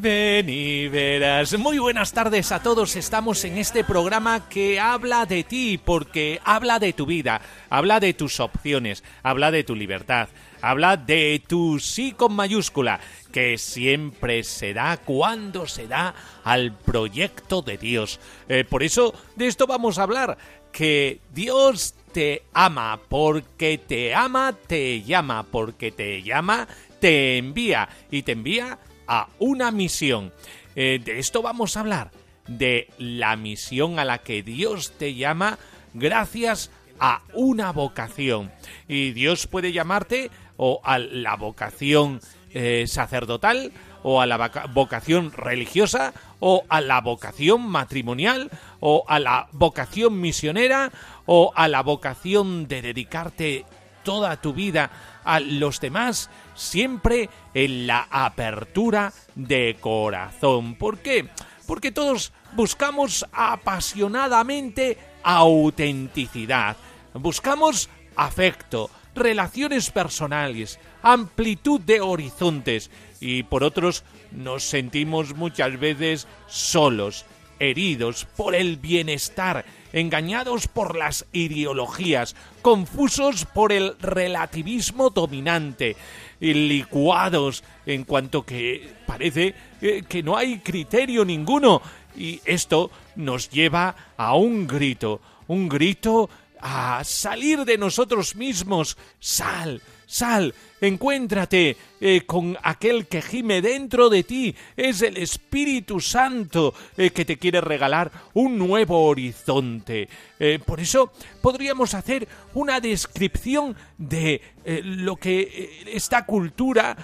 Ven 0.00 0.48
y 0.48 0.88
verás. 0.88 1.58
Muy 1.58 1.78
buenas 1.78 2.14
tardes 2.14 2.52
a 2.52 2.62
todos. 2.62 2.96
Estamos 2.96 3.44
en 3.44 3.58
este 3.58 3.84
programa 3.84 4.48
que 4.48 4.80
habla 4.80 5.26
de 5.26 5.44
ti, 5.44 5.76
porque 5.76 6.40
habla 6.42 6.78
de 6.78 6.94
tu 6.94 7.04
vida, 7.04 7.42
habla 7.68 8.00
de 8.00 8.14
tus 8.14 8.40
opciones, 8.40 9.04
habla 9.22 9.50
de 9.50 9.62
tu 9.62 9.76
libertad, 9.76 10.30
habla 10.62 10.96
de 10.96 11.42
tu 11.46 11.78
sí 11.78 12.12
con 12.12 12.32
mayúscula, 12.32 12.98
que 13.30 13.58
siempre 13.58 14.42
se 14.42 14.72
da 14.72 14.96
cuando 14.96 15.66
se 15.66 15.86
da 15.86 16.14
al 16.44 16.74
proyecto 16.74 17.60
de 17.60 17.76
Dios. 17.76 18.20
Eh, 18.48 18.64
por 18.64 18.82
eso 18.82 19.12
de 19.36 19.48
esto 19.48 19.66
vamos 19.66 19.98
a 19.98 20.04
hablar, 20.04 20.38
que 20.72 21.20
Dios 21.34 21.94
te 22.14 22.44
ama, 22.54 22.98
porque 23.06 23.76
te 23.76 24.14
ama, 24.14 24.54
te 24.66 25.02
llama, 25.02 25.42
porque 25.42 25.92
te 25.92 26.22
llama, 26.22 26.66
te 27.00 27.36
envía 27.36 27.86
y 28.10 28.22
te 28.22 28.32
envía 28.32 28.78
a 29.10 29.28
una 29.40 29.72
misión. 29.72 30.32
Eh, 30.76 31.00
de 31.04 31.18
esto 31.18 31.42
vamos 31.42 31.76
a 31.76 31.80
hablar, 31.80 32.12
de 32.46 32.88
la 32.96 33.36
misión 33.36 33.98
a 33.98 34.04
la 34.04 34.18
que 34.18 34.42
Dios 34.42 34.92
te 34.98 35.14
llama 35.14 35.58
gracias 35.92 36.70
a 37.00 37.22
una 37.34 37.72
vocación. 37.72 38.52
Y 38.86 39.10
Dios 39.10 39.48
puede 39.48 39.72
llamarte 39.72 40.30
o 40.56 40.80
a 40.84 40.98
la 40.98 41.34
vocación 41.34 42.20
eh, 42.54 42.84
sacerdotal, 42.86 43.72
o 44.02 44.20
a 44.20 44.26
la 44.26 44.66
vocación 44.72 45.32
religiosa, 45.32 46.14
o 46.38 46.64
a 46.68 46.80
la 46.80 47.00
vocación 47.00 47.66
matrimonial, 47.66 48.50
o 48.78 49.04
a 49.08 49.18
la 49.18 49.48
vocación 49.52 50.20
misionera, 50.20 50.92
o 51.26 51.52
a 51.54 51.66
la 51.68 51.82
vocación 51.82 52.68
de 52.68 52.80
dedicarte 52.80 53.66
toda 54.02 54.40
tu 54.40 54.52
vida 54.52 54.90
a 55.24 55.40
los 55.40 55.80
demás, 55.80 56.30
siempre 56.54 57.28
en 57.54 57.86
la 57.86 58.06
apertura 58.10 59.12
de 59.34 59.76
corazón. 59.80 60.74
¿Por 60.74 60.98
qué? 60.98 61.28
Porque 61.66 61.92
todos 61.92 62.32
buscamos 62.52 63.26
apasionadamente 63.32 64.98
autenticidad, 65.22 66.76
buscamos 67.14 67.88
afecto, 68.16 68.90
relaciones 69.14 69.90
personales, 69.90 70.78
amplitud 71.02 71.80
de 71.80 72.00
horizontes 72.00 72.90
y 73.20 73.42
por 73.42 73.64
otros 73.64 74.04
nos 74.32 74.64
sentimos 74.64 75.34
muchas 75.34 75.78
veces 75.78 76.26
solos, 76.46 77.24
heridos 77.60 78.26
por 78.36 78.54
el 78.56 78.76
bienestar, 78.78 79.64
engañados 79.92 80.66
por 80.66 80.96
las 80.96 81.26
ideologías, 81.32 82.34
confusos 82.62 83.44
por 83.44 83.72
el 83.72 83.96
relativismo 84.00 85.10
dominante, 85.10 85.96
licuados 86.40 87.62
en 87.86 88.04
cuanto 88.04 88.42
que 88.44 88.92
parece 89.06 89.54
eh, 89.80 90.02
que 90.08 90.22
no 90.22 90.36
hay 90.36 90.58
criterio 90.58 91.24
ninguno. 91.24 91.82
Y 92.16 92.40
esto 92.44 92.90
nos 93.14 93.50
lleva 93.50 93.94
a 94.16 94.34
un 94.34 94.66
grito, 94.66 95.20
un 95.46 95.68
grito 95.68 96.28
a 96.60 97.02
salir 97.04 97.64
de 97.64 97.78
nosotros 97.78 98.34
mismos. 98.34 98.96
Sal, 99.20 99.80
sal, 100.10 100.54
encuéntrate 100.80 101.76
eh, 102.00 102.22
con 102.26 102.56
aquel 102.62 103.06
que 103.06 103.22
gime 103.22 103.62
dentro 103.62 104.08
de 104.08 104.24
ti. 104.24 104.54
Es 104.76 105.02
el 105.02 105.16
Espíritu 105.18 106.00
Santo 106.00 106.74
eh, 106.96 107.10
que 107.10 107.24
te 107.24 107.38
quiere 107.38 107.60
regalar 107.60 108.10
un 108.34 108.58
nuevo 108.58 109.04
horizonte. 109.04 110.08
Eh, 110.38 110.58
por 110.64 110.80
eso 110.80 111.12
podríamos 111.40 111.94
hacer 111.94 112.26
una 112.54 112.80
descripción 112.80 113.76
de 113.98 114.40
lo 114.84 115.16
que 115.16 115.84
esta 115.86 116.26
cultura 116.26 116.96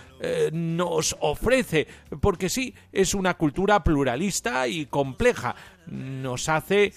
nos 0.52 1.16
ofrece, 1.20 1.86
porque 2.20 2.50
sí, 2.50 2.74
es 2.92 3.14
una 3.14 3.34
cultura 3.34 3.82
pluralista 3.82 4.68
y 4.68 4.86
compleja. 4.86 5.54
Nos 5.86 6.50
hace 6.50 6.92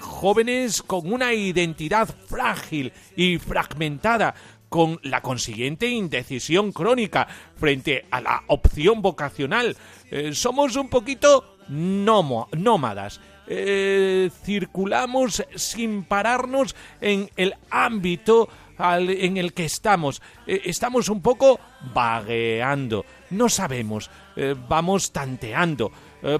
jóvenes 0.00 0.82
con 0.82 1.12
una 1.12 1.34
identidad 1.34 2.08
frágil 2.28 2.92
y 3.16 3.38
fragmentada, 3.38 4.34
con 4.68 4.98
la 5.02 5.20
consiguiente 5.20 5.88
indecisión 5.88 6.72
crónica 6.72 7.26
frente 7.56 8.06
a 8.10 8.20
la 8.20 8.42
opción 8.48 9.02
vocacional. 9.02 9.76
Eh, 10.10 10.32
somos 10.32 10.76
un 10.76 10.88
poquito 10.88 11.56
nómadas. 11.68 13.20
Eh, 13.48 14.30
circulamos 14.44 15.44
sin 15.54 16.02
pararnos 16.04 16.74
en 17.00 17.30
el 17.36 17.54
ámbito 17.70 18.48
en 18.78 19.36
el 19.36 19.54
que 19.54 19.64
estamos. 19.64 20.20
Eh, 20.46 20.62
estamos 20.64 21.08
un 21.08 21.22
poco 21.22 21.60
vagueando. 21.94 23.04
No 23.30 23.48
sabemos. 23.48 24.10
vamos 24.68 25.12
tanteando. 25.12 25.90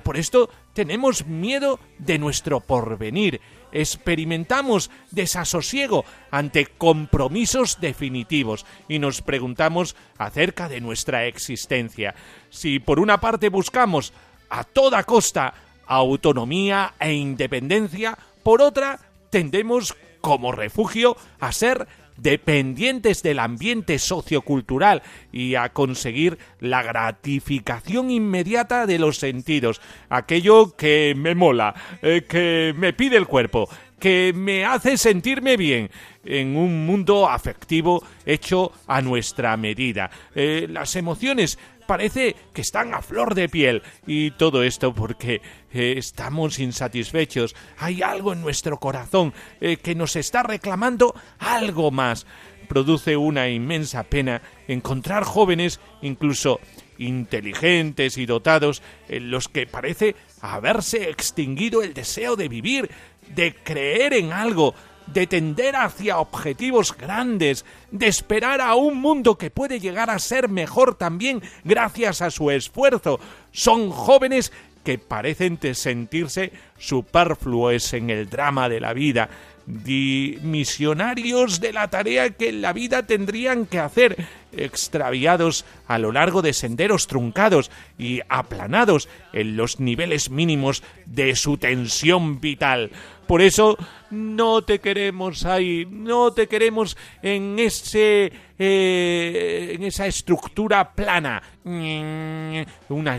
por 0.02 0.18
esto 0.18 0.50
tenemos 0.74 1.24
miedo 1.24 1.80
de 1.98 2.18
nuestro 2.18 2.60
porvenir 2.60 3.40
experimentamos 3.80 4.90
desasosiego 5.10 6.04
ante 6.30 6.66
compromisos 6.66 7.80
definitivos 7.80 8.64
y 8.88 8.98
nos 8.98 9.22
preguntamos 9.22 9.96
acerca 10.18 10.68
de 10.68 10.80
nuestra 10.80 11.26
existencia. 11.26 12.14
Si 12.50 12.78
por 12.78 13.00
una 13.00 13.20
parte 13.20 13.48
buscamos 13.50 14.12
a 14.48 14.64
toda 14.64 15.04
costa 15.04 15.54
autonomía 15.86 16.94
e 16.98 17.12
independencia, 17.12 18.18
por 18.42 18.62
otra 18.62 18.98
tendemos 19.30 19.94
como 20.20 20.52
refugio 20.52 21.16
a 21.38 21.52
ser 21.52 21.86
dependientes 22.16 23.22
del 23.22 23.38
ambiente 23.38 23.98
sociocultural 23.98 25.02
y 25.32 25.54
a 25.54 25.70
conseguir 25.70 26.38
la 26.60 26.82
gratificación 26.82 28.10
inmediata 28.10 28.86
de 28.86 28.98
los 28.98 29.18
sentidos, 29.18 29.80
aquello 30.08 30.76
que 30.76 31.14
me 31.16 31.34
mola, 31.34 31.74
eh, 32.02 32.24
que 32.28 32.74
me 32.76 32.92
pide 32.92 33.16
el 33.16 33.26
cuerpo, 33.26 33.68
que 33.98 34.32
me 34.34 34.64
hace 34.64 34.96
sentirme 34.96 35.56
bien 35.56 35.90
en 36.24 36.56
un 36.56 36.86
mundo 36.86 37.28
afectivo 37.28 38.04
hecho 38.24 38.72
a 38.86 39.00
nuestra 39.00 39.56
medida. 39.56 40.10
Eh, 40.34 40.66
las 40.68 40.96
emociones 40.96 41.58
parece 41.86 42.36
que 42.52 42.60
están 42.60 42.94
a 42.94 43.02
flor 43.02 43.34
de 43.34 43.48
piel 43.48 43.82
y 44.06 44.32
todo 44.32 44.62
esto 44.62 44.94
porque 44.94 45.40
eh, 45.72 45.94
estamos 45.96 46.58
insatisfechos. 46.58 47.54
Hay 47.78 48.02
algo 48.02 48.32
en 48.32 48.40
nuestro 48.40 48.78
corazón 48.78 49.32
eh, 49.60 49.76
que 49.76 49.94
nos 49.94 50.16
está 50.16 50.42
reclamando 50.42 51.14
algo 51.38 51.90
más. 51.90 52.26
Produce 52.68 53.16
una 53.16 53.48
inmensa 53.48 54.02
pena 54.02 54.42
encontrar 54.66 55.24
jóvenes, 55.24 55.80
incluso 56.02 56.60
inteligentes 56.98 58.18
y 58.18 58.26
dotados, 58.26 58.82
en 59.08 59.30
los 59.30 59.48
que 59.48 59.66
parece 59.66 60.16
haberse 60.40 61.08
extinguido 61.10 61.82
el 61.82 61.94
deseo 61.94 62.36
de 62.36 62.48
vivir, 62.48 62.90
de 63.34 63.54
creer 63.54 64.14
en 64.14 64.32
algo, 64.32 64.74
de 65.06 65.26
tender 65.26 65.76
hacia 65.76 66.18
objetivos 66.18 66.96
grandes, 66.96 67.64
de 67.90 68.06
esperar 68.06 68.60
a 68.60 68.74
un 68.74 69.00
mundo 69.00 69.36
que 69.38 69.50
puede 69.50 69.80
llegar 69.80 70.10
a 70.10 70.18
ser 70.18 70.48
mejor 70.48 70.94
también 70.96 71.42
gracias 71.64 72.22
a 72.22 72.30
su 72.30 72.50
esfuerzo. 72.50 73.20
Son 73.52 73.90
jóvenes 73.90 74.52
que 74.86 74.98
parecen 74.98 75.58
sentirse 75.74 76.52
superfluos 76.78 77.92
en 77.92 78.08
el 78.08 78.30
drama 78.30 78.68
de 78.68 78.78
la 78.78 78.92
vida. 78.92 79.28
misionarios 79.66 81.60
de 81.60 81.72
la 81.72 81.90
tarea 81.90 82.30
que 82.30 82.50
en 82.50 82.62
la 82.62 82.72
vida 82.72 83.02
tendrían 83.02 83.66
que 83.66 83.80
hacer, 83.80 84.16
extraviados 84.52 85.64
a 85.88 85.98
lo 85.98 86.12
largo 86.12 86.40
de 86.40 86.52
senderos 86.52 87.08
truncados 87.08 87.72
y 87.98 88.20
aplanados 88.28 89.08
en 89.32 89.56
los 89.56 89.80
niveles 89.80 90.30
mínimos 90.30 90.84
de 91.04 91.34
su 91.34 91.58
tensión 91.58 92.40
vital. 92.40 92.92
Por 93.26 93.42
eso 93.42 93.76
no 94.10 94.62
te 94.62 94.78
queremos 94.78 95.44
ahí, 95.44 95.86
no 95.90 96.32
te 96.32 96.46
queremos 96.46 96.96
en 97.22 97.58
ese 97.58 98.32
eh, 98.58 99.72
en 99.74 99.82
esa 99.82 100.06
estructura 100.06 100.92
plana, 100.92 101.42
una 101.62 103.16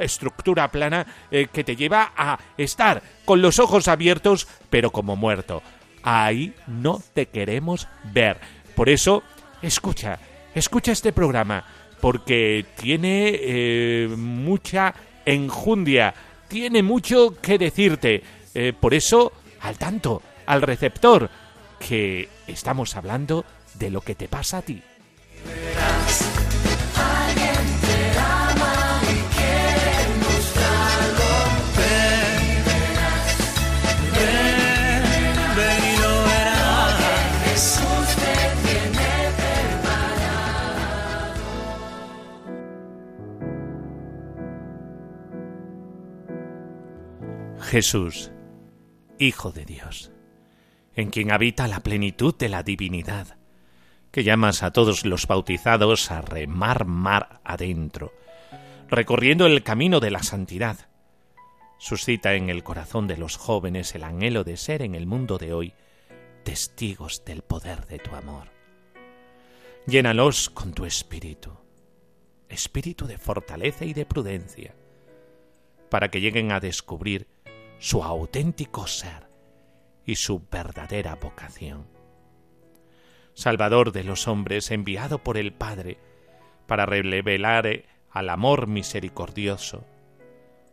estructura 0.00 0.70
plana 0.70 1.04
eh, 1.32 1.48
que 1.52 1.64
te 1.64 1.74
lleva 1.74 2.12
a 2.16 2.38
estar 2.56 3.02
con 3.24 3.42
los 3.42 3.58
ojos 3.58 3.88
abiertos 3.88 4.46
pero 4.70 4.92
como 4.92 5.16
muerto. 5.16 5.62
Ahí 6.04 6.54
no 6.68 7.02
te 7.12 7.26
queremos 7.26 7.88
ver. 8.12 8.38
Por 8.76 8.88
eso, 8.88 9.24
escucha, 9.62 10.20
escucha 10.54 10.92
este 10.92 11.12
programa, 11.12 11.64
porque 12.00 12.64
tiene 12.76 13.32
eh, 13.34 14.08
mucha 14.16 14.94
enjundia, 15.26 16.14
tiene 16.46 16.84
mucho 16.84 17.34
que 17.40 17.58
decirte. 17.58 18.22
Por 18.80 18.92
eso, 18.92 19.32
al 19.60 19.78
tanto, 19.78 20.22
al 20.46 20.62
receptor, 20.62 21.30
que 21.78 22.28
estamos 22.46 22.96
hablando 22.96 23.44
de 23.74 23.90
lo 23.90 24.00
que 24.00 24.14
te 24.14 24.28
pasa 24.28 24.58
a 24.58 24.62
ti. 24.62 24.82
Jesús, 47.68 48.30
Hijo 49.20 49.50
de 49.50 49.64
Dios, 49.64 50.12
en 50.94 51.10
quien 51.10 51.32
habita 51.32 51.66
la 51.66 51.80
plenitud 51.80 52.36
de 52.36 52.48
la 52.48 52.62
divinidad, 52.62 53.36
que 54.12 54.22
llamas 54.22 54.62
a 54.62 54.72
todos 54.72 55.04
los 55.04 55.26
bautizados 55.26 56.12
a 56.12 56.22
remar 56.22 56.84
mar 56.84 57.40
adentro, 57.42 58.12
recorriendo 58.88 59.46
el 59.46 59.64
camino 59.64 59.98
de 59.98 60.12
la 60.12 60.22
santidad. 60.22 60.88
Suscita 61.78 62.34
en 62.34 62.48
el 62.48 62.62
corazón 62.62 63.08
de 63.08 63.16
los 63.16 63.36
jóvenes 63.36 63.92
el 63.96 64.04
anhelo 64.04 64.44
de 64.44 64.56
ser 64.56 64.82
en 64.82 64.94
el 64.94 65.06
mundo 65.06 65.36
de 65.36 65.52
hoy 65.52 65.74
testigos 66.44 67.24
del 67.24 67.42
poder 67.42 67.86
de 67.86 67.98
tu 67.98 68.14
amor. 68.14 68.52
Llénalos 69.86 70.48
con 70.48 70.72
tu 70.72 70.84
espíritu, 70.84 71.58
espíritu 72.48 73.06
de 73.06 73.18
fortaleza 73.18 73.84
y 73.84 73.94
de 73.94 74.06
prudencia, 74.06 74.76
para 75.90 76.08
que 76.08 76.20
lleguen 76.20 76.52
a 76.52 76.60
descubrir 76.60 77.26
su 77.78 78.02
auténtico 78.02 78.86
ser 78.86 79.28
y 80.04 80.16
su 80.16 80.42
verdadera 80.50 81.16
vocación. 81.16 81.86
Salvador 83.34 83.92
de 83.92 84.04
los 84.04 84.26
hombres, 84.26 84.70
enviado 84.70 85.18
por 85.18 85.36
el 85.36 85.52
Padre 85.52 85.98
para 86.66 86.86
revelar 86.86 87.84
al 88.10 88.30
amor 88.30 88.66
misericordioso, 88.66 89.84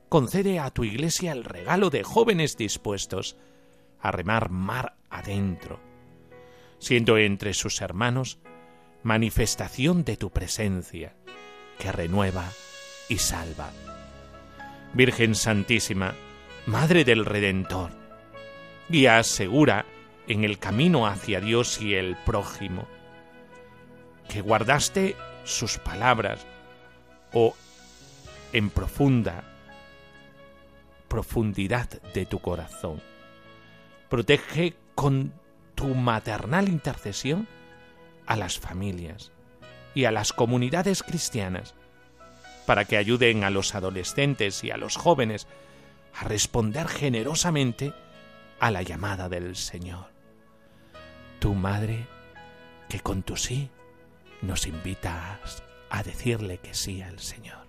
concede 0.10 0.60
a 0.60 0.72
tu 0.72 0.84
Iglesia 0.84 1.31
el 1.31 1.44
regalo 1.44 1.90
de 1.90 2.04
jóvenes 2.04 2.57
dispuestos 2.57 3.38
a 4.00 4.12
remar 4.12 4.50
mar 4.50 4.96
adentro, 5.10 5.80
siendo 6.80 7.18
entre 7.18 7.54
sus 7.54 7.81
hermanos 7.81 8.40
manifestación 9.04 10.04
de 10.04 10.18
tu 10.18 10.31
presencia, 10.31 11.16
que 11.78 11.92
renueva 11.92 12.50
y 13.10 13.18
salva. 13.18 13.72
Virgen 14.94 15.36
Santísima, 15.36 16.16
Madre 16.66 17.04
del 17.04 17.26
Redentor, 17.26 17.92
guía 18.90 19.22
segura 19.22 19.86
en 20.28 20.44
el 20.44 20.58
camino 20.58 21.06
hacia 21.06 21.40
Dios 21.40 21.80
y 21.80 21.94
el 21.94 22.16
prójimo, 22.26 22.88
que 24.28 24.42
guardaste 24.42 25.16
sus 25.44 25.78
palabras 25.78 26.44
o 27.34 27.54
en 28.52 28.72
profunda 28.72 29.44
profundidad 31.08 31.88
de 32.14 32.26
tu 32.26 32.40
corazón. 32.40 33.00
Protege 34.10 34.74
con 34.96 35.34
tu 35.76 35.94
maternal 35.94 36.68
intercesión 36.68 37.48
a 38.26 38.36
las 38.36 38.58
familias 38.58 39.32
y 39.94 40.06
a 40.06 40.12
las 40.12 40.34
comunidades 40.34 41.04
cristianas 41.04 41.76
para 42.66 42.86
que 42.86 42.98
ayuden 42.98 43.44
a 43.44 43.52
los 43.52 43.76
adolescentes 43.76 44.64
y 44.64 44.72
a 44.72 44.78
los 44.78 44.98
jóvenes 44.98 45.48
a 46.18 46.24
responder 46.24 46.88
generosamente 46.88 47.94
a 48.60 48.72
la 48.72 48.82
llamada 48.82 49.30
del 49.30 49.56
Señor. 49.56 50.12
Tu 51.40 51.54
madre, 51.54 52.08
que 52.88 53.00
con 53.00 53.24
tu 53.24 53.36
sí 53.36 53.70
nos 54.42 54.68
invitas 54.68 55.64
a 55.90 56.04
decirle 56.04 56.60
que 56.60 56.74
sí 56.74 57.02
al 57.02 57.20
Señor. 57.20 57.65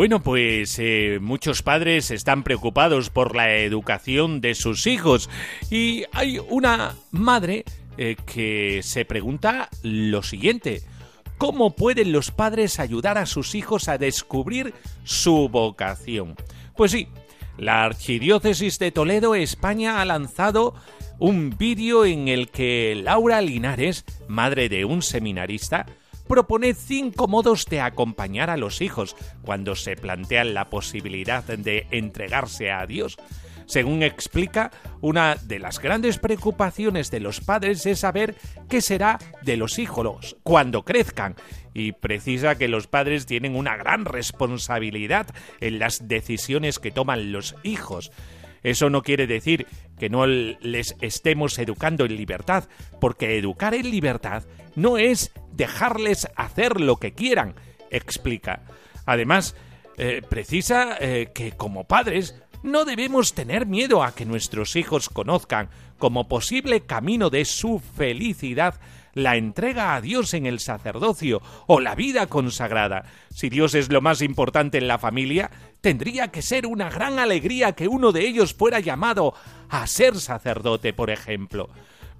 Bueno, 0.00 0.22
pues 0.22 0.78
eh, 0.78 1.18
muchos 1.20 1.62
padres 1.62 2.10
están 2.10 2.42
preocupados 2.42 3.10
por 3.10 3.36
la 3.36 3.56
educación 3.56 4.40
de 4.40 4.54
sus 4.54 4.86
hijos 4.86 5.28
y 5.70 6.04
hay 6.12 6.38
una 6.38 6.96
madre 7.10 7.66
eh, 7.98 8.16
que 8.24 8.80
se 8.82 9.04
pregunta 9.04 9.68
lo 9.82 10.22
siguiente. 10.22 10.80
¿Cómo 11.36 11.76
pueden 11.76 12.12
los 12.12 12.30
padres 12.30 12.80
ayudar 12.80 13.18
a 13.18 13.26
sus 13.26 13.54
hijos 13.54 13.90
a 13.90 13.98
descubrir 13.98 14.72
su 15.04 15.50
vocación? 15.50 16.34
Pues 16.78 16.92
sí, 16.92 17.08
la 17.58 17.84
Archidiócesis 17.84 18.78
de 18.78 18.92
Toledo, 18.92 19.34
España, 19.34 20.00
ha 20.00 20.06
lanzado 20.06 20.74
un 21.18 21.58
vídeo 21.58 22.06
en 22.06 22.28
el 22.28 22.48
que 22.48 22.98
Laura 23.04 23.42
Linares, 23.42 24.06
madre 24.28 24.70
de 24.70 24.86
un 24.86 25.02
seminarista, 25.02 25.84
propone 26.30 26.74
cinco 26.74 27.26
modos 27.26 27.66
de 27.66 27.80
acompañar 27.80 28.50
a 28.50 28.56
los 28.56 28.82
hijos 28.82 29.16
cuando 29.42 29.74
se 29.74 29.96
plantean 29.96 30.54
la 30.54 30.70
posibilidad 30.70 31.42
de 31.42 31.88
entregarse 31.90 32.70
a 32.70 32.86
Dios. 32.86 33.18
Según 33.66 34.04
explica, 34.04 34.70
una 35.00 35.34
de 35.34 35.58
las 35.58 35.80
grandes 35.80 36.18
preocupaciones 36.18 37.10
de 37.10 37.18
los 37.18 37.40
padres 37.40 37.84
es 37.84 37.98
saber 37.98 38.36
qué 38.68 38.80
será 38.80 39.18
de 39.42 39.56
los 39.56 39.80
hijos 39.80 40.36
cuando 40.44 40.84
crezcan 40.84 41.34
y 41.74 41.90
precisa 41.90 42.54
que 42.54 42.68
los 42.68 42.86
padres 42.86 43.26
tienen 43.26 43.56
una 43.56 43.76
gran 43.76 44.04
responsabilidad 44.04 45.26
en 45.60 45.80
las 45.80 46.06
decisiones 46.06 46.78
que 46.78 46.92
toman 46.92 47.32
los 47.32 47.56
hijos. 47.64 48.12
Eso 48.62 48.88
no 48.88 49.02
quiere 49.02 49.26
decir 49.26 49.66
que 49.98 50.10
no 50.10 50.26
les 50.26 50.94
estemos 51.00 51.58
educando 51.58 52.04
en 52.04 52.16
libertad, 52.16 52.68
porque 53.00 53.36
educar 53.36 53.74
en 53.74 53.90
libertad 53.90 54.44
no 54.80 54.98
es 54.98 55.32
dejarles 55.52 56.28
hacer 56.36 56.80
lo 56.80 56.96
que 56.96 57.12
quieran, 57.12 57.54
explica. 57.90 58.62
Además, 59.06 59.54
eh, 59.98 60.22
precisa 60.28 60.96
eh, 61.00 61.30
que 61.34 61.52
como 61.52 61.84
padres 61.84 62.34
no 62.62 62.84
debemos 62.84 63.34
tener 63.34 63.66
miedo 63.66 64.02
a 64.02 64.14
que 64.14 64.24
nuestros 64.24 64.76
hijos 64.76 65.08
conozcan 65.08 65.70
como 65.98 66.28
posible 66.28 66.80
camino 66.82 67.30
de 67.30 67.44
su 67.44 67.78
felicidad 67.78 68.80
la 69.14 69.36
entrega 69.36 69.94
a 69.94 70.00
Dios 70.00 70.34
en 70.34 70.46
el 70.46 70.60
sacerdocio 70.60 71.42
o 71.66 71.80
la 71.80 71.94
vida 71.94 72.26
consagrada. 72.26 73.04
Si 73.30 73.48
Dios 73.48 73.74
es 73.74 73.90
lo 73.90 74.00
más 74.00 74.22
importante 74.22 74.78
en 74.78 74.88
la 74.88 74.98
familia, 74.98 75.50
tendría 75.80 76.28
que 76.28 76.42
ser 76.42 76.66
una 76.66 76.90
gran 76.90 77.18
alegría 77.18 77.72
que 77.72 77.88
uno 77.88 78.12
de 78.12 78.26
ellos 78.26 78.54
fuera 78.54 78.80
llamado 78.80 79.34
a 79.68 79.86
ser 79.86 80.16
sacerdote, 80.18 80.92
por 80.92 81.10
ejemplo. 81.10 81.70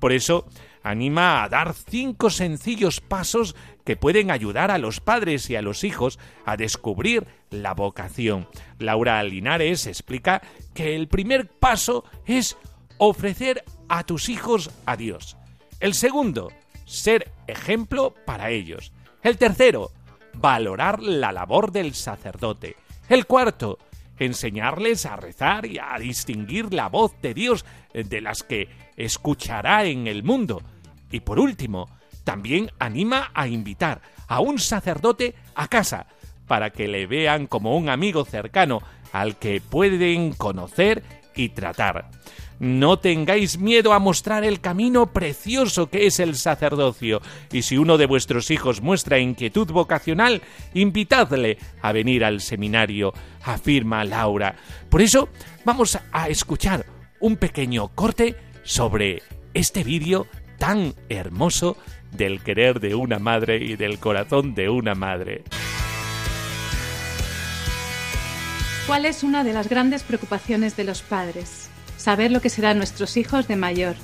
Por 0.01 0.13
eso, 0.13 0.47
anima 0.83 1.45
a 1.45 1.49
dar 1.49 1.75
cinco 1.75 2.31
sencillos 2.31 3.01
pasos 3.01 3.55
que 3.85 3.97
pueden 3.97 4.31
ayudar 4.31 4.71
a 4.71 4.79
los 4.79 5.01
padres 5.01 5.49
y 5.51 5.57
a 5.57 5.63
los 5.63 5.85
hijos 5.85 6.19
a 6.45 6.57
descubrir 6.57 7.27
la 7.51 7.75
vocación. 7.75 8.49
Laura 8.79 9.23
Linares 9.23 9.87
explica 9.87 10.43
que 10.75 10.97
el 10.97 11.07
primer 11.07 11.49
paso 11.49 12.05
es 12.27 12.57
ofrecer 12.99 13.63
a 13.89 14.05
tus 14.05 14.29
hijos 14.29 14.71
a 14.87 14.97
Dios. 14.97 15.37
El 15.81 15.95
segundo, 15.95 16.51
ser 16.87 17.31
ejemplo 17.47 18.15
para 18.25 18.51
ellos. 18.51 18.93
El 19.23 19.37
tercero, 19.37 19.93
valorar 20.35 21.03
la 21.03 21.33
labor 21.33 21.73
del 21.73 21.95
sacerdote. 21.95 22.77
El 23.09 23.27
cuarto, 23.27 23.79
enseñarles 24.21 25.07
a 25.07 25.17
rezar 25.17 25.67
y 25.67 25.79
a 25.79 25.99
distinguir 25.99 26.73
la 26.73 26.89
voz 26.89 27.21
de 27.21 27.35
Dios 27.35 27.65
de 27.93 28.21
las 28.21 28.45
que 28.45 28.69
escuchará 28.97 29.85
en 29.85 30.07
el 30.07 30.23
mundo. 30.23 30.63
Y 31.11 31.21
por 31.21 31.41
último, 31.41 31.89
también 32.23 32.71
anima 32.79 33.33
a 33.35 33.49
invitar 33.49 34.01
a 34.29 34.41
un 34.41 34.61
sacerdote 34.61 35.35
a 35.57 35.67
casa 35.67 36.07
para 36.47 36.71
que 36.71 36.87
le 36.87 37.07
vean 37.07 37.47
como 37.47 37.77
un 37.77 37.89
amigo 37.89 38.25
cercano 38.25 38.81
al 39.13 39.37
que 39.37 39.61
pueden 39.61 40.33
conocer 40.35 41.03
y 41.35 41.49
tratar. 41.49 42.11
No 42.61 42.99
tengáis 42.99 43.59
miedo 43.59 43.95
a 43.95 43.99
mostrar 43.99 44.45
el 44.45 44.61
camino 44.61 45.15
precioso 45.15 45.89
que 45.89 46.07
es 46.07 46.21
el 46.21 46.37
sacerdocio, 46.37 47.23
y 47.51 47.63
si 47.63 47.79
uno 47.79 47.97
de 47.97 48.05
vuestros 48.05 48.51
hijos 48.51 48.83
muestra 48.83 49.19
inquietud 49.19 49.73
vocacional, 49.73 50.43
invitadle 50.75 51.57
a 51.81 51.93
venir 51.93 52.23
al 52.23 52.43
seminario, 52.43 53.15
afirma 53.43 54.05
Laura. 54.05 54.57
Por 54.91 55.01
eso 55.01 55.31
vamos 55.65 55.99
a 56.13 56.29
escuchar 56.29 56.85
un 57.19 57.39
pequeño 57.39 57.89
corte 57.95 58.37
sobre 58.63 59.23
este 59.55 59.83
vídeo 59.83 60.27
tan 60.59 60.95
hermoso 61.09 61.79
del 62.13 62.43
querer 62.43 62.79
de 62.79 62.95
una 62.95 63.19
madre 63.19 63.57
y 63.57 63.77
del 63.77 63.99
corazón 63.99 64.55
de 64.55 64.69
una 64.69 64.95
madre. 64.95 65.45
¿Cuál 68.87 69.07
es 69.07 69.23
una 69.23 69.45
de 69.45 69.55
las 69.55 69.71
grandes 69.71 70.03
preocupaciones 70.03 70.77
de 70.77 70.85
los 70.85 71.01
padres? 71.01 71.70
Saber 72.01 72.33
lo 72.33 72.41
que 72.41 72.49
serán 72.49 72.79
nuestros 72.79 73.17
hijos 73.17 73.47
de 73.47 73.57
mayor. 73.57 73.95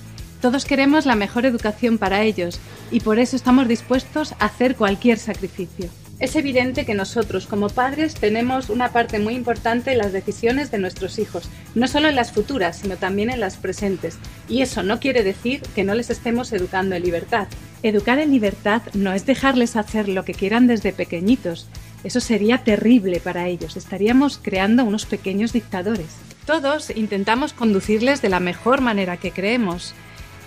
Todos 0.41 0.65
queremos 0.65 1.07
la 1.07 1.17
mejor 1.17 1.47
educación 1.47 1.99
para 1.99 2.23
ellos 2.23 2.61
y 2.91 3.01
por 3.01 3.19
eso 3.19 3.37
estamos 3.37 3.67
dispuestos 3.67 4.33
a 4.33 4.47
hacer 4.47 4.77
cualquier 4.77 5.19
sacrificio. 5.19 5.89
Es 6.19 6.35
evidente 6.35 6.87
que 6.87 6.95
nosotros 6.95 7.47
como 7.47 7.69
padres 7.69 8.15
tenemos 8.15 8.71
una 8.71 8.91
parte 8.91 9.19
muy 9.19 9.35
importante 9.35 9.93
en 9.93 9.99
las 9.99 10.15
decisiones 10.15 10.71
de 10.71 10.79
nuestros 10.79 11.19
hijos, 11.19 11.49
no 11.75 11.89
solo 11.89 12.09
en 12.09 12.17
las 12.17 12.33
futuras, 12.33 12.79
sino 12.79 12.97
también 12.97 13.29
en 13.29 13.41
las 13.41 13.57
presentes. 13.57 14.19
Y 14.49 14.63
eso 14.63 14.83
no 14.83 14.99
quiere 14.99 15.23
decir 15.23 15.61
que 15.75 15.85
no 15.85 15.95
les 15.95 16.09
estemos 16.09 16.53
educando 16.53 16.95
en 16.95 17.03
libertad. 17.03 17.49
Educar 17.83 18.19
en 18.19 18.31
libertad 18.31 18.83
no 18.95 19.13
es 19.13 19.27
dejarles 19.27 19.77
hacer 19.77 20.09
lo 20.09 20.25
que 20.25 20.33
quieran 20.33 20.67
desde 20.67 20.95
pequeñitos. 20.95 21.67
Eso 22.03 22.21
sería 22.21 22.59
terrible 22.59 23.21
para 23.21 23.49
ellos. 23.49 23.77
Estaríamos 23.77 24.39
creando 24.43 24.85
unos 24.85 25.05
pequeños 25.05 25.53
dictadores. 25.53 26.26
Todos 26.47 26.91
intentamos 26.91 27.53
conducirles 27.53 28.23
de 28.23 28.29
la 28.29 28.39
mejor 28.39 28.81
manera 28.81 29.17
que 29.17 29.33
creemos. 29.33 29.95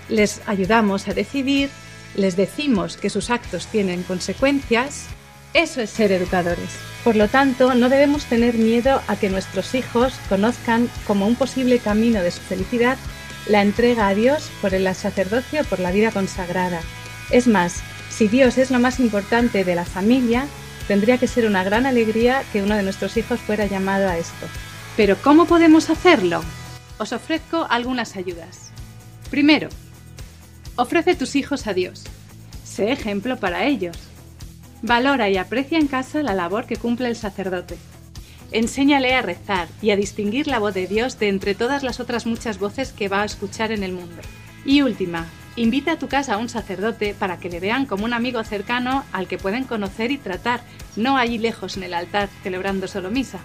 Les 0.07 0.41
ayudamos 0.47 1.09
a 1.09 1.13
decidir, 1.13 1.69
les 2.15 2.37
decimos 2.37 2.95
que 2.95 3.09
sus 3.09 3.29
actos 3.29 3.67
tienen 3.67 4.03
consecuencias. 4.03 5.07
Eso 5.53 5.81
es 5.81 5.89
ser 5.89 6.13
educadores. 6.13 6.69
Por 7.03 7.17
lo 7.17 7.27
tanto, 7.27 7.73
no 7.75 7.89
debemos 7.89 8.25
tener 8.25 8.55
miedo 8.55 9.01
a 9.07 9.17
que 9.17 9.29
nuestros 9.29 9.75
hijos 9.75 10.13
conozcan 10.29 10.89
como 11.05 11.27
un 11.27 11.35
posible 11.35 11.79
camino 11.79 12.21
de 12.21 12.31
su 12.31 12.39
felicidad 12.41 12.97
la 13.47 13.61
entrega 13.61 14.07
a 14.07 14.15
Dios 14.15 14.49
por 14.61 14.73
el 14.73 14.93
sacerdocio, 14.95 15.65
por 15.65 15.79
la 15.79 15.91
vida 15.91 16.11
consagrada. 16.11 16.79
Es 17.29 17.47
más, 17.47 17.81
si 18.09 18.27
Dios 18.27 18.57
es 18.57 18.71
lo 18.71 18.79
más 18.79 18.99
importante 18.99 19.63
de 19.65 19.75
la 19.75 19.85
familia, 19.85 20.47
tendría 20.87 21.17
que 21.17 21.27
ser 21.27 21.45
una 21.45 21.63
gran 21.63 21.85
alegría 21.85 22.43
que 22.53 22.61
uno 22.61 22.75
de 22.75 22.83
nuestros 22.83 23.17
hijos 23.17 23.39
fuera 23.39 23.65
llamado 23.65 24.07
a 24.07 24.17
esto. 24.17 24.47
Pero 24.99 25.15
¿cómo 25.23 25.45
podemos 25.45 25.89
hacerlo? 25.89 26.41
Os 26.97 27.13
ofrezco 27.13 27.65
algunas 27.69 28.17
ayudas. 28.17 28.73
Primero, 29.29 29.69
ofrece 30.75 31.15
tus 31.15 31.37
hijos 31.37 31.67
a 31.67 31.73
Dios. 31.73 32.03
Sé 32.65 32.91
ejemplo 32.91 33.37
para 33.37 33.63
ellos. 33.63 33.95
Valora 34.81 35.29
y 35.29 35.37
aprecia 35.37 35.79
en 35.79 35.87
casa 35.87 36.21
la 36.21 36.33
labor 36.33 36.65
que 36.65 36.75
cumple 36.75 37.07
el 37.07 37.15
sacerdote. 37.15 37.77
Enséñale 38.51 39.15
a 39.15 39.21
rezar 39.21 39.69
y 39.81 39.91
a 39.91 39.95
distinguir 39.95 40.47
la 40.47 40.59
voz 40.59 40.73
de 40.73 40.85
Dios 40.85 41.17
de 41.17 41.29
entre 41.29 41.55
todas 41.55 41.81
las 41.81 42.01
otras 42.01 42.25
muchas 42.25 42.59
voces 42.59 42.91
que 42.91 43.07
va 43.07 43.21
a 43.21 43.25
escuchar 43.25 43.71
en 43.71 43.83
el 43.83 43.93
mundo. 43.93 44.21
Y 44.65 44.81
última, 44.81 45.27
invita 45.55 45.93
a 45.93 45.97
tu 45.97 46.09
casa 46.09 46.33
a 46.33 46.37
un 46.39 46.49
sacerdote 46.49 47.15
para 47.17 47.39
que 47.39 47.49
le 47.49 47.61
vean 47.61 47.85
como 47.85 48.03
un 48.03 48.11
amigo 48.11 48.43
cercano 48.43 49.05
al 49.13 49.29
que 49.29 49.37
pueden 49.37 49.63
conocer 49.63 50.11
y 50.11 50.17
tratar, 50.17 50.59
no 50.97 51.15
allí 51.15 51.37
lejos 51.37 51.77
en 51.77 51.83
el 51.83 51.93
altar 51.93 52.27
celebrando 52.43 52.89
solo 52.89 53.09
misa. 53.09 53.39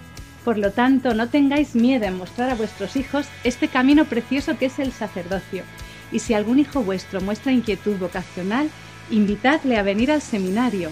Por 0.45 0.59
lo 0.59 0.73
tanto, 0.73 1.15
no 1.15 1.31
tengáis 1.31 1.75
miedo 1.75 2.05
en 2.05 2.19
mostrar 2.19 2.51
a 2.51 2.55
vuestros 2.55 2.97
hijos 2.97 3.27
este 3.45 3.69
camino 3.69 4.05
precioso 4.05 4.59
que 4.59 4.67
es 4.67 4.79
el 4.79 4.93
sacerdocio. 4.93 5.65
Y 6.13 6.19
si 6.19 6.35
algún 6.35 6.59
hijo 6.59 6.83
vuestro 6.83 7.23
muestra 7.23 7.51
inquietud 7.51 7.97
vocacional, 7.97 8.69
invitadle 9.11 9.79
a 9.79 9.83
venir 9.83 10.13
al 10.13 10.21
seminario. 10.21 10.91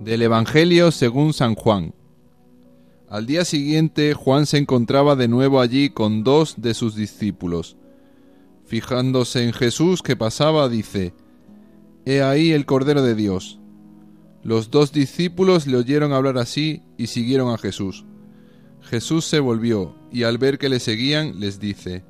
Del 0.00 0.22
Evangelio 0.22 0.90
según 0.90 1.32
San 1.32 1.54
Juan. 1.54 1.94
Al 3.12 3.26
día 3.26 3.44
siguiente 3.44 4.14
Juan 4.14 4.46
se 4.46 4.56
encontraba 4.56 5.16
de 5.16 5.28
nuevo 5.28 5.60
allí 5.60 5.90
con 5.90 6.24
dos 6.24 6.54
de 6.62 6.72
sus 6.72 6.94
discípulos. 6.94 7.76
Fijándose 8.64 9.44
en 9.44 9.52
Jesús 9.52 10.00
que 10.00 10.16
pasaba, 10.16 10.70
dice, 10.70 11.12
He 12.06 12.22
ahí 12.22 12.52
el 12.52 12.64
Cordero 12.64 13.02
de 13.02 13.14
Dios. 13.14 13.60
Los 14.42 14.70
dos 14.70 14.92
discípulos 14.92 15.66
le 15.66 15.76
oyeron 15.76 16.14
hablar 16.14 16.38
así 16.38 16.84
y 16.96 17.08
siguieron 17.08 17.52
a 17.52 17.58
Jesús. 17.58 18.06
Jesús 18.80 19.26
se 19.26 19.40
volvió 19.40 19.94
y 20.10 20.22
al 20.22 20.38
ver 20.38 20.56
que 20.56 20.70
le 20.70 20.80
seguían 20.80 21.38
les 21.38 21.60
dice, 21.60 22.06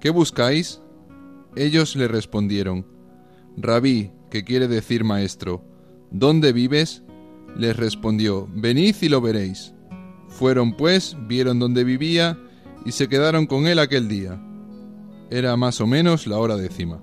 ¿Qué 0.00 0.10
buscáis? 0.10 0.80
Ellos 1.56 1.96
le 1.96 2.06
respondieron, 2.06 2.86
Rabí, 3.56 4.12
que 4.30 4.44
quiere 4.44 4.68
decir 4.68 5.02
maestro, 5.02 5.64
¿dónde 6.12 6.52
vives? 6.52 7.02
Les 7.56 7.76
respondió, 7.76 8.48
Venid 8.54 8.94
y 9.00 9.08
lo 9.08 9.20
veréis. 9.20 9.74
Fueron 10.38 10.74
pues, 10.74 11.16
vieron 11.26 11.58
dónde 11.58 11.82
vivía 11.82 12.38
y 12.84 12.92
se 12.92 13.08
quedaron 13.08 13.46
con 13.46 13.66
él 13.66 13.80
aquel 13.80 14.06
día. 14.06 14.40
Era 15.32 15.56
más 15.56 15.80
o 15.80 15.86
menos 15.88 16.28
la 16.28 16.38
hora 16.38 16.54
décima. 16.54 17.00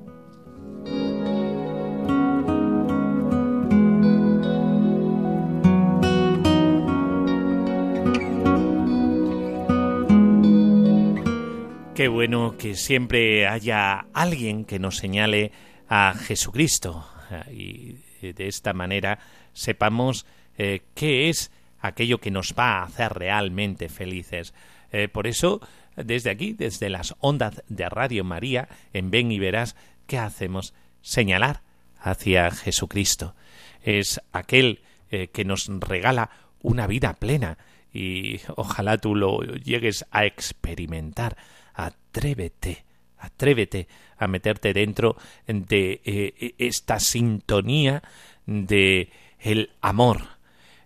Qué 11.93 12.07
bueno 12.07 12.55
que 12.57 12.75
siempre 12.75 13.47
haya 13.47 14.05
alguien 14.13 14.63
que 14.63 14.79
nos 14.79 14.95
señale 14.95 15.51
a 15.89 16.13
Jesucristo 16.13 17.05
y 17.51 17.97
de 18.21 18.47
esta 18.47 18.71
manera 18.71 19.19
sepamos 19.51 20.25
eh, 20.57 20.83
qué 20.93 21.27
es 21.27 21.51
aquello 21.87 22.19
que 22.19 22.31
nos 22.31 22.53
va 22.57 22.79
a 22.79 22.83
hacer 22.83 23.13
realmente 23.13 23.89
felices. 23.89 24.53
Eh, 24.91 25.07
por 25.07 25.27
eso, 25.27 25.61
desde 25.95 26.29
aquí, 26.29 26.53
desde 26.53 26.89
las 26.89 27.15
ondas 27.19 27.63
de 27.67 27.89
Radio 27.89 28.23
María, 28.23 28.67
en 28.93 29.11
Ven 29.11 29.31
y 29.31 29.39
Verás, 29.39 29.75
¿qué 30.07 30.17
hacemos? 30.17 30.73
Señalar 31.01 31.61
hacia 31.99 32.51
Jesucristo. 32.51 33.35
Es 33.83 34.21
aquel 34.31 34.81
eh, 35.11 35.27
que 35.27 35.45
nos 35.45 35.67
regala 35.67 36.29
una 36.61 36.87
vida 36.87 37.13
plena 37.13 37.57
y 37.93 38.41
ojalá 38.55 38.97
tú 38.97 39.15
lo 39.15 39.41
llegues 39.41 40.05
a 40.11 40.25
experimentar. 40.25 41.37
Atrévete, 41.73 42.85
atrévete 43.17 43.87
a 44.17 44.27
meterte 44.27 44.73
dentro 44.73 45.15
de 45.47 46.01
eh, 46.03 46.55
esta 46.57 46.99
sintonía 46.99 48.01
de 48.45 49.09
el 49.39 49.71
amor 49.81 50.34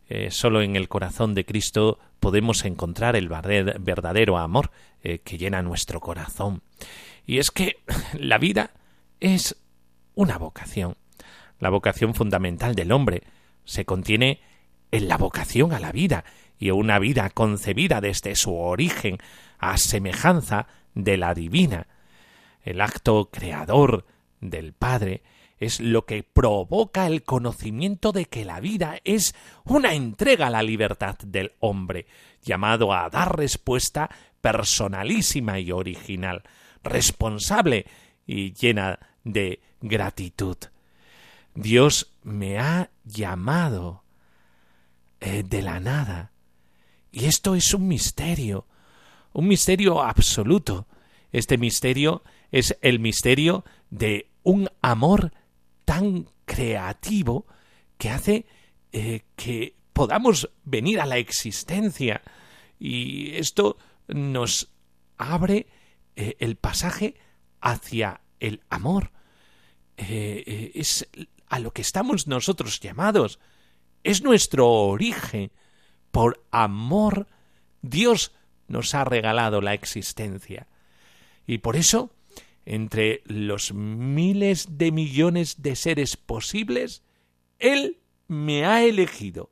eh, 0.10 0.32
solo 0.32 0.64
en 0.64 0.76
el 0.76 0.90
corazón 0.90 1.36
de 1.36 1.46
Cristo 1.46 2.00
podemos 2.20 2.66
encontrar 2.66 3.16
el 3.16 3.30
verdadero 3.30 4.40
amor 4.40 4.72
eh, 5.04 5.20
que 5.20 5.38
llena 5.38 5.62
nuestro 5.62 6.00
corazón. 6.00 6.64
Y 7.28 7.38
es 7.38 7.52
que 7.52 7.78
la 8.20 8.40
vida 8.40 8.72
es 9.20 9.56
una 10.16 10.40
vocación. 10.40 10.98
La 11.60 11.70
vocación 11.70 12.16
fundamental 12.16 12.74
del 12.74 12.92
hombre 12.92 13.22
se 13.66 13.86
contiene 13.86 14.42
en 14.92 15.08
la 15.08 15.18
vocación 15.18 15.74
a 15.74 15.80
la 15.80 15.92
vida 15.92 16.26
y 16.58 16.72
una 16.72 16.98
vida 16.98 17.30
concebida 17.30 18.02
desde 18.02 18.36
su 18.36 18.56
origen 18.56 19.20
a 19.60 19.78
semejanza 19.78 20.66
de 20.96 21.18
la 21.18 21.36
divina. 21.36 21.86
El 22.64 22.82
acto 22.82 23.30
creador 23.32 24.06
del 24.42 24.74
Padre 24.74 25.22
es 25.60 25.80
lo 25.80 26.06
que 26.06 26.24
provoca 26.24 27.06
el 27.08 27.24
conocimiento 27.24 28.12
de 28.12 28.26
que 28.26 28.46
la 28.46 28.60
vida 28.60 29.00
es 29.04 29.36
una 29.66 29.94
entrega 29.94 30.48
a 30.48 30.52
la 30.52 30.64
libertad 30.64 31.18
del 31.20 31.54
hombre, 31.60 32.08
llamado 32.42 32.94
a 32.94 33.10
dar 33.10 33.38
respuesta 33.38 34.10
personalísima 34.42 35.60
y 35.60 35.72
original, 35.72 36.44
responsable 36.84 37.86
y 38.26 38.54
llena 38.54 39.00
de 39.24 39.62
gratitud. 39.82 40.58
Dios 41.56 42.14
me 42.24 42.58
ha 42.60 42.90
llamado 43.04 44.04
eh, 45.20 45.44
de 45.44 45.62
la 45.62 45.80
nada. 45.80 46.32
Y 47.12 47.26
esto 47.26 47.56
es 47.56 47.74
un 47.74 47.88
misterio, 47.88 48.66
un 49.34 49.48
misterio 49.48 50.02
absoluto. 50.02 50.88
Este 51.32 51.58
misterio 51.58 52.24
es 52.52 52.78
el 52.82 53.00
misterio 53.00 53.66
de 53.90 54.30
un 54.44 54.70
amor 54.82 55.34
tan 55.90 56.28
creativo 56.46 57.48
que 57.98 58.12
hace 58.12 58.46
eh, 58.92 59.22
que 59.36 59.76
podamos 59.92 60.52
venir 60.64 61.02
a 61.02 61.08
la 61.08 61.18
existencia. 61.18 62.22
Y 62.78 63.36
esto 63.38 63.76
nos 64.08 64.72
abre 65.18 65.66
eh, 66.16 66.36
el 66.38 66.58
pasaje 66.58 67.16
hacia 67.60 68.22
el 68.40 68.62
amor. 68.70 69.12
Eh, 69.98 70.74
es 70.76 71.10
a 71.48 71.58
lo 71.58 71.72
que 71.74 71.82
estamos 71.82 72.28
nosotros 72.28 72.80
llamados. 72.80 73.40
Es 74.04 74.22
nuestro 74.22 74.70
origen. 74.70 75.52
Por 76.12 76.46
amor, 76.52 77.26
Dios 77.82 78.32
nos 78.68 78.94
ha 78.94 79.06
regalado 79.06 79.60
la 79.60 79.74
existencia. 79.74 80.68
Y 81.48 81.58
por 81.58 81.76
eso 81.76 82.12
entre 82.66 83.22
los 83.26 83.74
miles 83.74 84.78
de 84.78 84.92
millones 84.92 85.62
de 85.62 85.76
seres 85.76 86.18
posibles, 86.18 87.04
Él 87.58 88.00
me 88.28 88.66
ha 88.66 88.84
elegido, 88.84 89.50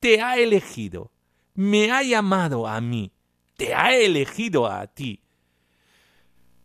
te 0.00 0.22
ha 0.22 0.38
elegido, 0.38 1.12
me 1.54 1.90
ha 1.90 2.02
llamado 2.02 2.66
a 2.66 2.80
mí, 2.80 3.12
te 3.56 3.74
ha 3.74 3.94
elegido 3.94 4.66
a 4.66 4.86
ti. 4.86 5.22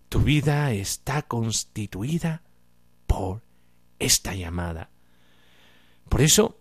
Tu 0.09 0.19
vida 0.19 0.71
está 0.71 1.23
constituida 1.23 2.43
por 3.05 3.41
esta 3.99 4.33
llamada. 4.33 4.89
Por 6.07 6.21
eso, 6.21 6.57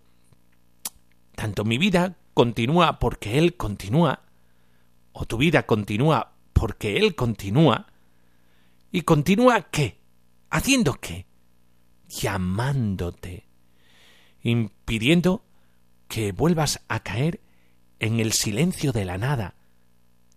tanto 1.35 1.63
mi 1.63 1.77
vida 1.77 2.17
continúa 2.33 2.99
porque 2.99 3.37
Él 3.37 3.55
continúa, 3.55 4.23
o 5.13 5.25
tu 5.25 5.37
vida 5.37 5.65
continúa 5.65 6.33
porque 6.53 6.97
Él 6.97 7.15
continúa, 7.15 7.87
¿Y 8.95 9.01
continúa 9.01 9.69
qué? 9.71 9.99
¿Haciendo 10.49 10.93
qué? 10.93 11.25
Llamándote, 12.07 13.45
impidiendo 14.41 15.43
que 16.07 16.31
vuelvas 16.31 16.79
a 16.87 17.03
caer 17.03 17.41
en 17.99 18.21
el 18.21 18.31
silencio 18.31 18.93
de 18.93 19.03
la 19.03 19.17
nada, 19.17 19.55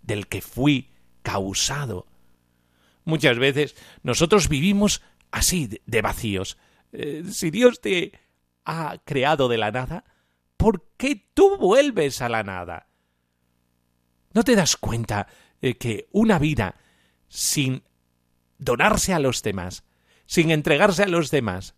del 0.03 0.27
que 0.27 0.43
fui 0.43 0.91
causado. 1.23 2.09
Muchas 3.05 3.39
veces 3.39 3.77
nosotros 4.03 4.49
vivimos 4.49 5.03
así 5.31 5.81
de 5.87 6.03
vacíos. 6.03 6.59
Eh, 6.91 7.23
si 7.31 7.53
Dios 7.53 7.81
te 7.81 8.11
ha 8.65 8.99
creado 9.05 9.47
de 9.47 9.59
la 9.59 9.71
nada, 9.71 10.05
¿por 10.57 10.85
qué 10.97 11.29
tú 11.33 11.59
vuelves 11.59 12.21
a 12.23 12.29
la 12.29 12.43
nada? 12.43 12.89
¿No 14.33 14.43
te 14.43 14.57
das 14.57 14.77
cuenta 14.77 15.29
de 15.61 15.79
que 15.79 16.09
una 16.11 16.41
vida 16.41 16.75
sin 17.29 17.85
donarse 18.59 19.15
a 19.15 19.19
los 19.19 19.43
demás, 19.43 19.85
sin 20.27 20.51
entregarse 20.51 21.05
a 21.05 21.09
los 21.09 21.31
demás, 21.31 21.75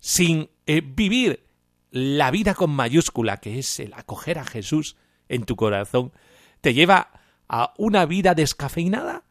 sin 0.00 0.50
eh, 0.66 0.80
vivir 0.80 1.46
la 1.90 2.30
vida 2.30 2.54
con 2.54 2.70
mayúscula, 2.70 3.36
que 3.36 3.58
es 3.58 3.78
el 3.78 3.94
acoger 3.94 4.38
a 4.38 4.44
Jesús 4.44 4.96
en 5.28 5.44
tu 5.44 5.56
corazón, 5.56 6.12
te 6.60 6.74
lleva 6.74 7.10
a 7.48 7.72
una 7.78 8.04
vida 8.06 8.34
descafeinada, 8.34 9.24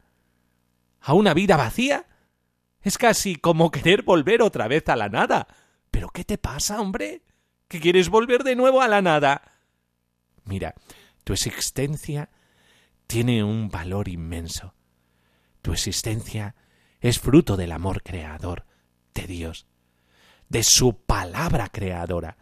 a 1.02 1.14
una 1.14 1.34
vida 1.34 1.58
vacía. 1.58 2.08
Es 2.82 2.98
casi 2.98 3.36
como 3.36 3.72
querer 3.72 4.04
volver 4.04 4.42
otra 4.42 4.68
vez 4.68 4.88
a 4.90 4.96
la 4.96 5.10
nada. 5.10 5.48
¿Pero 5.92 6.10
qué 6.10 6.24
te 6.24 6.38
pasa, 6.38 6.80
hombre? 6.80 7.24
¿Que 7.68 7.80
quieres 7.80 8.10
volver 8.10 8.44
de 8.44 8.56
nuevo 8.56 8.82
a 8.82 8.88
la 8.88 9.02
nada? 9.02 9.42
Mira, 10.46 10.76
tu 11.24 11.34
existencia 11.34 12.30
tiene 13.08 13.44
un 13.44 13.70
valor 13.70 14.08
inmenso. 14.08 14.74
Tu 15.62 15.74
existencia 15.74 16.56
es 17.04 17.20
fruto 17.20 17.58
del 17.58 17.74
amor 17.74 18.02
creador 18.02 18.66
de 19.14 19.28
Dios, 19.28 19.68
de 20.48 20.64
su 20.64 21.04
palabra 21.06 21.68
creadora. 21.68 22.38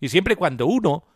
Y 0.00 0.08
siempre 0.08 0.34
cuando 0.34 0.66
uno 0.66 1.06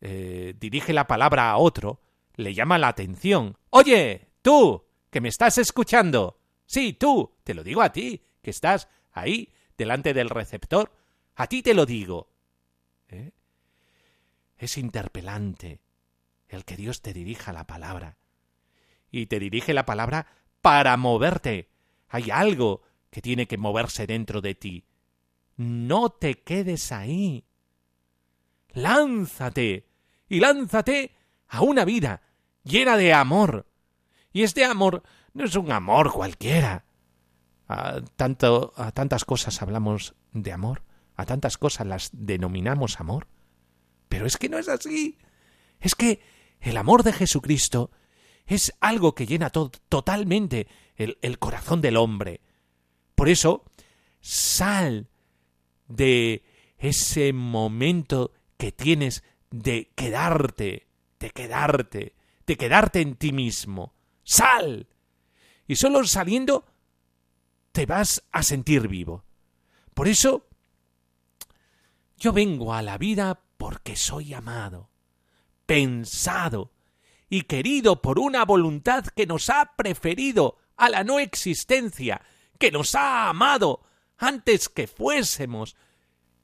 eh, 0.00 0.54
dirige 0.58 0.92
la 0.92 1.08
palabra 1.08 1.50
a 1.50 1.56
otro, 1.56 2.00
le 2.36 2.54
llama 2.54 2.78
la 2.78 2.86
atención. 2.86 3.58
Oye, 3.70 4.28
tú, 4.42 4.86
que 5.10 5.20
me 5.20 5.28
estás 5.28 5.58
escuchando. 5.58 6.40
Sí, 6.66 6.92
tú, 6.92 7.36
te 7.42 7.52
lo 7.52 7.64
digo 7.64 7.82
a 7.82 7.90
ti, 7.90 8.22
que 8.42 8.50
estás 8.50 8.88
ahí, 9.10 9.52
delante 9.76 10.14
del 10.14 10.30
receptor. 10.30 10.92
A 11.34 11.48
ti 11.48 11.62
te 11.62 11.74
lo 11.74 11.84
digo. 11.84 12.30
¿Eh? 13.08 13.32
Es 14.56 14.78
interpelante 14.78 15.80
el 16.48 16.64
que 16.64 16.76
Dios 16.76 17.02
te 17.02 17.12
dirija 17.12 17.52
la 17.52 17.66
palabra. 17.66 18.18
Y 19.10 19.26
te 19.26 19.40
dirige 19.40 19.74
la 19.74 19.84
palabra 19.84 20.28
para 20.60 20.96
moverte, 20.96 21.70
hay 22.10 22.30
algo 22.30 22.82
que 23.10 23.22
tiene 23.22 23.46
que 23.46 23.56
moverse 23.56 24.06
dentro 24.06 24.40
de 24.40 24.54
ti. 24.54 24.84
No 25.56 26.10
te 26.10 26.42
quedes 26.42 26.92
ahí. 26.92 27.44
Lánzate 28.72 29.88
y 30.28 30.40
lánzate 30.40 31.14
a 31.48 31.62
una 31.62 31.84
vida 31.84 32.22
llena 32.64 32.96
de 32.96 33.12
amor. 33.12 33.66
Y 34.32 34.42
este 34.42 34.64
amor 34.64 35.02
no 35.32 35.44
es 35.44 35.54
un 35.56 35.72
amor 35.72 36.12
cualquiera. 36.12 36.84
A, 37.68 38.00
tanto, 38.16 38.72
a 38.76 38.90
tantas 38.90 39.24
cosas 39.24 39.62
hablamos 39.62 40.14
de 40.32 40.52
amor, 40.52 40.82
a 41.16 41.24
tantas 41.24 41.56
cosas 41.56 41.86
las 41.86 42.10
denominamos 42.12 43.00
amor. 43.00 43.28
Pero 44.08 44.26
es 44.26 44.36
que 44.36 44.48
no 44.48 44.58
es 44.58 44.68
así. 44.68 45.18
Es 45.78 45.94
que 45.94 46.20
el 46.60 46.76
amor 46.76 47.04
de 47.04 47.12
Jesucristo 47.12 47.90
es 48.46 48.74
algo 48.80 49.14
que 49.14 49.26
llena 49.26 49.50
totalmente 49.50 50.66
el, 51.00 51.38
corazón 51.38 51.80
del 51.80 51.96
hombre. 51.96 52.40
Por 53.14 53.28
eso, 53.28 53.64
sal 54.20 55.08
de 55.88 56.44
ese 56.78 57.32
momento 57.32 58.32
que 58.56 58.72
tienes 58.72 59.24
de 59.50 59.90
quedarte, 59.94 60.86
de 61.18 61.30
quedarte, 61.30 62.14
de 62.46 62.56
quedarte 62.56 63.00
en 63.00 63.16
ti 63.16 63.32
mismo. 63.32 63.94
Sal. 64.22 64.88
Y 65.66 65.76
solo 65.76 66.04
saliendo 66.04 66.66
te 67.72 67.86
vas 67.86 68.22
a 68.32 68.42
sentir 68.42 68.88
vivo. 68.88 69.24
Por 69.94 70.08
eso, 70.08 70.46
yo 72.16 72.32
vengo 72.32 72.74
a 72.74 72.82
la 72.82 72.98
vida 72.98 73.40
porque 73.56 73.96
soy 73.96 74.34
amado, 74.34 74.90
pensado 75.66 76.72
y 77.28 77.42
querido 77.42 78.02
por 78.02 78.18
una 78.18 78.44
voluntad 78.44 79.06
que 79.06 79.26
nos 79.26 79.48
ha 79.50 79.76
preferido 79.76 80.59
a 80.80 80.88
la 80.88 81.04
no 81.04 81.18
existencia, 81.18 82.22
que 82.58 82.70
nos 82.70 82.94
ha 82.94 83.28
amado 83.28 83.82
antes 84.16 84.70
que 84.70 84.86
fuésemos. 84.86 85.76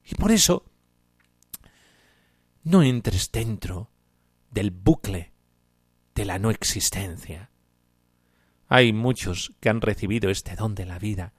Y 0.04 0.14
por 0.14 0.30
eso, 0.30 0.66
no 2.62 2.82
entres 2.82 3.32
dentro 3.32 3.90
del 4.50 4.70
bucle 4.70 5.32
de 6.14 6.26
la 6.26 6.38
no 6.38 6.50
existencia. 6.50 7.50
Hay 8.68 8.92
muchos 8.92 9.54
que 9.60 9.70
han 9.70 9.80
recibido 9.80 10.28
este 10.28 10.54
don 10.54 10.74
de 10.74 10.84
la 10.84 10.98
vida 10.98 11.32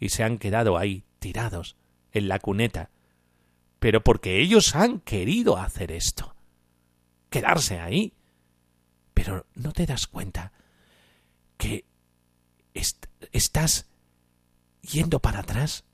y 0.00 0.08
se 0.08 0.24
han 0.24 0.38
quedado 0.38 0.76
ahí 0.76 1.04
tirados 1.20 1.76
en 2.10 2.26
la 2.26 2.40
cuneta, 2.40 2.90
pero 3.78 4.02
porque 4.02 4.40
ellos 4.40 4.74
han 4.74 4.98
querido 4.98 5.56
hacer 5.56 5.92
esto, 5.92 6.34
quedarse 7.30 7.78
ahí. 7.78 8.12
Pero 9.12 9.46
no 9.54 9.72
te 9.72 9.86
das 9.86 10.08
cuenta 10.08 10.52
que 11.56 11.84
estás 12.74 13.86
yendo 14.82 15.20
para 15.20 15.40
atrás? 15.40 15.84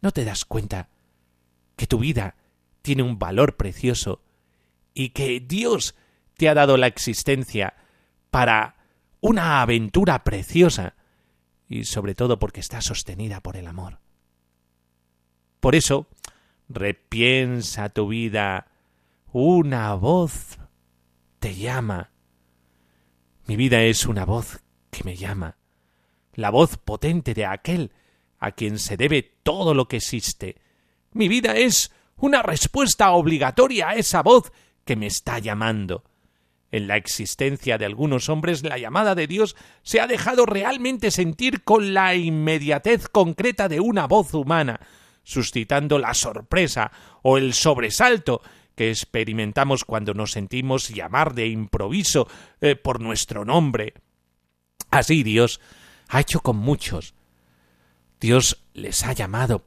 ¿No 0.00 0.12
te 0.12 0.24
das 0.24 0.44
cuenta 0.44 0.88
que 1.76 1.86
tu 1.86 1.98
vida 1.98 2.36
tiene 2.82 3.02
un 3.02 3.18
valor 3.18 3.56
precioso 3.56 4.22
y 4.94 5.10
que 5.10 5.40
Dios 5.40 5.94
te 6.36 6.48
ha 6.48 6.54
dado 6.54 6.76
la 6.76 6.86
existencia 6.86 7.74
para 8.30 8.76
una 9.20 9.60
aventura 9.60 10.22
preciosa 10.24 10.94
y 11.68 11.84
sobre 11.84 12.14
todo 12.14 12.38
porque 12.38 12.60
está 12.60 12.80
sostenida 12.80 13.40
por 13.40 13.56
el 13.56 13.66
amor? 13.66 13.98
Por 15.60 15.74
eso, 15.74 16.06
repiensa 16.68 17.88
tu 17.88 18.08
vida. 18.08 18.68
Una 19.32 19.94
voz 19.94 20.58
te 21.40 21.54
llama. 21.56 22.10
Mi 23.46 23.56
vida 23.56 23.82
es 23.82 24.06
una 24.06 24.24
voz 24.24 24.62
que 24.98 25.04
me 25.04 25.16
llama, 25.16 25.56
la 26.34 26.50
voz 26.50 26.76
potente 26.76 27.32
de 27.34 27.46
aquel 27.46 27.92
a 28.38 28.52
quien 28.52 28.78
se 28.78 28.96
debe 28.96 29.22
todo 29.42 29.72
lo 29.72 29.86
que 29.86 29.98
existe. 29.98 30.56
Mi 31.12 31.28
vida 31.28 31.56
es 31.56 31.92
una 32.16 32.42
respuesta 32.42 33.12
obligatoria 33.12 33.90
a 33.90 33.94
esa 33.94 34.22
voz 34.22 34.52
que 34.84 34.96
me 34.96 35.06
está 35.06 35.38
llamando. 35.38 36.02
En 36.72 36.88
la 36.88 36.96
existencia 36.96 37.78
de 37.78 37.86
algunos 37.86 38.28
hombres 38.28 38.62
la 38.62 38.76
llamada 38.76 39.14
de 39.14 39.28
Dios 39.28 39.56
se 39.82 40.00
ha 40.00 40.06
dejado 40.06 40.46
realmente 40.46 41.10
sentir 41.10 41.62
con 41.62 41.94
la 41.94 42.14
inmediatez 42.16 43.08
concreta 43.08 43.68
de 43.68 43.80
una 43.80 44.06
voz 44.06 44.34
humana, 44.34 44.80
suscitando 45.22 45.98
la 45.98 46.12
sorpresa 46.12 46.90
o 47.22 47.38
el 47.38 47.54
sobresalto 47.54 48.42
que 48.74 48.90
experimentamos 48.90 49.84
cuando 49.84 50.12
nos 50.12 50.32
sentimos 50.32 50.88
llamar 50.88 51.34
de 51.34 51.46
improviso 51.46 52.28
eh, 52.60 52.74
por 52.74 53.00
nuestro 53.00 53.44
nombre. 53.44 53.94
Así 54.90 55.22
Dios 55.22 55.60
ha 56.08 56.20
hecho 56.20 56.40
con 56.40 56.56
muchos. 56.56 57.14
Dios 58.20 58.64
les 58.74 59.04
ha 59.04 59.12
llamado 59.12 59.66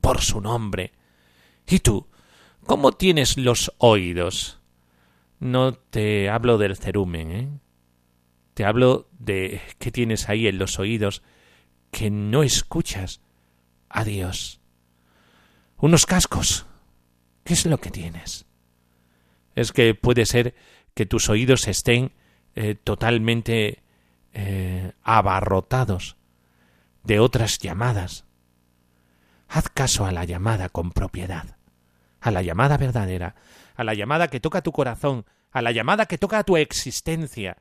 por 0.00 0.20
su 0.20 0.40
nombre. 0.40 0.92
¿Y 1.66 1.80
tú? 1.80 2.06
¿Cómo 2.66 2.92
tienes 2.92 3.36
los 3.36 3.72
oídos? 3.78 4.60
No 5.40 5.74
te 5.74 6.28
hablo 6.28 6.58
del 6.58 6.76
cerumen, 6.76 7.32
¿eh? 7.32 7.48
Te 8.54 8.64
hablo 8.64 9.08
de 9.18 9.60
qué 9.78 9.92
tienes 9.92 10.28
ahí 10.28 10.48
en 10.48 10.58
los 10.58 10.78
oídos 10.78 11.22
que 11.90 12.10
no 12.10 12.42
escuchas 12.42 13.20
a 13.88 14.04
Dios. 14.04 14.60
Unos 15.76 16.06
cascos, 16.06 16.66
¿Qué 17.48 17.54
es 17.54 17.64
lo 17.64 17.78
que 17.78 17.90
tienes? 17.90 18.44
Es 19.54 19.72
que 19.72 19.94
puede 19.94 20.26
ser 20.26 20.54
que 20.92 21.06
tus 21.06 21.30
oídos 21.30 21.66
estén 21.66 22.12
eh, 22.54 22.74
totalmente 22.74 23.82
eh, 24.32 24.92
abarrotados 25.02 26.16
de 27.04 27.20
otras 27.20 27.58
llamadas. 27.58 28.24
Haz 29.48 29.68
caso 29.70 30.04
a 30.04 30.12
la 30.12 30.24
llamada 30.24 30.68
con 30.68 30.90
propiedad, 30.90 31.56
a 32.20 32.30
la 32.30 32.42
llamada 32.42 32.76
verdadera, 32.76 33.34
a 33.74 33.84
la 33.84 33.94
llamada 33.94 34.28
que 34.28 34.40
toca 34.40 34.62
tu 34.62 34.72
corazón, 34.72 35.24
a 35.50 35.62
la 35.62 35.72
llamada 35.72 36.06
que 36.06 36.18
toca 36.18 36.44
tu 36.44 36.56
existencia. 36.56 37.56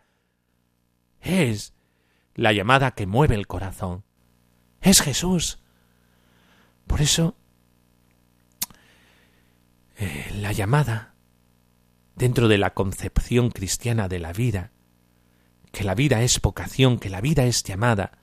Es 1.22 1.74
la 2.36 2.52
llamada 2.52 2.92
que 2.92 3.08
mueve 3.08 3.36
el 3.36 3.48
corazón. 3.48 4.04
Es 4.82 5.02
Jesús. 5.02 5.60
Por 6.86 7.02
eso 7.02 7.36
eh, 9.98 10.32
la 10.36 10.52
llamada 10.52 11.16
dentro 12.16 12.48
de 12.48 12.58
la 12.58 12.74
concepción 12.74 13.50
cristiana 13.50 14.08
de 14.08 14.20
la 14.20 14.32
vida, 14.32 14.72
que 15.78 15.84
la 15.84 15.94
vida 15.94 16.24
es 16.24 16.42
vocación, 16.42 16.98
que 16.98 17.12
la 17.12 17.22
vida 17.22 17.46
es 17.46 17.62
llamada, 17.62 18.18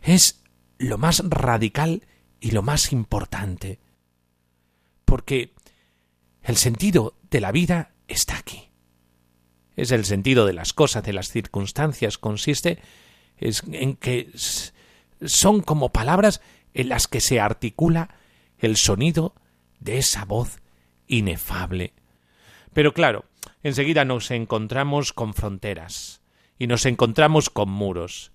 es 0.00 0.42
lo 0.78 0.96
más 0.96 1.22
radical 1.22 2.06
y 2.40 2.52
lo 2.52 2.62
más 2.62 2.92
importante, 2.92 3.78
porque 5.04 5.52
el 6.42 6.56
sentido 6.56 7.14
de 7.30 7.42
la 7.42 7.52
vida 7.52 7.90
está 8.08 8.38
aquí. 8.38 8.70
Es 9.76 9.90
el 9.90 10.06
sentido 10.06 10.46
de 10.46 10.54
las 10.54 10.72
cosas, 10.72 11.04
de 11.04 11.12
las 11.12 11.28
circunstancias, 11.28 12.16
consiste 12.16 12.78
en 13.36 13.94
que 13.96 14.30
son 15.26 15.60
como 15.60 15.92
palabras 15.92 16.40
en 16.72 16.88
las 16.88 17.06
que 17.06 17.20
se 17.20 17.38
articula 17.38 18.16
el 18.56 18.78
sonido 18.78 19.34
de 19.78 19.98
esa 19.98 20.24
voz 20.24 20.62
inefable. 21.06 21.92
Pero 22.72 22.94
claro, 22.94 23.26
enseguida 23.64 24.04
nos 24.04 24.30
encontramos 24.30 25.12
con 25.12 25.34
fronteras 25.34 26.22
y 26.58 26.68
nos 26.68 26.86
encontramos 26.86 27.50
con 27.50 27.68
muros. 27.68 28.30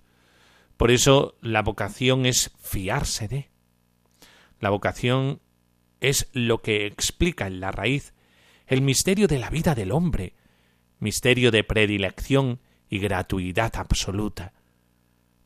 Por 0.76 0.90
eso 0.90 1.36
la 1.40 1.62
vocación 1.62 2.26
es 2.26 2.50
fiarse 2.60 3.28
de. 3.28 3.48
La 4.58 4.68
vocación 4.68 5.40
es 6.00 6.28
lo 6.32 6.60
que 6.60 6.86
explica 6.86 7.46
en 7.46 7.60
la 7.60 7.70
raíz 7.70 8.12
el 8.66 8.82
misterio 8.82 9.26
de 9.26 9.38
la 9.38 9.50
vida 9.50 9.74
del 9.74 9.92
hombre, 9.92 10.34
misterio 10.98 11.50
de 11.50 11.64
predilección 11.64 12.60
y 12.88 12.98
gratuidad 12.98 13.72
absoluta. 13.76 14.52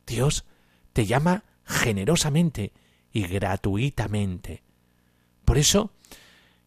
Dios 0.06 0.44
te 0.92 1.06
llama 1.06 1.44
generosamente 1.64 2.72
y 3.12 3.22
gratuitamente. 3.26 4.62
Por 5.44 5.58
eso, 5.58 5.92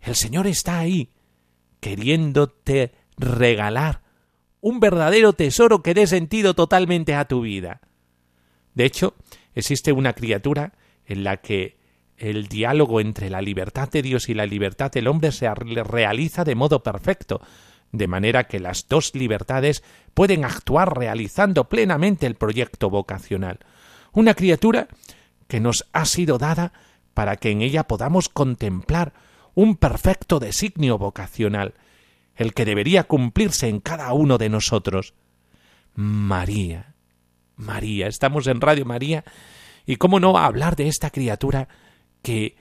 el 0.01 0.15
Señor 0.15 0.47
está 0.47 0.80
ahí, 0.80 1.10
queriéndote 1.80 2.93
regalar 3.17 4.01
un 4.62 4.80
verdadero 4.80 5.34
tesoro 5.34 5.82
que 5.82 5.93
dé 5.93 6.08
sentido 6.08 6.53
totalmente 6.53 7.15
a 7.15 7.25
tu 7.25 7.41
vida. 7.41 7.82
De 8.73 8.86
hecho, 8.86 9.15
existe 9.56 9.91
una 9.91 10.13
criatura 10.13 10.73
en 11.06 11.23
la 11.23 11.38
que 11.38 11.77
el 12.17 12.47
diálogo 12.47 12.99
entre 12.99 13.30
la 13.30 13.41
libertad 13.41 13.89
de 13.89 14.01
Dios 14.01 14.30
y 14.30 14.34
la 14.34 14.45
libertad 14.45 14.91
del 14.91 15.08
hombre 15.08 15.32
se 15.32 15.53
realiza 15.53 16.43
de 16.43 16.56
modo 16.56 16.82
perfecto, 16.82 17.41
de 17.91 18.08
manera 18.08 18.45
que 18.45 18.60
las 18.60 18.88
dos 18.88 19.13
libertades 19.15 19.84
pueden 20.13 20.43
actuar 20.43 20.97
realizando 20.97 21.69
plenamente 21.69 22.25
el 22.25 22.36
proyecto 22.36 22.89
vocacional. 22.89 23.60
Una 24.13 24.34
criatura 24.34 24.88
que 25.47 25.60
nos 25.60 25.88
ha 25.93 26.06
sido 26.06 26.38
dada 26.38 26.73
para 27.13 27.38
que 27.38 27.51
en 27.51 27.62
ella 27.62 27.86
podamos 27.86 28.30
contemplar 28.30 29.13
un 29.53 29.75
perfecto 29.75 30.39
designio 30.39 30.97
vocacional, 30.97 31.73
el 32.38 32.54
que 32.54 32.65
debería 32.65 33.04
cumplirse 33.04 33.67
en 33.67 33.80
cada 33.80 34.13
uno 34.13 34.38
de 34.38 34.50
nosotros. 34.50 35.13
María, 35.95 36.93
María, 37.56 38.08
estamos 38.08 38.47
en 38.47 38.62
Radio 38.62 38.86
María, 38.86 39.26
y 39.86 39.95
cómo 39.95 40.19
no 40.19 40.38
hablar 40.38 40.76
de 40.76 40.88
esta 40.88 41.10
criatura 41.10 41.67
que 42.21 42.56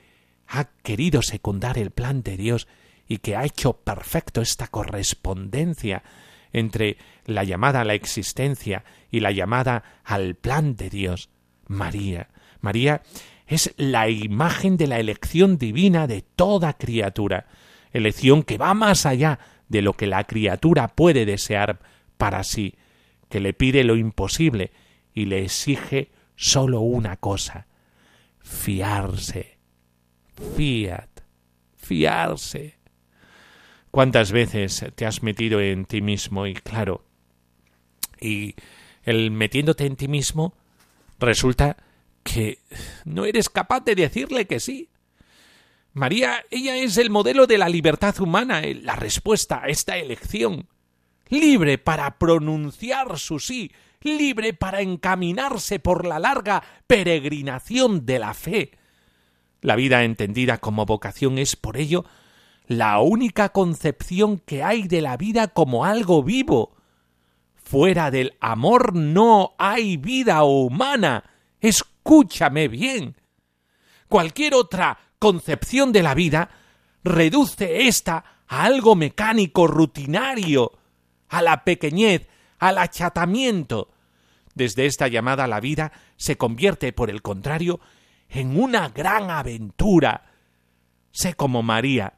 ha 0.48 0.64
querido 0.82 1.22
secundar 1.22 1.76
el 1.76 1.90
plan 1.90 2.22
de 2.22 2.36
Dios 2.36 2.68
y 3.06 3.18
que 3.18 3.36
ha 3.36 3.44
hecho 3.44 3.74
perfecto 3.74 4.40
esta 4.40 4.68
correspondencia 4.68 6.02
entre 6.52 6.96
la 7.24 7.44
llamada 7.44 7.80
a 7.82 7.84
la 7.84 7.94
existencia 7.94 8.84
y 9.10 9.20
la 9.20 9.32
llamada 9.32 9.82
al 10.04 10.36
plan 10.36 10.76
de 10.76 10.88
Dios. 10.88 11.28
María, 11.66 12.28
María 12.60 13.02
es 13.46 13.74
la 13.76 14.08
imagen 14.08 14.76
de 14.76 14.86
la 14.86 14.98
elección 14.98 15.58
divina 15.58 16.06
de 16.06 16.22
toda 16.22 16.74
criatura, 16.74 17.46
elección 17.92 18.42
que 18.42 18.56
va 18.56 18.72
más 18.74 19.04
allá 19.04 19.38
de 19.68 19.82
lo 19.82 19.94
que 19.94 20.06
la 20.06 20.24
criatura 20.24 20.88
puede 20.88 21.26
desear 21.26 21.80
para 22.16 22.44
sí, 22.44 22.74
que 23.28 23.40
le 23.40 23.52
pide 23.52 23.84
lo 23.84 23.96
imposible 23.96 24.70
y 25.12 25.26
le 25.26 25.44
exige 25.44 26.10
sólo 26.36 26.80
una 26.80 27.16
cosa 27.16 27.66
fiarse. 28.46 29.58
Fiat. 30.56 31.08
Fiarse. 31.76 32.78
¿Cuántas 33.90 34.32
veces 34.32 34.84
te 34.94 35.06
has 35.06 35.22
metido 35.22 35.60
en 35.60 35.84
ti 35.84 36.02
mismo? 36.02 36.46
Y 36.46 36.54
claro, 36.54 37.04
y 38.20 38.54
el 39.04 39.30
metiéndote 39.30 39.86
en 39.86 39.96
ti 39.96 40.08
mismo 40.08 40.54
resulta 41.18 41.76
que 42.22 42.58
no 43.04 43.24
eres 43.24 43.48
capaz 43.48 43.80
de 43.80 43.94
decirle 43.94 44.46
que 44.46 44.60
sí. 44.60 44.90
María, 45.96 46.44
ella 46.50 46.76
es 46.76 46.98
el 46.98 47.08
modelo 47.08 47.46
de 47.46 47.56
la 47.56 47.70
libertad 47.70 48.20
humana, 48.20 48.60
eh, 48.60 48.74
la 48.74 48.96
respuesta 48.96 49.62
a 49.62 49.68
esta 49.68 49.96
elección. 49.96 50.68
Libre 51.30 51.78
para 51.78 52.18
pronunciar 52.18 53.18
su 53.18 53.38
sí, 53.38 53.72
libre 54.02 54.52
para 54.52 54.82
encaminarse 54.82 55.78
por 55.78 56.04
la 56.04 56.18
larga 56.18 56.62
peregrinación 56.86 58.04
de 58.04 58.18
la 58.18 58.34
fe. 58.34 58.72
La 59.62 59.74
vida 59.74 60.04
entendida 60.04 60.58
como 60.58 60.84
vocación 60.84 61.38
es, 61.38 61.56
por 61.56 61.78
ello, 61.78 62.04
la 62.66 63.00
única 63.00 63.48
concepción 63.48 64.36
que 64.38 64.62
hay 64.62 64.88
de 64.88 65.00
la 65.00 65.16
vida 65.16 65.48
como 65.48 65.86
algo 65.86 66.22
vivo. 66.22 66.76
Fuera 67.54 68.10
del 68.10 68.36
amor 68.40 68.94
no 68.94 69.54
hay 69.56 69.96
vida 69.96 70.44
humana. 70.44 71.24
Es 71.58 71.82
escúchame 72.06 72.68
bien. 72.68 73.16
Cualquier 74.08 74.54
otra 74.54 74.96
concepción 75.26 75.90
de 75.90 76.04
la 76.04 76.14
vida 76.14 76.50
reduce 77.02 77.88
ésta 77.88 78.24
a 78.46 78.62
algo 78.62 78.94
mecánico, 78.94 79.66
rutinario, 79.66 80.70
a 81.28 81.42
la 81.42 81.64
pequeñez, 81.64 82.28
al 82.60 82.78
achatamiento. 82.78 83.90
Desde 84.54 84.86
esta 84.86 85.08
llamada 85.08 85.42
a 85.42 85.48
la 85.48 85.58
vida 85.58 85.90
se 86.16 86.36
convierte, 86.36 86.92
por 86.92 87.10
el 87.10 87.22
contrario, 87.22 87.80
en 88.28 88.56
una 88.56 88.90
gran 88.90 89.28
aventura. 89.32 90.26
Sé 91.10 91.34
como 91.34 91.64
María. 91.64 92.12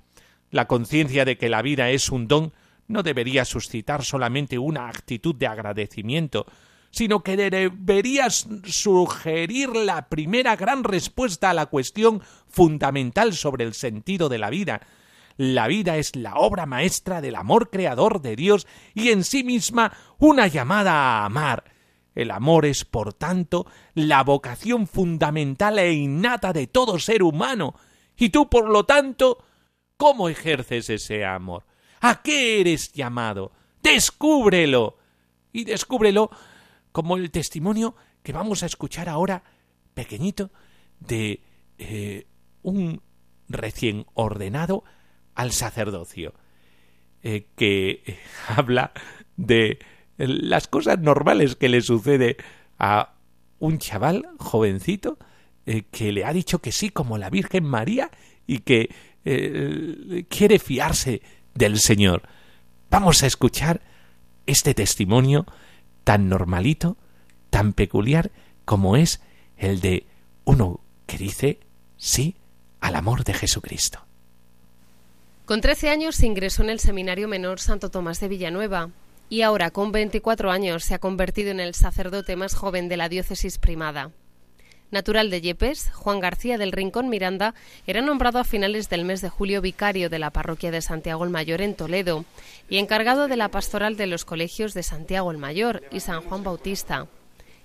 La 0.51 0.67
conciencia 0.67 1.25
de 1.25 1.39
que 1.39 1.49
la 1.49 1.63
vida 1.63 1.89
es 1.89 2.11
un 2.11 2.29
don 2.29 2.53
no 2.89 3.03
debería 3.03 3.47
suscitar 3.47 4.05
solamente 4.05 4.59
una 4.59 4.87
actitud 4.87 5.35
de 5.35 5.47
agradecimiento, 5.47 6.45
sino 6.91 7.23
que 7.23 7.37
deberías 7.37 8.49
sugerir 8.65 9.71
la 9.75 10.09
primera 10.09 10.57
gran 10.57 10.85
respuesta 10.85 11.51
a 11.51 11.55
la 11.55 11.67
cuestión 11.67 12.23
fundamental 12.49 13.35
sobre 13.35 13.65
el 13.65 13.75
sentido 13.75 14.29
de 14.29 14.39
la 14.39 14.51
vida. 14.51 14.81
La 15.37 15.69
vida 15.69 15.97
es 15.97 16.17
la 16.17 16.35
obra 16.35 16.67
maestra 16.67 17.21
del 17.21 17.37
amor 17.37 17.71
creador 17.71 18.21
de 18.21 18.35
Dios 18.35 18.67
y 18.95 19.11
en 19.11 19.23
sí 19.23 19.45
misma 19.45 19.93
una 20.19 20.49
llamada 20.49 20.93
a 20.93 21.25
amar. 21.27 21.65
El 22.15 22.33
amor 22.33 22.67
es, 22.67 22.85
por 22.85 23.15
tanto, 23.15 23.65
la 23.95 24.25
vocación 24.25 24.89
fundamental 24.89 25.79
e 25.79 25.93
innata 25.93 26.53
de 26.53 26.67
todo 26.67 26.99
ser 26.99 27.23
humano. 27.23 27.75
Y 28.17 28.31
tú, 28.31 28.51
por 28.51 28.69
lo 28.69 28.85
tanto, 28.85 29.39
¿cómo 29.97 30.29
ejerces 30.29 30.91
ese 30.91 31.25
amor? 31.25 31.65
¿A 32.01 32.21
qué 32.23 32.61
eres 32.61 32.93
llamado? 32.93 33.53
Descúbrelo. 33.81 34.99
Y 35.53 35.63
descúbrelo 35.63 36.31
como 36.93 37.17
el 37.17 37.31
testimonio 37.31 37.95
que 38.23 38.33
vamos 38.33 38.63
a 38.63 38.67
escuchar 38.67 39.09
ahora, 39.09 39.43
pequeñito, 39.95 40.51
de 41.01 41.43
eh, 41.79 42.27
un 42.63 43.03
recién 43.49 44.07
ordenado 44.15 44.85
al 45.35 45.53
sacerdocio, 45.53 46.35
eh, 47.23 47.47
que 47.57 48.19
habla 48.49 48.93
de 49.37 49.79
las 50.17 50.67
cosas 50.67 50.99
normales 50.99 51.57
que 51.57 51.69
le 51.69 51.81
sucede 51.81 52.37
a 52.79 53.15
un 53.61 53.79
chaval 53.79 54.29
jovencito 54.39 55.19
eh, 55.67 55.85
que 55.91 56.13
le 56.13 56.25
ha 56.25 56.33
dicho 56.33 56.61
que 56.61 56.73
sí 56.73 56.91
como 56.91 57.19
la 57.19 57.31
Virgen 57.31 57.65
María 57.65 58.11
y 58.47 58.61
que 58.61 58.89
quiere 60.31 60.59
fiarse 60.59 61.21
del 61.55 61.79
Señor. 61.79 62.23
Vamos 62.89 63.23
a 63.23 63.27
escuchar 63.27 63.83
este 64.47 64.73
testimonio 64.73 65.45
tan 66.09 66.31
normalito, 66.31 66.97
tan 67.51 67.75
peculiar 67.75 68.31
como 68.65 68.97
es 68.97 69.21
el 69.59 69.83
de 69.83 70.07
uno 70.47 70.81
que 71.05 71.19
dice 71.19 71.61
sí 71.99 72.35
al 72.81 72.97
amor 72.97 73.25
de 73.25 73.35
Jesucristo. 73.35 74.07
Con 75.45 75.61
13 75.61 75.91
años 75.91 76.23
ingresó 76.23 76.63
en 76.63 76.71
el 76.71 76.81
Seminario 76.81 77.29
Menor 77.29 77.61
Santo 77.61 77.91
Tomás 77.91 78.21
de 78.21 78.29
Villanueva 78.29 78.89
y 79.29 79.43
ahora 79.43 79.71
con 79.71 79.93
24 79.93 80.51
años 80.51 80.83
se 80.83 80.95
ha 80.95 80.99
convertido 80.99 81.51
en 81.51 81.61
el 81.61 81.75
sacerdote 81.75 82.37
más 82.37 82.55
joven 82.55 82.89
de 82.89 82.97
la 82.97 83.11
diócesis 83.11 83.59
primada. 83.59 84.11
Natural 84.91 85.29
de 85.29 85.43
Yepes, 85.43 85.91
Juan 85.93 86.19
García 86.19 86.57
del 86.57 86.73
Rincón 86.73 87.11
Miranda 87.11 87.55
era 87.87 88.01
nombrado 88.01 88.39
a 88.39 88.45
finales 88.45 88.89
del 88.89 89.05
mes 89.05 89.21
de 89.21 89.29
julio 89.29 89.61
vicario 89.61 90.09
de 90.09 90.19
la 90.19 90.31
parroquia 90.31 90.71
de 90.71 90.81
Santiago 90.81 91.25
el 91.25 91.31
Mayor 91.31 91.61
en 91.61 91.75
Toledo 91.75 92.25
y 92.71 92.79
encargado 92.79 93.29
de 93.29 93.37
la 93.37 93.51
pastoral 93.51 93.99
de 93.99 94.07
los 94.07 94.25
colegios 94.25 94.73
de 94.73 94.83
Santiago 94.83 95.31
el 95.31 95.37
Mayor 95.37 95.83
y 95.93 96.01
San 96.01 96.23
Juan 96.23 96.43
Bautista. 96.43 97.07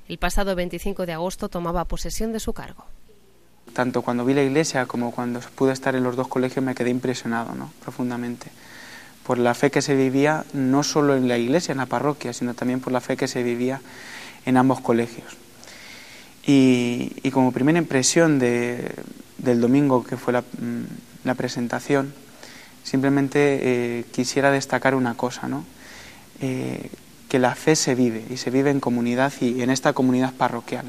El 0.10 0.18
pasado 0.18 0.54
25 0.54 1.06
de 1.06 1.14
agosto 1.14 1.48
tomaba 1.48 1.86
posesión 1.86 2.34
de 2.34 2.42
su 2.42 2.52
cargo. 2.52 2.84
Tanto 3.72 4.02
cuando 4.02 4.26
vi 4.26 4.34
la 4.34 4.44
iglesia 4.44 4.86
como 4.86 5.12
cuando 5.12 5.40
pude 5.56 5.72
estar 5.72 5.96
en 5.96 6.04
los 6.04 6.18
dos 6.18 6.28
colegios 6.28 6.66
me 6.66 6.76
quedé 6.76 6.90
impresionado 6.90 7.54
profundamente 7.82 8.48
por 9.26 9.38
la 9.38 9.54
fe 9.54 9.72
que 9.72 9.82
se 9.82 9.96
vivía 9.96 10.44
no 10.52 10.84
solo 10.84 11.16
en 11.16 11.30
la 11.30 11.38
iglesia, 11.38 11.72
en 11.72 11.78
la 11.78 11.86
parroquia, 11.86 12.34
sino 12.34 12.54
también 12.54 12.82
por 12.82 12.92
la 12.92 13.00
fe 13.00 13.16
que 13.16 13.30
se 13.30 13.44
vivía 13.44 13.80
en 14.46 14.58
ambos 14.58 14.82
colegios. 14.82 15.43
Y, 16.46 17.30
como 17.32 17.52
primera 17.52 17.78
impresión 17.78 18.38
de, 18.38 18.92
del 19.38 19.62
domingo, 19.62 20.04
que 20.04 20.18
fue 20.18 20.34
la, 20.34 20.42
mm, 20.42 21.32
presentación, 21.38 22.14
simplemente 22.84 23.60
eh, 23.62 24.06
quisiera 24.12 24.52
destacar 24.52 24.94
una 24.96 25.16
cosa, 25.16 25.48
¿no? 25.48 25.66
Eh, 26.42 26.90
que 27.30 27.40
la 27.40 27.56
fe 27.56 27.76
se 27.76 27.96
vive 27.96 28.24
y 28.30 28.38
se 28.38 28.52
vive 28.52 28.70
en 28.70 28.80
comunidad 28.80 29.34
y 29.40 29.62
en 29.62 29.70
esta 29.70 29.94
comunidad 29.94 30.34
parroquial. 30.34 30.86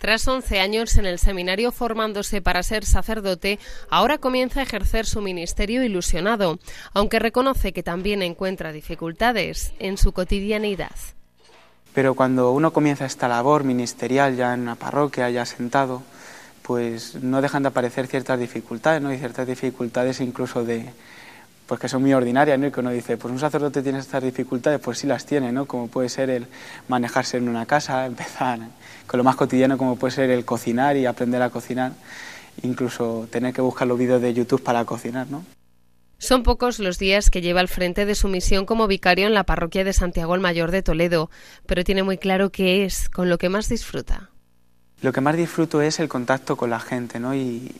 Tras 0.00 0.26
11 0.26 0.60
años 0.60 0.96
en 0.96 1.04
el 1.04 1.18
seminario 1.18 1.72
formándose 1.72 2.40
para 2.40 2.62
ser 2.62 2.86
sacerdote, 2.86 3.58
ahora 3.90 4.16
comienza 4.16 4.60
a 4.60 4.62
ejercer 4.62 5.04
su 5.04 5.20
ministerio 5.20 5.84
ilusionado, 5.84 6.58
aunque 6.94 7.18
reconoce 7.18 7.74
que 7.74 7.82
también 7.82 8.22
encuentra 8.22 8.72
dificultades 8.72 9.74
en 9.78 9.98
su 9.98 10.12
cotidianidad. 10.12 10.96
Pero 11.94 12.14
cuando 12.14 12.52
uno 12.52 12.72
comienza 12.72 13.04
esta 13.04 13.28
labor 13.28 13.64
ministerial 13.64 14.36
ya 14.36 14.54
en 14.54 14.60
una 14.60 14.76
parroquia, 14.76 15.28
ya 15.30 15.44
sentado, 15.44 16.02
pues 16.62 17.16
no 17.16 17.42
dejan 17.42 17.62
de 17.62 17.68
aparecer 17.68 18.06
ciertas 18.06 18.38
dificultades, 18.38 19.02
¿no? 19.02 19.12
Y 19.12 19.18
ciertas 19.18 19.46
dificultades 19.46 20.20
incluso 20.20 20.64
de, 20.64 20.90
pues 21.66 21.80
que 21.80 21.88
son 21.88 22.02
muy 22.02 22.12
ordinarias, 22.12 22.58
¿no? 22.58 22.68
Y 22.68 22.70
que 22.70 22.80
uno 22.80 22.90
dice, 22.90 23.16
pues 23.16 23.32
un 23.32 23.40
sacerdote 23.40 23.82
tiene 23.82 23.98
estas 23.98 24.22
dificultades, 24.22 24.80
pues 24.80 24.98
sí 24.98 25.06
las 25.08 25.26
tiene, 25.26 25.50
¿no? 25.50 25.66
Como 25.66 25.88
puede 25.88 26.08
ser 26.08 26.30
el 26.30 26.46
manejarse 26.88 27.38
en 27.38 27.48
una 27.48 27.66
casa, 27.66 28.06
empezar 28.06 28.60
con 29.06 29.18
lo 29.18 29.24
más 29.24 29.34
cotidiano 29.34 29.76
como 29.76 29.96
puede 29.96 30.12
ser 30.12 30.30
el 30.30 30.44
cocinar 30.44 30.96
y 30.96 31.06
aprender 31.06 31.42
a 31.42 31.50
cocinar, 31.50 31.92
incluso 32.62 33.26
tener 33.32 33.52
que 33.52 33.60
buscar 33.60 33.88
los 33.88 33.98
vídeos 33.98 34.22
de 34.22 34.32
YouTube 34.32 34.62
para 34.62 34.84
cocinar, 34.84 35.26
¿no? 35.28 35.44
Son 36.20 36.42
pocos 36.42 36.80
los 36.80 36.98
días 36.98 37.30
que 37.30 37.40
lleva 37.40 37.60
al 37.60 37.68
frente 37.68 38.04
de 38.04 38.14
su 38.14 38.28
misión 38.28 38.66
como 38.66 38.86
vicario 38.86 39.26
en 39.26 39.32
la 39.32 39.44
parroquia 39.44 39.84
de 39.84 39.94
Santiago 39.94 40.34
el 40.34 40.42
Mayor 40.42 40.70
de 40.70 40.82
Toledo, 40.82 41.30
pero 41.64 41.82
tiene 41.82 42.02
muy 42.02 42.18
claro 42.18 42.50
qué 42.52 42.84
es 42.84 43.08
con 43.08 43.30
lo 43.30 43.38
que 43.38 43.48
más 43.48 43.70
disfruta. 43.70 44.28
Lo 45.00 45.14
que 45.14 45.22
más 45.22 45.34
disfruto 45.34 45.80
es 45.80 45.98
el 45.98 46.10
contacto 46.10 46.56
con 46.56 46.68
la 46.68 46.78
gente, 46.78 47.18
¿no? 47.18 47.34
Y, 47.34 47.74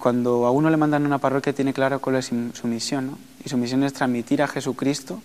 cuando 0.00 0.44
a 0.44 0.50
uno 0.50 0.70
le 0.70 0.76
mandan 0.76 1.04
a 1.04 1.06
una 1.06 1.18
parroquia 1.18 1.52
tiene 1.52 1.72
claro 1.72 2.00
cuál 2.00 2.16
es 2.16 2.32
su 2.54 2.66
misión, 2.66 3.06
¿no? 3.12 3.18
Y 3.44 3.48
su 3.48 3.56
misión 3.56 3.84
es 3.84 3.92
transmitir 3.92 4.42
a 4.42 4.48
Jesucristo 4.48 5.22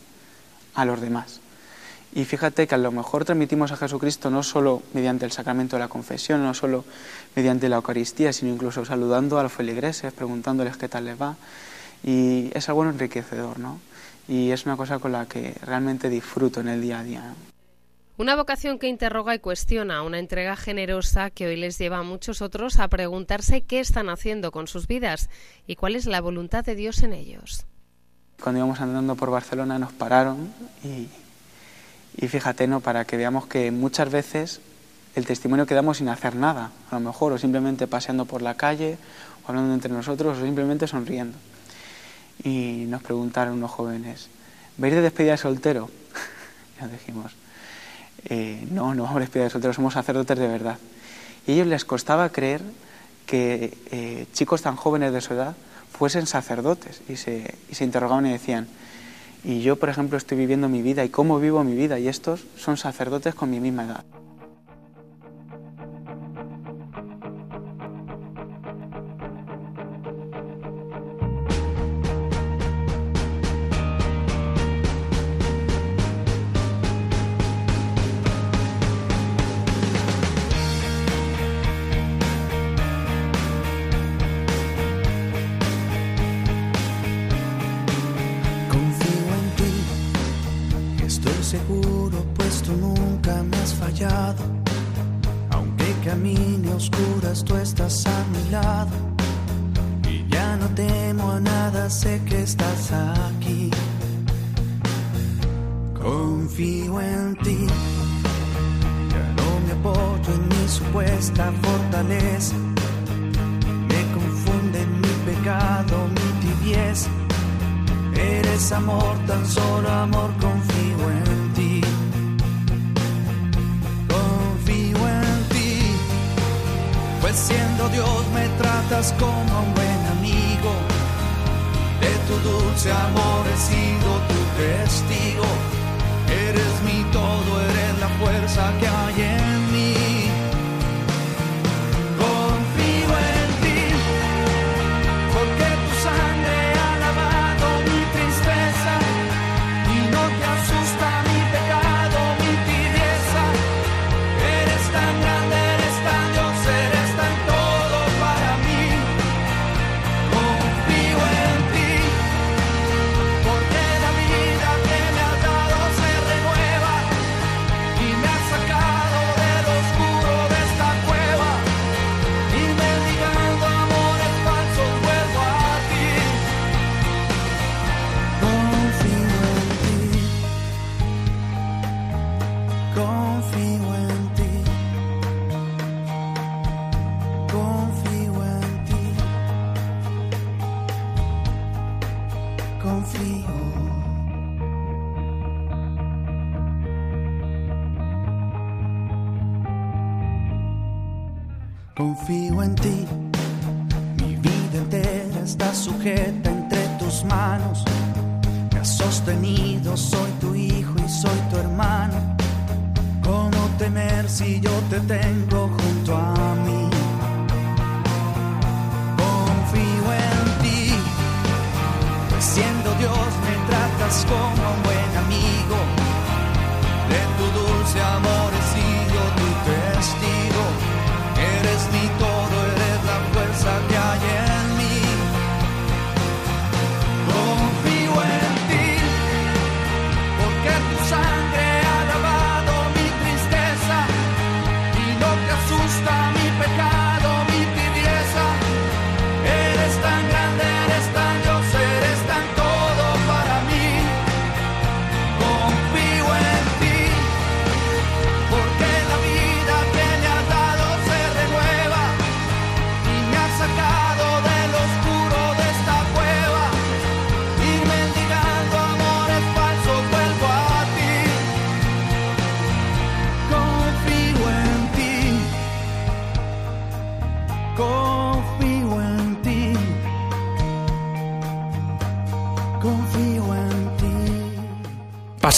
a 0.75 0.85
los 0.85 1.01
demás. 1.01 1.41
Y 2.13 2.23
fíjate 2.25 2.67
que 2.67 2.75
a 2.75 2.77
lo 2.77 2.91
mejor 2.91 3.25
transmitimos 3.25 3.71
a 3.71 3.77
Jesucristo 3.77 4.29
no 4.29 4.43
solo 4.43 4.83
mediante 4.93 5.25
el 5.25 5.31
sacramento 5.31 5.75
de 5.75 5.79
la 5.79 5.87
confesión, 5.87 6.43
no 6.43 6.53
solo 6.53 6.85
mediante 7.35 7.67
la 7.67 7.77
Eucaristía, 7.77 8.31
sino 8.31 8.53
incluso 8.53 8.85
saludando 8.85 9.39
a 9.39 9.43
los 9.43 9.51
feligreses, 9.51 10.13
preguntándoles 10.13 10.77
qué 10.77 10.87
tal 10.87 11.05
les 11.05 11.19
va, 11.19 11.35
y 12.03 12.49
es 12.53 12.69
algo 12.69 12.85
enriquecedor, 12.85 13.59
¿no? 13.59 13.79
Y 14.27 14.51
es 14.51 14.65
una 14.65 14.77
cosa 14.77 14.99
con 14.99 15.11
la 15.11 15.25
que 15.25 15.55
realmente 15.65 16.09
disfruto 16.09 16.61
en 16.61 16.67
el 16.67 16.81
día 16.81 16.99
a 16.99 17.03
día. 17.03 17.33
Una 18.17 18.35
vocación 18.35 18.79
que 18.79 18.87
interroga 18.87 19.33
y 19.33 19.39
cuestiona, 19.39 20.03
una 20.03 20.19
entrega 20.19 20.55
generosa 20.55 21.29
que 21.29 21.47
hoy 21.47 21.55
les 21.55 21.77
lleva 21.77 21.99
a 21.99 22.03
muchos 22.03 22.41
otros 22.41 22.79
a 22.79 22.87
preguntarse 22.89 23.61
qué 23.61 23.79
están 23.79 24.09
haciendo 24.09 24.51
con 24.51 24.67
sus 24.67 24.87
vidas 24.87 25.29
y 25.67 25.77
cuál 25.77 25.95
es 25.95 26.05
la 26.05 26.19
voluntad 26.19 26.65
de 26.65 26.75
Dios 26.75 27.01
en 27.03 27.13
ellos. 27.13 27.65
Cuando 28.41 28.59
íbamos 28.59 28.81
andando 28.81 29.15
por 29.15 29.31
Barcelona 29.31 29.79
nos 29.79 29.93
pararon 29.93 30.53
y, 30.83 31.07
y 32.17 32.27
fíjate, 32.27 32.67
¿no? 32.67 32.81
Para 32.81 33.05
que 33.05 33.17
veamos 33.17 33.47
que 33.47 33.71
muchas 33.71 34.11
veces 34.11 34.61
el 35.15 35.25
testimonio 35.25 35.65
que 35.65 35.75
damos 35.75 35.97
sin 35.97 36.09
hacer 36.09 36.35
nada, 36.35 36.71
a 36.91 36.95
lo 36.95 37.01
mejor, 37.01 37.31
o 37.31 37.37
simplemente 37.37 37.87
paseando 37.87 38.25
por 38.25 38.41
la 38.41 38.55
calle, 38.55 38.97
o 39.45 39.49
hablando 39.49 39.73
entre 39.73 39.91
nosotros, 39.91 40.37
o 40.37 40.41
simplemente 40.41 40.87
sonriendo 40.87 41.37
y 42.43 42.85
nos 42.87 43.01
preguntaron 43.01 43.55
unos 43.55 43.71
jóvenes, 43.71 44.29
¿veis 44.77 44.93
de 44.93 45.01
despedida 45.01 45.33
de 45.33 45.37
soltero? 45.37 45.89
ya 46.79 46.87
dijimos, 46.87 47.33
eh, 48.25 48.65
no, 48.71 48.93
no 48.95 49.03
vamos 49.03 49.17
a 49.17 49.19
despedida 49.21 49.45
de 49.45 49.49
soltero, 49.49 49.73
somos 49.73 49.93
sacerdotes 49.93 50.37
de 50.37 50.47
verdad. 50.47 50.77
Y 51.47 51.51
a 51.51 51.53
ellos 51.55 51.67
les 51.67 51.85
costaba 51.85 52.29
creer 52.29 52.61
que 53.25 53.77
eh, 53.91 54.25
chicos 54.33 54.61
tan 54.61 54.75
jóvenes 54.75 55.13
de 55.13 55.21
su 55.21 55.33
edad 55.33 55.55
fuesen 55.91 56.27
sacerdotes 56.27 57.01
y 57.09 57.15
se, 57.15 57.55
y 57.69 57.75
se 57.75 57.83
interrogaban 57.83 58.25
y 58.25 58.31
decían, 58.31 58.67
y 59.43 59.61
yo, 59.61 59.77
por 59.77 59.89
ejemplo, 59.89 60.17
estoy 60.17 60.37
viviendo 60.37 60.67
mi 60.67 60.81
vida 60.81 61.03
y 61.05 61.09
cómo 61.09 61.39
vivo 61.39 61.63
mi 61.63 61.75
vida 61.75 61.99
y 61.99 62.07
estos 62.07 62.45
son 62.57 62.77
sacerdotes 62.77 63.35
con 63.35 63.49
mi 63.49 63.59
misma 63.59 63.85
edad. 63.85 64.05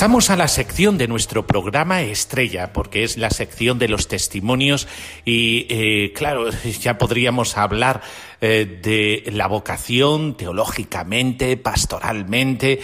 Pasamos 0.01 0.31
a 0.31 0.35
la 0.35 0.47
sección 0.47 0.97
de 0.97 1.07
nuestro 1.07 1.45
programa 1.45 2.01
estrella, 2.01 2.73
porque 2.73 3.03
es 3.03 3.17
la 3.17 3.29
sección 3.29 3.77
de 3.77 3.87
los 3.87 4.07
testimonios 4.07 4.87
y, 5.25 5.67
eh, 5.69 6.11
claro, 6.15 6.49
ya 6.81 6.97
podríamos 6.97 7.55
hablar 7.55 8.01
eh, 8.43 8.79
de 8.81 9.31
la 9.31 9.45
vocación 9.45 10.35
teológicamente, 10.35 11.55
pastoralmente, 11.55 12.79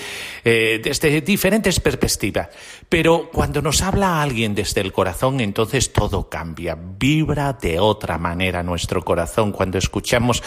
eh, 0.46 0.80
desde 0.84 1.22
diferentes 1.22 1.80
perspectivas. 1.80 2.50
Pero 2.90 3.30
cuando 3.34 3.62
nos 3.62 3.82
habla 3.82 4.22
alguien 4.22 4.56
desde 4.56 4.80
el 4.80 4.94
corazón, 4.94 5.42
entonces 5.42 5.92
todo 5.92 6.30
cambia, 6.30 6.78
vibra 6.78 7.52
de 7.52 7.82
otra 7.82 8.18
manera 8.18 8.64
nuestro 8.64 9.04
corazón. 9.04 9.52
Cuando 9.52 9.78
escuchamos 9.78 10.42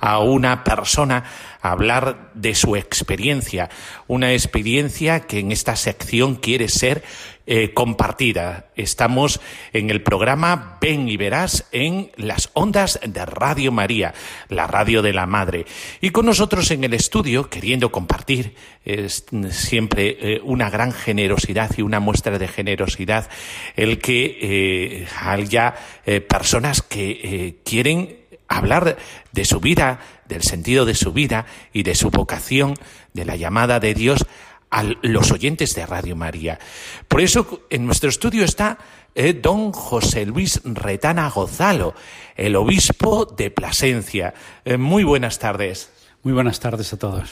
a 0.00 0.18
una 0.18 0.64
persona 0.64 1.22
hablar 1.62 2.32
de 2.34 2.56
su 2.56 2.74
experiencia, 2.74 3.70
una 4.08 4.32
experiencia 4.32 5.20
que 5.20 5.38
en 5.38 5.52
esta 5.52 5.76
sección 5.76 6.34
quiere 6.34 6.68
ser 6.68 7.04
eh, 7.46 7.72
compartida. 7.74 8.66
Estamos 8.76 9.40
en 9.72 9.90
el 9.90 10.02
programa 10.02 10.78
Ven 10.80 11.08
y 11.08 11.16
Verás 11.16 11.66
en 11.72 12.10
las 12.16 12.50
ondas 12.54 13.00
de 13.06 13.24
Radio 13.26 13.72
María, 13.72 14.14
la 14.48 14.66
radio 14.66 15.02
de 15.02 15.12
la 15.12 15.26
Madre. 15.26 15.66
Y 16.00 16.10
con 16.10 16.26
nosotros 16.26 16.70
en 16.70 16.84
el 16.84 16.94
estudio, 16.94 17.50
queriendo 17.50 17.90
compartir 17.92 18.54
es 18.84 19.24
siempre 19.50 20.16
eh, 20.20 20.40
una 20.42 20.68
gran 20.68 20.92
generosidad 20.92 21.70
y 21.76 21.82
una 21.82 22.00
muestra 22.00 22.38
de 22.38 22.48
generosidad 22.48 23.28
el 23.76 23.98
que 23.98 24.38
eh, 24.40 25.08
haya 25.20 25.74
eh, 26.04 26.20
personas 26.20 26.82
que 26.82 27.20
eh, 27.22 27.56
quieren 27.64 28.18
hablar 28.48 28.96
de 29.32 29.44
su 29.44 29.60
vida, 29.60 30.00
del 30.28 30.42
sentido 30.42 30.84
de 30.84 30.94
su 30.94 31.12
vida 31.12 31.46
y 31.72 31.82
de 31.82 31.94
su 31.94 32.10
vocación, 32.10 32.74
de 33.12 33.24
la 33.24 33.36
llamada 33.36 33.80
de 33.80 33.94
Dios 33.94 34.26
a 34.74 34.82
los 35.02 35.30
oyentes 35.30 35.76
de 35.76 35.86
Radio 35.86 36.16
María. 36.16 36.58
Por 37.06 37.20
eso 37.20 37.60
en 37.70 37.86
nuestro 37.86 38.10
estudio 38.10 38.44
está 38.44 38.78
eh, 39.14 39.32
don 39.32 39.70
José 39.70 40.26
Luis 40.26 40.60
Retana 40.64 41.30
Gozalo, 41.30 41.94
el 42.34 42.56
obispo 42.56 43.24
de 43.24 43.52
Plasencia. 43.52 44.34
Eh, 44.64 44.76
muy 44.76 45.04
buenas 45.04 45.38
tardes. 45.38 45.92
Muy 46.24 46.32
buenas 46.32 46.58
tardes 46.58 46.92
a 46.92 46.98
todos. 46.98 47.30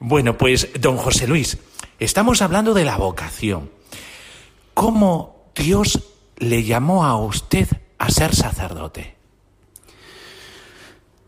Bueno, 0.00 0.36
pues 0.36 0.68
don 0.80 0.98
José 0.98 1.26
Luis, 1.26 1.56
estamos 1.98 2.42
hablando 2.42 2.74
de 2.74 2.84
la 2.84 2.98
vocación. 2.98 3.70
¿Cómo 4.74 5.50
Dios 5.54 5.98
le 6.36 6.62
llamó 6.62 7.06
a 7.06 7.16
usted 7.16 7.68
a 7.96 8.10
ser 8.10 8.34
sacerdote? 8.34 9.14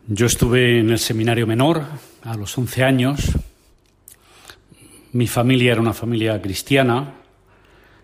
Yo 0.08 0.26
estuve 0.26 0.80
en 0.80 0.90
el 0.90 0.98
seminario 0.98 1.46
menor 1.46 1.86
a 2.22 2.34
los 2.34 2.58
11 2.58 2.84
años. 2.84 3.32
Mi 5.14 5.28
familia 5.28 5.70
era 5.70 5.80
una 5.80 5.92
familia 5.92 6.42
cristiana. 6.42 7.14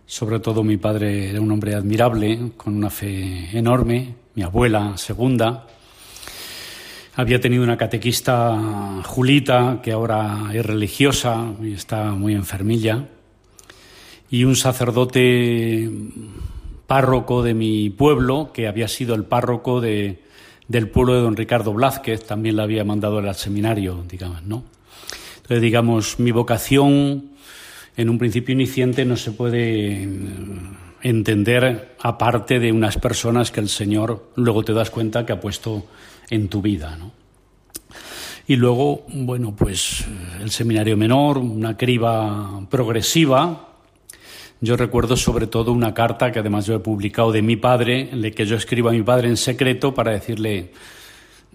Sobre 0.07 0.39
todo 0.39 0.63
mi 0.63 0.77
padre 0.77 1.31
era 1.31 1.41
un 1.41 1.51
hombre 1.51 1.75
admirable, 1.75 2.53
con 2.57 2.77
una 2.77 2.89
fe 2.89 3.49
enorme. 3.53 4.15
Mi 4.37 4.45
abuela, 4.45 4.97
segunda. 4.97 5.67
Había 7.17 7.41
tenido 7.41 7.65
una 7.65 7.77
catequista, 7.77 9.03
Julita, 9.05 9.81
que 9.83 9.91
ahora 9.91 10.51
es 10.55 10.65
religiosa 10.65 11.53
y 11.61 11.73
está 11.73 12.13
muy 12.13 12.33
enfermilla. 12.33 13.09
Y 14.31 14.45
un 14.45 14.55
sacerdote 14.55 15.91
párroco 16.87 17.43
de 17.43 17.55
mi 17.55 17.91
pueblo, 17.91 18.53
que 18.55 18.69
había 18.69 18.87
sido 18.87 19.17
el 19.17 19.25
párroco 19.25 19.81
de, 19.81 20.23
del 20.69 20.89
pueblo 20.89 21.15
de 21.15 21.23
don 21.23 21.35
Ricardo 21.35 21.73
Blázquez, 21.73 22.25
también 22.25 22.55
la 22.55 22.63
había 22.63 22.85
mandado 22.85 23.19
al 23.19 23.35
seminario, 23.35 24.05
digamos, 24.09 24.45
¿no? 24.45 24.63
Entonces, 25.51 25.63
digamos, 25.63 26.21
mi 26.21 26.31
vocación 26.31 27.31
en 27.97 28.09
un 28.09 28.19
principio 28.19 28.53
iniciante 28.53 29.05
no 29.05 29.17
se 29.17 29.33
puede 29.33 30.09
entender 31.03 31.97
aparte 32.01 32.61
de 32.61 32.71
unas 32.71 32.99
personas 32.99 33.51
que 33.51 33.59
el 33.59 33.69
Señor 33.69 34.31
luego 34.37 34.63
te 34.63 34.73
das 34.73 34.91
cuenta 34.91 35.27
que 35.27 35.33
ha 35.33 35.41
puesto 35.41 35.87
en 36.31 36.47
tu 36.47 36.63
vida, 36.63 36.95
¿no? 36.97 37.11
Y 38.47 38.55
luego, 38.55 39.05
bueno, 39.09 39.53
pues 39.57 40.05
el 40.41 40.53
seminario 40.53 40.97
menor, 40.97 41.39
una 41.39 41.77
criba 41.77 42.65
progresiva, 42.71 43.71
yo 44.61 44.77
recuerdo 44.77 45.17
sobre 45.17 45.49
todo 45.49 45.73
una 45.73 45.95
carta 45.95 46.31
que 46.31 46.39
además 46.39 46.67
yo 46.67 46.77
he 46.77 46.79
publicado 46.79 47.33
de 47.33 47.43
mi 47.43 47.57
padre, 47.57 48.11
en 48.13 48.23
la 48.23 48.31
que 48.31 48.47
yo 48.47 48.55
escribo 48.55 48.91
a 48.91 48.93
mi 48.93 49.03
padre 49.03 49.27
en 49.27 49.37
secreto 49.37 49.95
para 49.95 50.13
decirle, 50.13 50.71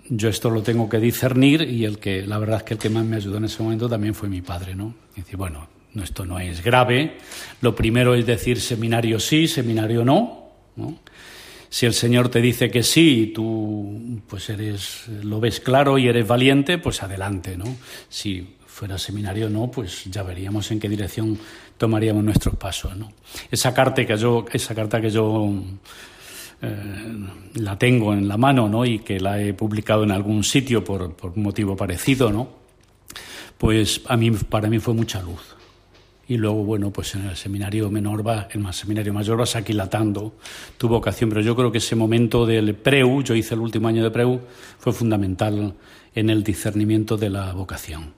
yo 0.08 0.30
esto 0.30 0.50
lo 0.50 0.62
tengo 0.62 0.88
que 0.88 1.00
discernir 1.00 1.62
y 1.62 1.86
el 1.86 2.00
que, 2.00 2.26
la 2.26 2.38
verdad 2.38 2.58
es 2.58 2.64
que 2.64 2.74
el 2.76 2.80
que 2.80 2.90
más 2.90 3.06
me 3.06 3.16
ayudó 3.16 3.38
en 3.38 3.46
ese 3.46 3.64
momento 3.64 3.90
también 3.90 4.14
fue 4.14 4.30
mi 4.30 4.42
padre, 4.42 4.76
¿no? 4.76 4.94
Y 5.16 5.22
decir, 5.22 5.38
bueno, 5.38 5.68
no, 5.94 6.04
esto 6.04 6.26
no 6.26 6.40
es 6.40 6.64
grave, 6.64 7.18
lo 7.62 7.76
primero 7.76 8.16
es 8.16 8.26
decir 8.26 8.60
seminario 8.60 9.20
sí, 9.20 9.48
seminario 9.48 10.04
no. 10.06 10.52
Si 11.70 11.86
el 11.86 11.94
Señor 11.94 12.30
te 12.30 12.42
dice 12.42 12.70
que 12.70 12.84
sí 12.84 13.22
y 13.22 13.28
tú 13.28 14.22
pues 14.28 14.50
eres, 14.50 15.08
lo 15.24 15.40
ves 15.40 15.60
claro 15.60 15.98
y 15.98 16.08
eres 16.08 16.28
valiente, 16.28 16.78
pues 16.78 17.02
adelante, 17.02 17.58
¿no? 17.58 17.66
Si 18.10 18.56
fuera 18.76 18.98
seminario 18.98 19.50
no, 19.50 19.72
pues 19.72 20.04
ya 20.06 20.22
veríamos 20.22 20.70
en 20.72 20.82
qué 20.82 20.90
dirección 20.90 21.40
tomaríamos 21.78 22.24
nuestros 22.26 22.56
pasos. 22.58 22.96
¿no? 22.98 23.12
Esa 23.50 23.74
carta 23.74 24.06
que 24.06 24.18
yo, 24.18 24.46
esa 24.52 24.76
carta 24.76 25.00
que 25.00 25.10
yo 25.10 25.50
la 26.62 27.78
tengo 27.78 28.14
en 28.14 28.28
la 28.28 28.38
mano 28.38 28.68
¿no? 28.68 28.86
y 28.86 29.00
que 29.00 29.20
la 29.20 29.40
he 29.42 29.54
publicado 29.54 30.04
en 30.04 30.12
algún 30.12 30.44
sitio 30.44 30.84
por, 30.84 31.14
por 31.14 31.34
un 31.36 31.44
motivo 31.44 31.76
parecido, 31.76 32.32
¿no? 32.32 32.66
pues 33.58 34.02
a 34.08 34.18
mí, 34.18 34.32
para 34.32 34.70
mí 34.70 34.80
fue 34.80 34.94
mucha 34.94 35.22
luz. 35.22 35.56
Y 36.28 36.38
luego, 36.38 36.64
bueno, 36.64 36.92
pues 36.92 37.14
en 37.14 37.28
el 37.28 37.36
seminario 37.36 37.90
menor 37.92 38.26
va, 38.26 38.48
en 38.52 38.66
el 38.66 38.74
seminario 38.74 39.14
mayor 39.14 39.38
vas 39.38 39.56
aquilatando 39.56 40.34
tu 40.78 40.88
vocación. 40.88 41.30
Pero 41.30 41.42
yo 41.42 41.56
creo 41.56 41.72
que 41.72 41.78
ese 41.78 41.96
momento 41.96 42.48
del 42.48 42.74
preu, 42.76 43.22
yo 43.22 43.36
hice 43.36 43.54
el 43.54 43.60
último 43.60 43.88
año 43.88 44.04
de 44.04 44.10
preu, 44.10 44.42
fue 44.80 44.92
fundamental 44.92 45.76
en 46.16 46.30
el 46.30 46.44
discernimiento 46.44 47.16
de 47.16 47.30
la 47.30 47.54
vocación. 47.54 48.14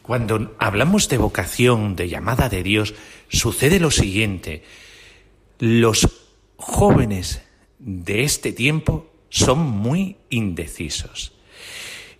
Cuando 0.00 0.54
hablamos 0.58 1.08
de 1.08 1.18
vocación, 1.18 1.94
de 1.94 2.08
llamada 2.08 2.48
de 2.48 2.62
Dios, 2.62 2.94
sucede 3.28 3.80
lo 3.80 3.90
siguiente. 3.90 4.62
Los 5.58 6.08
jóvenes 6.56 7.42
de 7.78 8.24
este 8.24 8.52
tiempo 8.52 9.10
son 9.28 9.58
muy 9.58 10.16
indecisos. 10.30 11.32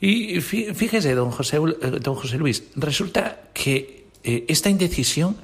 Y 0.01 0.41
fíjese, 0.41 1.15
don 1.15 1.31
José, 1.31 1.57
don 1.57 2.15
José 2.15 2.37
Luis, 2.37 2.65
resulta 2.75 3.49
que 3.55 4.07
eh, 4.25 4.45
esta 4.49 4.69
indecisión 4.69 5.37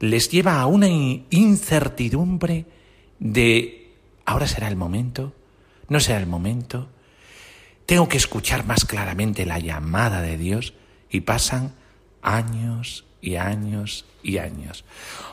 les 0.00 0.30
lleva 0.30 0.60
a 0.60 0.66
una 0.66 0.88
incertidumbre 0.88 2.64
de 3.18 3.92
ahora 4.24 4.46
será 4.46 4.68
el 4.68 4.76
momento, 4.76 5.32
no 5.88 6.00
será 6.00 6.18
el 6.18 6.26
momento, 6.26 6.88
tengo 7.86 8.08
que 8.08 8.16
escuchar 8.16 8.66
más 8.66 8.84
claramente 8.84 9.46
la 9.46 9.58
llamada 9.58 10.20
de 10.20 10.36
Dios 10.36 10.74
y 11.10 11.20
pasan 11.20 11.74
años 12.20 13.04
y 13.20 13.36
años 13.36 14.04
y 14.22 14.38
años. 14.38 14.84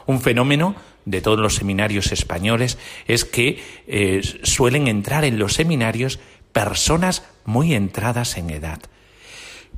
Un 0.05 0.21
fenómeno 0.21 0.75
de 1.05 1.21
todos 1.21 1.39
los 1.39 1.55
seminarios 1.55 2.11
españoles 2.11 2.77
es 3.07 3.25
que 3.25 3.61
eh, 3.87 4.21
suelen 4.43 4.87
entrar 4.87 5.25
en 5.25 5.39
los 5.39 5.53
seminarios 5.53 6.19
personas 6.51 7.23
muy 7.45 7.73
entradas 7.73 8.37
en 8.37 8.49
edad. 8.49 8.79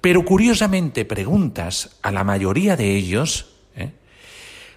Pero 0.01 0.23
curiosamente 0.23 1.05
preguntas 1.05 1.97
a 2.01 2.11
la 2.11 2.23
mayoría 2.23 2.76
de 2.76 2.95
ellos, 2.95 3.55
¿eh? 3.76 3.91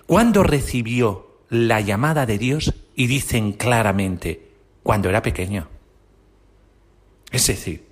¿cuándo 0.07 0.43
recibió 0.43 1.43
la 1.51 1.81
llamada 1.81 2.25
de 2.25 2.39
Dios? 2.39 2.75
Y 2.95 3.07
dicen 3.09 3.53
claramente, 3.53 4.49
cuando 4.83 5.09
era 5.09 5.23
pequeño. 5.23 5.69
Es 7.31 7.47
decir, 7.47 7.85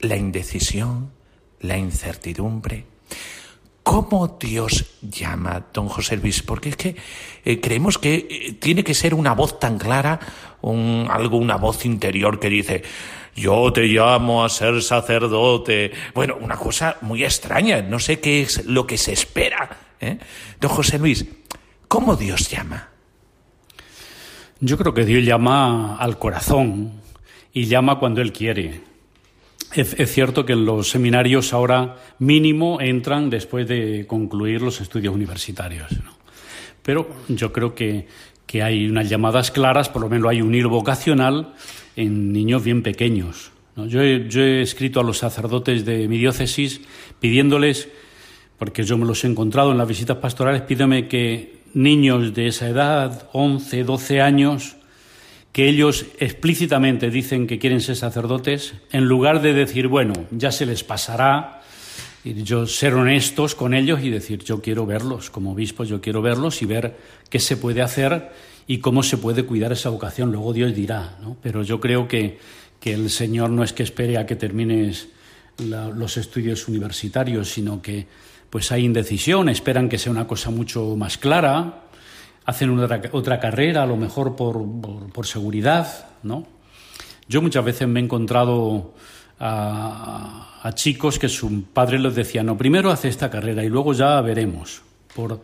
la 0.00 0.16
indecisión, 0.16 1.12
la 1.60 1.78
incertidumbre. 1.78 2.84
¿Cómo 3.90 4.38
Dios 4.38 5.00
llama, 5.02 5.66
don 5.74 5.88
José 5.88 6.16
Luis? 6.16 6.44
Porque 6.44 6.68
es 6.68 6.76
que 6.76 6.94
eh, 7.44 7.60
creemos 7.60 7.98
que 7.98 8.14
eh, 8.30 8.52
tiene 8.52 8.84
que 8.84 8.94
ser 8.94 9.14
una 9.14 9.34
voz 9.34 9.58
tan 9.58 9.78
clara, 9.78 10.20
algo, 10.62 11.38
una 11.38 11.56
voz 11.56 11.84
interior 11.84 12.38
que 12.38 12.48
dice, 12.48 12.84
yo 13.34 13.72
te 13.72 13.86
llamo 13.86 14.44
a 14.44 14.48
ser 14.48 14.80
sacerdote. 14.80 15.90
Bueno, 16.14 16.36
una 16.40 16.56
cosa 16.56 16.98
muy 17.00 17.24
extraña, 17.24 17.82
no 17.82 17.98
sé 17.98 18.20
qué 18.20 18.42
es 18.42 18.64
lo 18.64 18.86
que 18.86 18.96
se 18.96 19.12
espera. 19.12 19.76
¿eh? 20.00 20.18
Don 20.60 20.70
José 20.70 20.96
Luis, 20.96 21.26
¿cómo 21.88 22.14
Dios 22.14 22.48
llama? 22.48 22.90
Yo 24.60 24.78
creo 24.78 24.94
que 24.94 25.04
Dios 25.04 25.24
llama 25.24 25.96
al 25.96 26.16
corazón 26.16 26.92
y 27.52 27.64
llama 27.64 27.98
cuando 27.98 28.20
Él 28.20 28.32
quiere. 28.32 28.82
Es, 29.74 30.12
cierto 30.12 30.44
que 30.44 30.54
en 30.54 30.64
los 30.64 30.90
seminarios 30.90 31.52
ahora 31.52 31.96
mínimo 32.18 32.80
entran 32.80 33.30
después 33.30 33.68
de 33.68 34.04
concluir 34.06 34.62
los 34.62 34.80
estudios 34.80 35.14
universitarios. 35.14 35.90
Pero 36.82 37.08
yo 37.28 37.52
creo 37.52 37.74
que, 37.74 38.08
que, 38.46 38.62
hay 38.64 38.88
unas 38.88 39.08
llamadas 39.08 39.52
claras, 39.52 39.88
por 39.88 40.02
lo 40.02 40.08
menos 40.08 40.28
hay 40.28 40.42
un 40.42 40.54
hilo 40.54 40.70
vocacional 40.70 41.54
en 41.94 42.32
niños 42.32 42.64
bien 42.64 42.82
pequeños. 42.82 43.52
Yo, 43.76 44.02
he, 44.02 44.28
yo 44.28 44.42
he 44.42 44.60
escrito 44.60 45.00
a 45.00 45.04
los 45.04 45.18
sacerdotes 45.18 45.84
de 45.84 46.08
mi 46.08 46.18
diócesis 46.18 46.80
pidiéndoles, 47.20 47.88
porque 48.58 48.82
yo 48.82 48.98
me 48.98 49.06
los 49.06 49.22
he 49.22 49.28
encontrado 49.28 49.70
en 49.70 49.78
las 49.78 49.86
visitas 49.86 50.16
pastorales, 50.16 50.62
pídeme 50.62 51.06
que 51.06 51.60
niños 51.74 52.34
de 52.34 52.48
esa 52.48 52.68
edad, 52.68 53.28
11, 53.32 53.84
12 53.84 54.20
años, 54.20 54.76
que 55.52 55.68
ellos 55.68 56.06
explícitamente 56.18 57.10
dicen 57.10 57.46
que 57.46 57.58
quieren 57.58 57.80
ser 57.80 57.96
sacerdotes, 57.96 58.74
en 58.92 59.04
lugar 59.06 59.42
de 59.42 59.52
decir, 59.52 59.88
bueno, 59.88 60.14
ya 60.30 60.52
se 60.52 60.66
les 60.66 60.84
pasará, 60.84 61.60
y 62.22 62.42
yo 62.42 62.66
ser 62.66 62.94
honestos 62.94 63.54
con 63.54 63.72
ellos 63.72 64.00
y 64.02 64.10
decir, 64.10 64.44
yo 64.44 64.60
quiero 64.60 64.84
verlos, 64.84 65.30
como 65.30 65.52
obispos 65.52 65.88
yo 65.88 66.00
quiero 66.00 66.20
verlos 66.20 66.60
y 66.60 66.66
ver 66.66 66.96
qué 67.30 67.38
se 67.38 67.56
puede 67.56 67.80
hacer 67.80 68.30
y 68.66 68.78
cómo 68.78 69.02
se 69.02 69.16
puede 69.16 69.44
cuidar 69.44 69.72
esa 69.72 69.88
vocación. 69.88 70.30
Luego 70.30 70.52
Dios 70.52 70.74
dirá, 70.74 71.18
¿no? 71.22 71.36
Pero 71.42 71.62
yo 71.62 71.80
creo 71.80 72.06
que, 72.06 72.38
que 72.78 72.92
el 72.92 73.08
Señor 73.08 73.50
no 73.50 73.64
es 73.64 73.72
que 73.72 73.82
espere 73.82 74.18
a 74.18 74.26
que 74.26 74.36
termines 74.36 75.08
los 75.58 76.16
estudios 76.16 76.68
universitarios, 76.68 77.48
sino 77.48 77.80
que 77.82 78.06
pues 78.50 78.72
hay 78.72 78.84
indecisión, 78.84 79.48
esperan 79.48 79.88
que 79.88 79.98
sea 79.98 80.12
una 80.12 80.26
cosa 80.26 80.50
mucho 80.50 80.96
más 80.96 81.18
clara, 81.18 81.84
hacen 82.44 82.78
otra, 82.78 83.00
otra 83.12 83.40
carrera, 83.40 83.82
a 83.82 83.86
lo 83.86 83.96
mejor 83.96 84.36
por, 84.36 84.64
por, 85.12 85.26
seguridad, 85.26 86.08
¿no? 86.22 86.46
Yo 87.28 87.42
muchas 87.42 87.64
veces 87.64 87.86
me 87.86 88.00
he 88.00 88.02
encontrado 88.02 88.94
a, 89.38 90.70
chicos 90.74 91.18
que 91.18 91.28
su 91.28 91.64
padre 91.64 91.98
les 91.98 92.14
decía, 92.14 92.42
no, 92.42 92.56
primero 92.56 92.90
hace 92.90 93.08
esta 93.08 93.30
carrera 93.30 93.64
y 93.64 93.68
luego 93.68 93.92
ya 93.92 94.20
veremos, 94.20 94.82
por, 95.14 95.40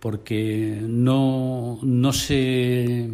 porque 0.00 0.78
no, 0.82 1.78
no 1.82 2.12
se 2.12 3.10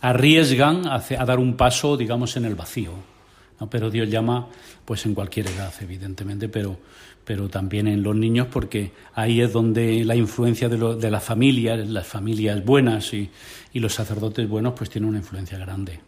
arriesgan 0.00 0.86
a, 0.86 0.96
a, 0.96 1.24
dar 1.24 1.38
un 1.38 1.56
paso, 1.56 1.96
digamos, 1.96 2.36
en 2.36 2.44
el 2.44 2.54
vacío. 2.54 2.92
¿no? 3.60 3.70
Pero 3.70 3.90
Dios 3.90 4.08
llama, 4.08 4.48
pues 4.84 5.06
en 5.06 5.14
cualquier 5.14 5.46
edad, 5.48 5.72
evidentemente, 5.80 6.48
pero, 6.48 6.78
pero 7.24 7.48
también 7.48 7.86
en 7.86 8.02
los 8.02 8.14
niños 8.14 8.48
porque 8.50 8.92
ahí 9.14 9.40
es 9.40 9.52
donde 9.52 10.04
la 10.04 10.16
influencia 10.16 10.68
de, 10.68 10.78
lo, 10.78 10.96
de 10.96 11.10
las 11.10 11.24
familias, 11.24 11.88
las 11.88 12.06
familias 12.06 12.64
buenas 12.64 13.12
y, 13.14 13.30
y, 13.72 13.80
los 13.80 13.94
sacerdotes 13.94 14.48
buenos, 14.48 14.74
pues 14.76 14.90
tiene 14.90 15.06
una 15.06 15.18
influencia 15.18 15.58
grande. 15.58 16.00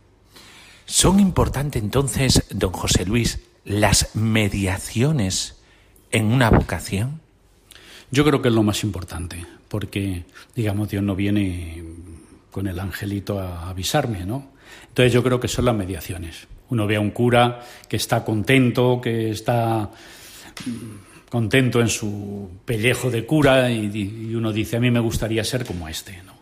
¿Son 0.85 1.19
importantes 1.19 1.83
entonces, 1.83 2.45
don 2.51 2.73
José 2.73 3.07
Luis, 3.07 3.41
las 3.65 4.15
mediaciones 4.15 5.57
en 6.13 6.27
una 6.27 6.51
vocación? 6.51 7.21
Yo 8.11 8.25
creo 8.25 8.41
que 8.41 8.49
es 8.49 8.55
lo 8.55 8.63
más 8.63 8.85
importante, 8.85 9.45
porque, 9.69 10.25
digamos, 10.55 10.91
Dios 10.91 11.03
no 11.03 11.17
viene 11.17 11.83
con 12.51 12.69
el 12.69 12.79
angelito 12.79 13.41
a 13.41 13.69
avisarme, 13.69 14.25
¿no? 14.25 14.51
Entonces 14.89 15.13
yo 15.13 15.23
creo 15.23 15.41
que 15.41 15.49
son 15.49 15.65
las 15.65 15.75
mediaciones. 15.75 16.47
Uno 16.71 16.87
ve 16.87 16.97
a 16.97 17.01
un 17.01 17.11
cura 17.11 17.63
que 17.89 17.97
está 17.97 18.25
contento, 18.25 19.01
que 19.03 19.31
está 19.31 19.91
contento 21.29 21.81
en 21.81 21.89
su 21.89 22.49
pellejo 22.65 23.11
de 23.11 23.27
cura 23.27 23.71
y, 23.71 24.35
uno 24.35 24.53
dice, 24.53 24.77
a 24.77 24.81
mí 24.81 24.91
me 24.91 25.01
gustaría 25.01 25.45
ser 25.45 25.65
como 25.65 25.89
este. 25.89 26.23
¿no? 26.25 26.35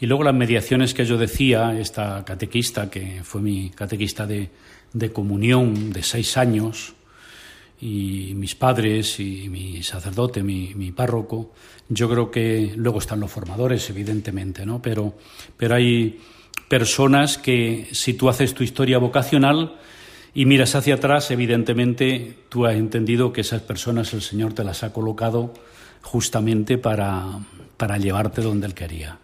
Y 0.00 0.06
luego 0.06 0.24
las 0.24 0.34
mediaciones 0.34 0.94
que 0.94 1.04
yo 1.04 1.16
decía, 1.16 1.78
esta 1.78 2.24
catequista, 2.24 2.90
que 2.90 3.22
fue 3.24 3.40
mi 3.40 3.70
catequista 3.70 4.26
de, 4.26 4.50
de 4.92 5.12
comunión 5.12 5.92
de 5.92 6.02
seis 6.02 6.36
años, 6.36 6.94
y 7.80 8.32
mis 8.34 8.54
padres 8.54 9.20
y 9.20 9.48
mi 9.50 9.82
sacerdote, 9.82 10.42
mi, 10.42 10.74
mi, 10.74 10.92
párroco, 10.92 11.52
yo 11.88 12.08
creo 12.08 12.30
que 12.30 12.72
luego 12.74 12.98
están 12.98 13.20
los 13.20 13.30
formadores, 13.30 13.90
evidentemente, 13.90 14.64
¿no? 14.64 14.80
Pero, 14.80 15.14
pero 15.56 15.74
hay 15.74 16.18
personas 16.68 17.36
que 17.36 17.88
si 17.92 18.14
tú 18.14 18.28
haces 18.28 18.54
tu 18.54 18.64
historia 18.64 18.98
vocacional, 18.98 19.78
y 20.36 20.44
miras 20.44 20.74
hacia 20.74 20.96
atrás, 20.96 21.30
evidentemente 21.30 22.36
tú 22.50 22.66
has 22.66 22.74
entendido 22.74 23.32
que 23.32 23.40
esas 23.40 23.62
personas 23.62 24.12
el 24.12 24.20
Señor 24.20 24.52
te 24.52 24.64
las 24.64 24.82
ha 24.82 24.92
colocado 24.92 25.54
justamente 26.02 26.76
para, 26.76 27.38
para 27.78 27.96
llevarte 27.96 28.42
donde 28.42 28.66
Él 28.66 28.74
quería. 28.74 29.18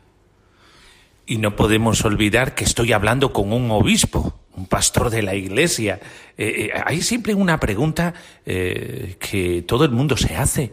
Y 1.26 1.36
no 1.36 1.54
podemos 1.54 2.02
olvidar 2.06 2.54
que 2.54 2.64
estoy 2.64 2.94
hablando 2.94 3.30
con 3.30 3.52
un 3.52 3.70
obispo, 3.70 4.40
un 4.56 4.64
pastor 4.64 5.10
de 5.10 5.20
la 5.20 5.34
iglesia. 5.34 6.00
Eh, 6.38 6.70
eh, 6.74 6.82
hay 6.82 7.02
siempre 7.02 7.34
una 7.34 7.60
pregunta 7.60 8.14
eh, 8.46 9.18
que 9.20 9.60
todo 9.68 9.84
el 9.84 9.90
mundo 9.90 10.16
se 10.16 10.34
hace. 10.34 10.72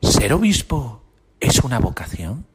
¿Ser 0.00 0.32
obispo 0.32 1.02
es 1.38 1.62
una 1.62 1.78
vocación? 1.80 2.46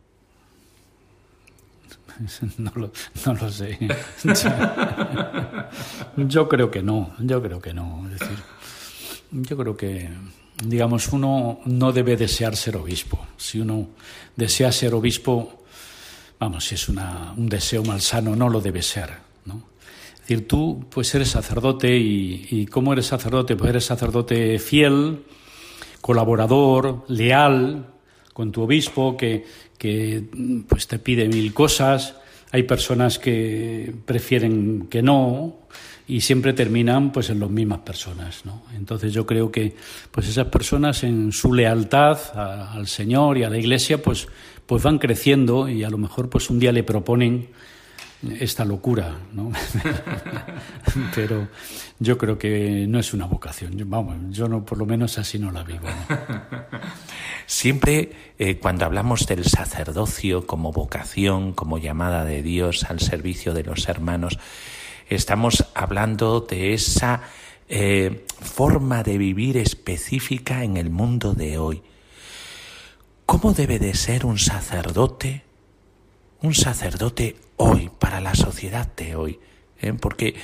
No 2.58 2.72
lo, 2.76 2.92
no 3.26 3.34
lo 3.34 3.50
sé. 3.50 3.78
Yo 6.18 6.48
creo 6.48 6.70
que 6.70 6.82
no, 6.82 7.12
yo 7.20 7.42
creo 7.42 7.62
que 7.62 7.74
no. 7.74 8.08
Es 8.12 8.20
decir, 8.20 8.38
yo 9.32 9.58
creo 9.58 9.78
que, 9.78 10.10
digamos, 10.64 11.10
uno 11.10 11.60
no 11.66 11.92
debe 11.92 12.18
desear 12.18 12.56
ser 12.56 12.78
obispo. 12.78 13.28
Si 13.38 13.60
uno 13.60 13.90
desea 14.36 14.72
ser 14.72 14.94
obispo, 14.94 15.64
vamos, 16.40 16.66
si 16.66 16.76
es 16.76 16.90
una, 16.90 17.34
un 17.36 17.48
deseo 17.48 17.84
malsano, 17.84 18.36
no 18.36 18.50
lo 18.50 18.62
debe 18.62 18.82
ser. 18.82 19.10
¿no? 19.46 19.64
Es 20.14 20.22
decir, 20.22 20.48
tú 20.48 20.86
pues 20.90 21.14
eres 21.16 21.30
sacerdote 21.30 21.98
y, 21.98 22.48
y 22.50 22.66
¿cómo 22.68 22.94
eres 22.94 23.08
sacerdote? 23.08 23.56
Pues 23.56 23.70
eres 23.70 23.86
sacerdote 23.86 24.60
fiel, 24.60 25.24
colaborador, 26.02 27.06
leal 27.08 27.86
con 28.34 28.52
tu 28.54 28.62
obispo, 28.62 29.18
que, 29.18 29.46
que 29.78 30.24
pues 30.68 30.88
te 30.88 30.98
pide 30.98 31.28
mil 31.28 31.54
cosas, 31.54 32.16
hay 32.52 32.64
personas 32.64 33.20
que 33.20 33.94
prefieren 34.06 34.88
que 34.90 35.02
no 35.02 35.58
y 36.08 36.22
siempre 36.22 36.54
terminan 36.54 37.12
pues 37.12 37.30
en 37.30 37.40
las 37.40 37.50
mismas 37.50 37.80
personas, 37.80 38.44
¿no? 38.46 38.64
Entonces 38.76 39.14
yo 39.14 39.26
creo 39.26 39.52
que 39.52 39.76
pues 40.12 40.28
esas 40.28 40.48
personas 40.48 41.04
en 41.04 41.32
su 41.32 41.54
lealtad 41.54 42.18
al 42.36 42.88
Señor 42.88 43.38
y 43.38 43.44
a 43.44 43.50
la 43.50 43.58
Iglesia 43.58 44.02
pues 44.02 44.28
pues 44.66 44.84
van 44.84 45.00
creciendo 45.00 45.68
y 45.68 45.84
a 45.84 45.90
lo 45.90 45.98
mejor 45.98 46.30
pues 46.30 46.50
un 46.50 46.60
día 46.60 46.72
le 46.72 46.84
proponen 46.84 47.50
esta 48.40 48.66
locura, 48.66 49.18
¿no? 49.34 49.52
Pero 51.16 51.48
yo 52.00 52.18
creo 52.18 52.38
que 52.38 52.86
no 52.88 53.00
es 53.00 53.14
una 53.14 53.26
vocación. 53.26 53.74
Vamos, 53.90 54.16
yo 54.32 54.48
no, 54.48 54.66
por 54.66 54.78
lo 54.78 54.86
menos 54.86 55.18
así 55.18 55.40
no 55.40 55.52
la 55.52 55.64
vivo. 55.64 55.88
Siempre 57.46 58.12
eh, 58.38 58.58
cuando 58.60 58.86
hablamos 58.86 59.26
del 59.26 59.46
sacerdocio 59.46 60.46
como 60.46 60.72
vocación, 60.72 61.54
como 61.54 61.78
llamada 61.78 62.26
de 62.26 62.44
Dios 62.44 62.86
al 62.90 63.00
servicio 63.00 63.54
de 63.54 63.64
los 63.64 63.88
hermanos, 63.88 64.40
estamos 65.10 65.66
hablando 65.74 66.42
de 66.42 66.74
esa 66.74 67.22
eh, 67.68 68.26
forma 68.42 69.04
de 69.04 69.18
vivir 69.18 69.58
específica 69.58 70.64
en 70.64 70.78
el 70.78 70.90
mundo 70.90 71.34
de 71.34 71.58
hoy. 71.58 71.84
¿cómo 73.30 73.54
debe 73.54 73.78
de 73.78 73.94
ser 73.94 74.26
un 74.26 74.40
sacerdote? 74.40 75.44
Un 76.42 76.56
sacerdote 76.56 77.36
hoy, 77.58 77.92
para 78.00 78.22
la 78.22 78.34
sociedad 78.34 78.88
de 78.96 79.16
hoy. 79.16 79.40
¿eh? 79.82 79.94
Porque 79.94 80.36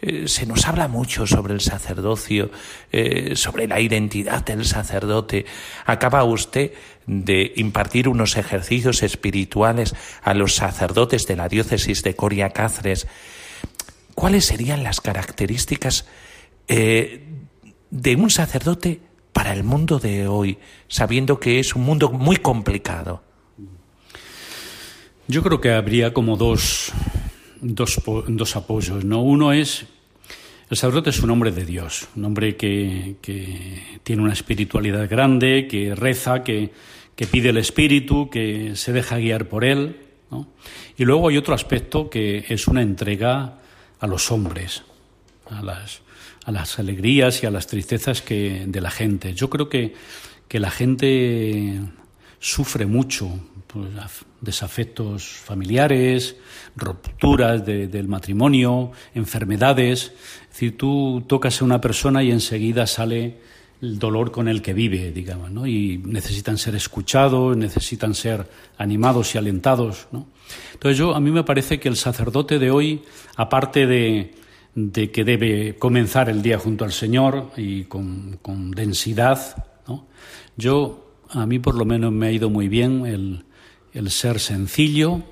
eh, 0.00 0.28
se 0.28 0.44
nos 0.44 0.66
habla 0.66 0.88
mucho 0.88 1.26
sobre 1.26 1.54
el 1.54 1.60
sacerdocio, 1.60 2.50
eh, 2.92 3.34
sobre 3.34 3.66
la 3.66 3.80
identidad 3.80 4.44
del 4.44 4.66
sacerdote. 4.66 5.46
Acaba 5.86 6.24
usted 6.24 6.72
de 7.06 7.52
impartir 7.56 8.08
unos 8.08 8.36
ejercicios 8.36 9.02
espirituales 9.02 9.94
a 10.22 10.34
los 10.34 10.54
sacerdotes 10.54 11.26
de 11.26 11.36
la 11.36 11.48
diócesis 11.48 12.02
de 12.02 12.14
Coria 12.14 12.50
Cáceres. 12.50 13.06
¿Cuáles 14.14 14.44
serían 14.44 14.82
las 14.82 15.00
características 15.00 16.06
de 16.66 18.16
un 18.16 18.28
sacerdote 18.28 19.00
para 19.32 19.54
el 19.54 19.64
mundo 19.64 19.98
de 19.98 20.28
hoy, 20.28 20.58
sabiendo 20.88 21.40
que 21.40 21.60
es 21.60 21.74
un 21.74 21.82
mundo 21.82 22.10
muy 22.10 22.36
complicado? 22.36 23.22
Yo 25.30 25.42
creo 25.42 25.60
que 25.60 25.72
habría 25.72 26.14
como 26.14 26.38
dos, 26.38 26.90
dos, 27.60 28.00
dos 28.28 28.56
apoyos. 28.56 29.04
¿no? 29.04 29.22
Uno 29.22 29.52
es, 29.52 29.84
el 30.70 30.76
sacerdote 30.78 31.10
es 31.10 31.20
un 31.20 31.30
hombre 31.30 31.52
de 31.52 31.66
Dios, 31.66 32.08
un 32.16 32.24
hombre 32.24 32.56
que, 32.56 33.16
que 33.20 34.00
tiene 34.04 34.22
una 34.22 34.32
espiritualidad 34.32 35.06
grande, 35.06 35.68
que 35.68 35.94
reza, 35.94 36.42
que, 36.42 36.70
que, 37.14 37.26
pide 37.26 37.50
el 37.50 37.58
espíritu, 37.58 38.30
que 38.30 38.74
se 38.74 38.94
deja 38.94 39.18
guiar 39.18 39.50
por 39.50 39.66
él. 39.66 40.00
¿no? 40.30 40.48
Y 40.96 41.04
luego 41.04 41.28
hay 41.28 41.36
otro 41.36 41.54
aspecto 41.54 42.08
que 42.08 42.46
es 42.48 42.66
una 42.66 42.80
entrega 42.80 43.58
a 44.00 44.06
los 44.06 44.32
hombres, 44.32 44.82
a 45.50 45.60
las, 45.60 46.00
a 46.46 46.52
las 46.52 46.78
alegrías 46.78 47.42
y 47.42 47.46
a 47.46 47.50
las 47.50 47.66
tristezas 47.66 48.22
que, 48.22 48.64
de 48.66 48.80
la 48.80 48.90
gente. 48.90 49.34
Yo 49.34 49.50
creo 49.50 49.68
que, 49.68 49.92
que 50.48 50.58
la 50.58 50.70
gente 50.70 51.82
sufre 52.38 52.86
mucho 52.86 53.28
pues, 53.66 53.88
desafectos 54.40 55.24
familiares, 55.24 56.36
rupturas 56.76 57.64
del 57.64 58.08
matrimonio, 58.08 58.92
enfermedades. 59.14 60.12
Es 60.42 60.48
decir, 60.50 60.76
tú 60.76 61.24
tocas 61.26 61.60
a 61.60 61.64
una 61.64 61.80
persona 61.80 62.22
y 62.22 62.30
enseguida 62.30 62.86
sale 62.86 63.38
el 63.80 63.98
dolor 63.98 64.32
con 64.32 64.48
el 64.48 64.60
que 64.60 64.72
vive, 64.72 65.12
digamos, 65.12 65.50
¿no? 65.50 65.66
Y 65.66 65.98
necesitan 65.98 66.58
ser 66.58 66.74
escuchados, 66.74 67.56
necesitan 67.56 68.14
ser 68.14 68.48
animados 68.76 69.34
y 69.34 69.38
alentados, 69.38 70.08
¿no? 70.10 70.26
Entonces 70.72 70.98
yo, 70.98 71.14
a 71.14 71.20
mí 71.20 71.30
me 71.30 71.44
parece 71.44 71.78
que 71.78 71.88
el 71.88 71.96
sacerdote 71.96 72.58
de 72.58 72.70
hoy, 72.70 73.02
aparte 73.36 73.86
de, 73.86 74.34
de 74.74 75.10
que 75.10 75.24
debe 75.24 75.76
comenzar 75.76 76.28
el 76.28 76.42
día 76.42 76.58
junto 76.58 76.84
al 76.84 76.92
Señor 76.92 77.50
y 77.56 77.84
con, 77.84 78.38
con 78.42 78.70
densidad, 78.72 79.66
¿no? 79.86 80.06
Yo 80.56 81.07
a 81.30 81.46
mí 81.46 81.58
por 81.58 81.74
lo 81.74 81.84
menos 81.84 82.12
me 82.12 82.28
ha 82.28 82.32
ido 82.32 82.50
muy 82.50 82.68
bien 82.68 83.06
el, 83.06 83.44
el 83.92 84.10
ser 84.10 84.40
sencillo, 84.40 85.22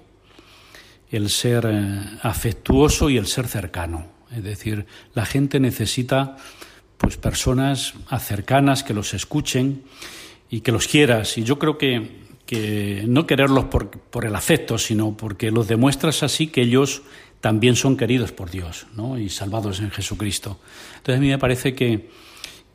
el 1.11 1.30
ser 1.30 1.66
eh, 1.70 2.01
afectuoso 2.22 3.11
y 3.11 3.16
el 3.16 3.26
ser 3.26 3.47
cercano. 3.47 4.07
Es 4.34 4.42
decir, 4.42 4.86
la 5.14 5.24
gente 5.24 5.61
necesita 5.61 6.36
pues 6.99 7.16
personas 7.16 7.94
cercanas 8.20 8.82
que 8.82 8.94
los 8.94 9.14
escuchen 9.14 9.84
y 10.51 10.61
que 10.61 10.72
los 10.72 10.88
quieras. 10.88 11.38
Y 11.38 11.44
yo 11.44 11.59
creo 11.59 11.78
que, 11.78 12.24
que 12.44 13.05
no 13.07 13.26
quererlos 13.26 13.66
por, 13.66 13.90
por, 13.90 14.24
el 14.24 14.34
afecto, 14.34 14.78
sino 14.78 15.16
porque 15.16 15.51
los 15.51 15.68
demuestras 15.68 16.22
así 16.22 16.49
que 16.49 16.62
ellos 16.62 17.03
también 17.40 17.76
son 17.76 17.97
queridos 17.97 18.32
por 18.32 18.51
Dios 18.51 18.86
¿no? 18.94 19.18
y 19.18 19.28
salvados 19.28 19.80
en 19.80 19.90
Jesucristo. 19.90 20.59
Entonces 20.97 21.18
a 21.18 21.20
mí 21.20 21.28
me 21.28 21.38
parece 21.38 21.74
que, 21.74 22.09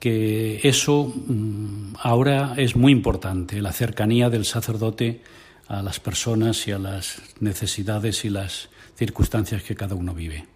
que 0.01 0.59
eso 0.63 1.13
mm, 1.15 1.93
ahora 2.01 2.55
es 2.57 2.75
muy 2.75 2.91
importante, 2.91 3.61
la 3.61 3.71
cercanía 3.71 4.31
del 4.31 4.45
sacerdote 4.45 5.21
a 5.67 5.83
las 5.83 5.99
personas 5.99 6.67
y 6.67 6.71
a 6.71 6.79
las 6.79 7.21
necesidades 7.39 8.25
y 8.25 8.31
las 8.31 8.69
circunstancias 8.95 9.61
que 9.61 9.75
cada 9.75 9.93
uno 9.93 10.15
vive. 10.15 10.47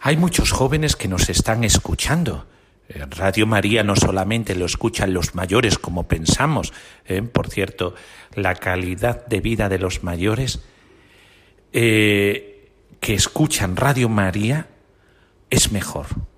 Hay 0.00 0.16
muchos 0.16 0.50
jóvenes 0.50 0.96
que 0.96 1.06
nos 1.06 1.28
están 1.28 1.62
escuchando. 1.62 2.46
Radio 2.88 3.46
María 3.46 3.84
no 3.84 3.94
solamente 3.94 4.56
lo 4.56 4.66
escuchan 4.66 5.14
los 5.14 5.36
mayores 5.36 5.78
como 5.78 6.08
pensamos, 6.08 6.72
¿eh? 7.06 7.22
por 7.22 7.48
cierto, 7.48 7.94
la 8.34 8.56
calidad 8.56 9.24
de 9.26 9.40
vida 9.40 9.68
de 9.68 9.78
los 9.78 10.02
mayores 10.02 10.64
eh, 11.72 12.72
que 12.98 13.14
escuchan 13.14 13.76
Radio 13.76 14.08
María 14.08 14.66
es 15.48 15.70
mejor 15.70 16.31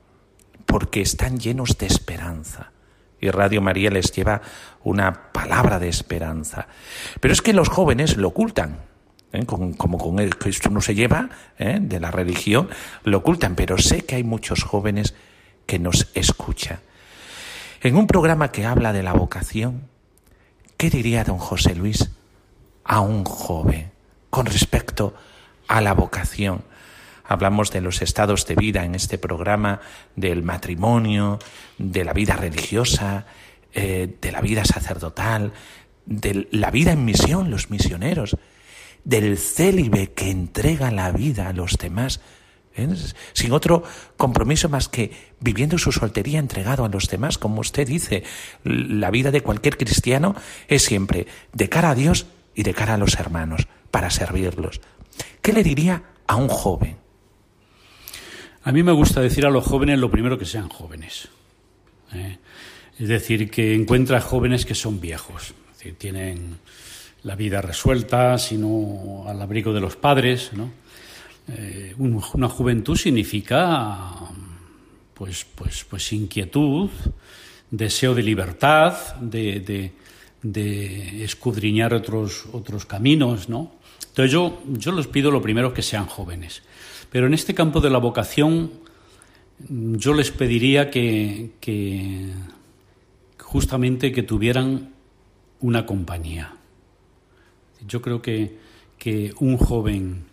porque 0.74 1.02
están 1.02 1.38
llenos 1.38 1.78
de 1.78 1.86
esperanza. 1.86 2.72
Y 3.20 3.30
Radio 3.30 3.62
María 3.62 3.90
les 3.90 4.10
lleva 4.10 4.42
una 4.82 5.30
palabra 5.30 5.78
de 5.78 5.88
esperanza. 5.88 6.66
Pero 7.20 7.32
es 7.32 7.42
que 7.42 7.52
los 7.52 7.68
jóvenes 7.68 8.16
lo 8.16 8.26
ocultan. 8.26 8.80
¿eh? 9.32 9.46
Como, 9.46 9.98
con 9.98 10.18
el, 10.18 10.36
que 10.36 10.48
esto 10.48 10.70
no 10.70 10.80
se 10.80 10.96
lleva 10.96 11.30
¿eh? 11.60 11.78
de 11.80 12.00
la 12.00 12.10
religión, 12.10 12.68
lo 13.04 13.18
ocultan. 13.18 13.54
Pero 13.54 13.78
sé 13.78 14.00
que 14.04 14.16
hay 14.16 14.24
muchos 14.24 14.64
jóvenes 14.64 15.14
que 15.64 15.78
nos 15.78 16.10
escuchan. 16.14 16.80
En 17.80 17.94
un 17.94 18.08
programa 18.08 18.50
que 18.50 18.66
habla 18.66 18.92
de 18.92 19.04
la 19.04 19.12
vocación, 19.12 19.82
¿qué 20.76 20.90
diría 20.90 21.22
don 21.22 21.38
José 21.38 21.76
Luis 21.76 22.10
a 22.82 22.98
un 22.98 23.22
joven 23.22 23.92
con 24.28 24.46
respecto 24.46 25.14
a 25.68 25.80
la 25.80 25.94
vocación? 25.94 26.64
Hablamos 27.24 27.70
de 27.70 27.80
los 27.80 28.02
estados 28.02 28.46
de 28.46 28.54
vida 28.54 28.84
en 28.84 28.94
este 28.94 29.18
programa, 29.18 29.80
del 30.14 30.42
matrimonio, 30.42 31.38
de 31.78 32.04
la 32.04 32.12
vida 32.12 32.36
religiosa, 32.36 33.26
eh, 33.72 34.14
de 34.20 34.32
la 34.32 34.40
vida 34.40 34.64
sacerdotal, 34.64 35.52
de 36.06 36.48
la 36.50 36.70
vida 36.70 36.92
en 36.92 37.04
misión, 37.04 37.50
los 37.50 37.70
misioneros, 37.70 38.36
del 39.04 39.38
célibe 39.38 40.12
que 40.12 40.30
entrega 40.30 40.90
la 40.90 41.12
vida 41.12 41.48
a 41.48 41.52
los 41.52 41.78
demás, 41.78 42.20
¿eh? 42.76 42.88
sin 43.32 43.52
otro 43.52 43.82
compromiso 44.16 44.68
más 44.68 44.88
que 44.88 45.12
viviendo 45.40 45.78
su 45.78 45.92
soltería 45.92 46.38
entregado 46.38 46.84
a 46.84 46.88
los 46.88 47.08
demás, 47.08 47.38
como 47.38 47.60
usted 47.60 47.86
dice, 47.86 48.22
la 48.64 49.10
vida 49.10 49.30
de 49.30 49.42
cualquier 49.42 49.76
cristiano 49.76 50.34
es 50.68 50.82
siempre 50.82 51.26
de 51.52 51.68
cara 51.68 51.90
a 51.90 51.94
Dios 51.94 52.26
y 52.54 52.62
de 52.62 52.74
cara 52.74 52.94
a 52.94 52.98
los 52.98 53.14
hermanos, 53.14 53.66
para 53.90 54.10
servirlos. 54.10 54.80
¿Qué 55.42 55.52
le 55.52 55.62
diría 55.62 56.02
a 56.26 56.36
un 56.36 56.48
joven? 56.48 57.03
A 58.66 58.72
mí 58.72 58.82
me 58.82 58.92
gusta 58.92 59.20
decir 59.20 59.44
a 59.44 59.50
los 59.50 59.62
jóvenes 59.62 59.98
lo 59.98 60.10
primero 60.10 60.38
que 60.38 60.46
sean 60.46 60.70
jóvenes. 60.70 61.28
¿eh? 62.14 62.38
Es 62.98 63.08
decir, 63.08 63.50
que 63.50 63.74
encuentra 63.74 64.22
jóvenes 64.22 64.64
que 64.64 64.74
son 64.74 65.00
viejos, 65.02 65.52
es 65.82 65.98
tienen 65.98 66.56
la 67.24 67.36
vida 67.36 67.60
resuelta, 67.60 68.38
sino 68.38 69.24
al 69.26 69.40
abrigo 69.42 69.74
de 69.74 69.80
los 69.80 69.96
padres. 69.96 70.50
Eh, 71.48 71.94
una 71.98 72.48
juventud 72.48 72.96
significa 72.96 74.12
pues, 75.12 75.44
pues, 75.54 75.84
pues 75.84 76.10
inquietud, 76.14 76.88
deseo 77.70 78.14
de 78.14 78.22
libertad, 78.22 79.16
de, 79.16 79.60
de, 79.60 79.92
de 80.42 81.22
escudriñar 81.22 81.92
otros, 81.92 82.46
otros 82.52 82.86
caminos. 82.86 83.50
¿no? 83.50 83.72
Entonces 84.08 84.32
yo, 84.32 84.62
yo 84.68 84.92
les 84.92 85.06
pido 85.06 85.30
lo 85.30 85.42
primero 85.42 85.74
que 85.74 85.82
sean 85.82 86.06
jóvenes. 86.06 86.62
Pero 87.14 87.28
en 87.28 87.34
este 87.34 87.54
campo 87.54 87.80
de 87.80 87.90
la 87.90 87.98
vocación 87.98 88.72
yo 89.68 90.14
les 90.14 90.32
pediría 90.32 90.90
que, 90.90 92.32
justamente 93.38 94.10
que 94.10 94.24
tuvieran 94.24 94.90
una 95.60 95.86
compañía. 95.86 96.56
Yo 97.86 98.02
creo 98.02 98.20
que, 98.20 98.58
que 98.98 99.32
un 99.38 99.58
joven 99.58 100.24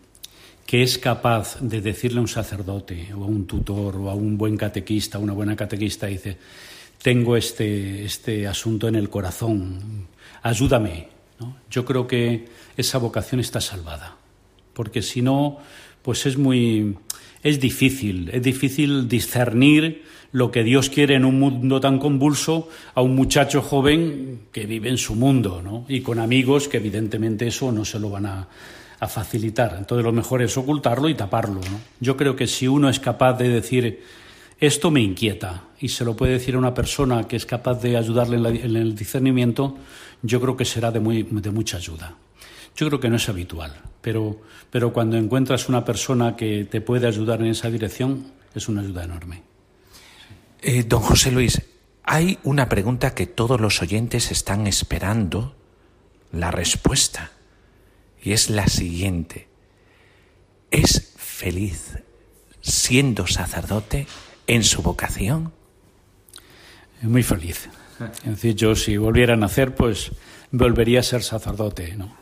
que 0.66 0.82
es 0.82 0.98
capaz 0.98 1.60
de 1.62 1.82
decirle 1.82 2.18
a 2.18 2.22
un 2.22 2.28
sacerdote 2.28 3.14
o 3.14 3.26
a 3.26 3.28
un 3.28 3.46
tutor 3.46 3.98
o 3.98 4.10
a 4.10 4.16
un 4.16 4.36
buen 4.36 4.58
catequista, 4.58 5.20
una 5.20 5.34
buena 5.34 5.56
catequista, 5.56 6.08
dice, 6.08 6.40
tengo 7.00 7.38
este, 7.38 8.06
este 8.06 8.48
asunto 8.48 8.88
en 8.88 8.96
el 8.96 9.08
corazón, 9.08 10.08
ayúdame. 10.42 11.10
Yo 11.70 11.86
creo 11.86 12.08
que 12.08 12.48
esa 12.76 12.98
vocación 12.98 13.40
está 13.40 13.62
salvada, 13.62 14.16
porque 14.74 15.04
si 15.04 15.22
no, 15.22 15.60
pues 16.02 16.26
es 16.26 16.38
muy 16.38 16.96
es 17.44 17.60
difícil, 17.60 18.30
es 18.32 18.44
difícil 18.44 19.08
discernir 19.08 20.04
lo 20.32 20.52
que 20.52 20.64
Dios 20.64 20.90
quiere 20.90 21.16
en 21.16 21.26
un 21.26 21.40
mundo 21.40 21.80
tan 21.82 22.00
convulso 22.00 22.70
a 22.94 23.02
un 23.02 23.16
muchacho 23.16 23.62
joven 23.62 24.42
que 24.52 24.66
vive 24.66 24.90
en 24.90 24.98
su 24.98 25.16
mundo, 25.16 25.62
¿no? 25.62 25.86
Y 25.90 26.02
con 26.02 26.20
amigos 26.20 26.68
que 26.68 26.78
evidentemente 26.78 27.48
eso 27.48 27.72
no 27.72 27.84
se 27.84 28.00
lo 28.00 28.10
van 28.10 28.26
a, 28.26 28.48
facilitar. 29.10 29.78
Entonces 29.80 30.06
lo 30.06 30.12
mejor 30.12 30.44
es 30.44 30.56
ocultarlo 30.56 31.10
y 31.10 31.16
taparlo. 31.16 31.60
Yo 32.00 32.16
creo 32.16 32.36
que 32.36 32.46
si 32.46 32.68
uno 32.68 32.88
es 32.88 33.00
capaz 33.00 33.34
de 33.34 33.50
decir 33.50 34.00
esto 34.60 34.92
me 34.92 35.02
inquieta 35.02 35.64
y 35.80 35.88
se 35.88 36.06
lo 36.06 36.16
puede 36.16 36.34
decir 36.34 36.54
a 36.54 36.60
una 36.60 36.72
persona 36.72 37.28
que 37.28 37.36
es 37.36 37.48
capaz 37.48 37.82
de 37.82 37.98
ayudarle 37.98 38.36
en, 38.36 38.44
la, 38.44 38.50
en 38.50 38.76
el 38.76 38.96
discernimiento, 38.96 39.76
yo 40.22 40.40
creo 40.40 40.56
que 40.56 40.66
será 40.66 40.92
de, 40.92 41.00
muy, 41.00 41.24
de 41.24 41.50
mucha 41.50 41.78
ayuda. 41.78 42.16
Yo 42.76 42.88
creo 42.88 43.00
que 43.00 43.10
no 43.10 43.18
es 43.18 43.30
habitual, 43.30 43.74
pero, 44.02 44.42
pero 44.70 44.94
cuando 44.94 45.18
encuentras 45.18 45.70
una 45.70 45.84
persona 45.84 46.36
que 46.36 46.66
te 46.66 46.82
puede 46.82 47.08
ayudar 47.08 47.42
en 47.42 47.48
esa 47.48 47.70
dirección, 47.70 48.32
es 48.56 48.68
una 48.68 48.82
ayuda 48.82 49.04
enorme. 49.04 49.44
Eh, 50.62 50.84
don 50.84 51.02
José 51.02 51.32
Luis, 51.32 51.62
hay 52.04 52.40
una 52.44 52.70
pregunta 52.70 53.14
que 53.14 53.28
todos 53.28 53.60
los 53.60 53.82
oyentes 53.82 54.32
están 54.32 54.68
esperando 54.68 55.56
la 56.32 56.52
respuesta. 56.52 57.32
Y 58.24 58.34
es 58.34 58.50
la 58.50 58.68
siguiente. 58.68 59.48
¿Es 60.70 61.14
feliz 61.18 61.98
siendo 62.62 63.28
sacerdote 63.28 64.08
en 64.48 64.64
su 64.64 64.82
vocación? 64.82 65.52
Muy 67.02 67.24
feliz. 67.24 67.70
Es 68.24 68.24
decir, 68.24 68.56
yo 68.56 68.76
si 68.76 68.98
volviera 68.98 69.34
a 69.34 69.38
nacer, 69.38 69.74
pues 69.74 70.12
volvería 70.52 71.00
a 71.00 71.04
ser 71.04 71.24
sacerdote, 71.24 71.96
¿no? 71.96 72.21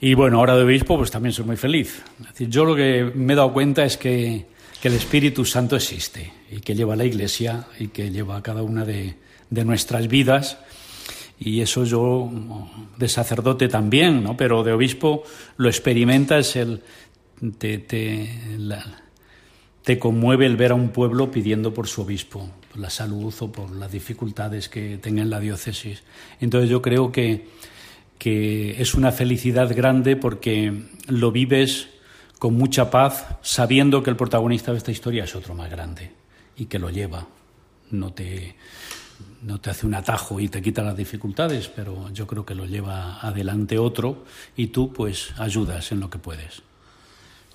Y 0.00 0.14
bueno, 0.14 0.38
ahora 0.38 0.56
de 0.56 0.62
obispo, 0.64 0.96
pues 0.98 1.10
también 1.10 1.32
soy 1.32 1.44
muy 1.46 1.56
feliz. 1.56 2.02
Es 2.20 2.26
decir, 2.28 2.48
yo 2.48 2.64
lo 2.64 2.76
que 2.76 3.10
me 3.14 3.32
he 3.32 3.36
dado 3.36 3.52
cuenta 3.52 3.84
es 3.84 3.96
que, 3.96 4.46
que 4.80 4.88
el 4.88 4.94
Espíritu 4.94 5.44
Santo 5.44 5.76
existe 5.76 6.32
y 6.50 6.60
que 6.60 6.74
lleva 6.74 6.94
a 6.94 6.96
la 6.96 7.04
Iglesia 7.04 7.66
y 7.78 7.88
que 7.88 8.10
lleva 8.10 8.36
a 8.36 8.42
cada 8.42 8.62
una 8.62 8.84
de, 8.84 9.14
de 9.48 9.64
nuestras 9.64 10.08
vidas. 10.08 10.58
Y 11.38 11.60
eso 11.60 11.84
yo, 11.84 12.30
de 12.96 13.08
sacerdote 13.08 13.68
también, 13.68 14.22
¿no? 14.22 14.36
Pero 14.36 14.62
de 14.64 14.72
obispo 14.72 15.22
lo 15.56 15.68
experimentas, 15.68 16.56
el, 16.56 16.82
te, 17.58 17.78
te, 17.78 18.28
la- 18.58 19.02
te 19.82 19.98
conmueve 19.98 20.46
el 20.46 20.56
ver 20.56 20.72
a 20.72 20.74
un 20.74 20.88
pueblo 20.90 21.30
pidiendo 21.30 21.72
por 21.72 21.86
su 21.88 22.02
obispo, 22.02 22.50
por 22.72 22.80
la 22.80 22.90
salud 22.90 23.32
o 23.40 23.52
por 23.52 23.70
las 23.70 23.92
dificultades 23.92 24.68
que 24.68 24.98
tenga 24.98 25.22
en 25.22 25.30
la 25.30 25.38
diócesis. 25.40 26.02
Entonces 26.40 26.68
yo 26.68 26.82
creo 26.82 27.12
que, 27.12 27.46
que 28.18 28.80
es 28.80 28.94
una 28.94 29.12
felicidad 29.12 29.74
grande 29.74 30.16
porque 30.16 30.72
lo 31.08 31.32
vives 31.32 31.88
con 32.38 32.54
mucha 32.54 32.90
paz, 32.90 33.26
sabiendo 33.42 34.02
que 34.02 34.10
el 34.10 34.16
protagonista 34.16 34.72
de 34.72 34.78
esta 34.78 34.92
historia 34.92 35.24
es 35.24 35.34
otro 35.34 35.54
más 35.54 35.70
grande 35.70 36.12
y 36.56 36.66
que 36.66 36.78
lo 36.78 36.90
lleva. 36.90 37.26
No 37.90 38.12
te, 38.12 38.56
no 39.42 39.60
te 39.60 39.70
hace 39.70 39.86
un 39.86 39.94
atajo 39.94 40.40
y 40.40 40.48
te 40.48 40.60
quita 40.60 40.82
las 40.82 40.96
dificultades, 40.96 41.68
pero 41.68 42.10
yo 42.12 42.26
creo 42.26 42.44
que 42.44 42.54
lo 42.54 42.66
lleva 42.66 43.20
adelante 43.20 43.78
otro 43.78 44.24
y 44.56 44.68
tú 44.68 44.92
pues 44.92 45.32
ayudas 45.38 45.92
en 45.92 46.00
lo 46.00 46.10
que 46.10 46.18
puedes. 46.18 46.62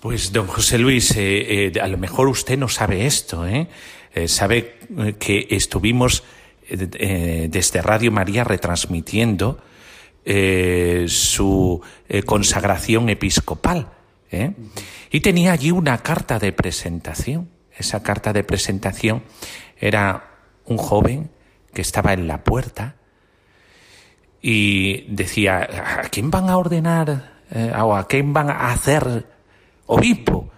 Pues, 0.01 0.33
don 0.33 0.47
José 0.47 0.79
Luis, 0.79 1.11
eh, 1.15 1.67
eh, 1.67 1.79
a 1.79 1.87
lo 1.87 1.99
mejor 1.99 2.27
usted 2.27 2.57
no 2.57 2.67
sabe 2.67 3.05
esto, 3.05 3.45
¿eh? 3.45 3.67
Eh, 4.15 4.27
sabe 4.27 4.79
que 5.19 5.47
estuvimos 5.51 6.23
desde 6.67 7.81
Radio 7.81 8.11
María 8.11 8.43
retransmitiendo 8.43 9.59
eh, 10.23 11.05
su 11.07 11.81
eh, 12.07 12.23
consagración 12.23 13.09
episcopal. 13.09 13.91
¿eh? 14.31 14.53
Y 15.09 15.21
tenía 15.21 15.51
allí 15.51 15.71
una 15.71 15.97
carta 15.99 16.39
de 16.39 16.51
presentación. 16.51 17.49
Esa 17.75 18.03
carta 18.03 18.33
de 18.33 18.43
presentación 18.43 19.23
era 19.77 20.29
un 20.65 20.77
joven 20.77 21.31
que 21.73 21.81
estaba 21.81 22.13
en 22.13 22.27
la 22.27 22.43
puerta 22.43 22.95
y 24.41 25.03
decía, 25.13 25.67
¿a 26.01 26.09
quién 26.09 26.29
van 26.29 26.49
a 26.49 26.57
ordenar 26.57 27.41
o 27.79 27.95
a 27.95 28.07
quién 28.07 28.33
van 28.33 28.49
a 28.49 28.71
hacer 28.71 29.25
obispo? 29.87 30.51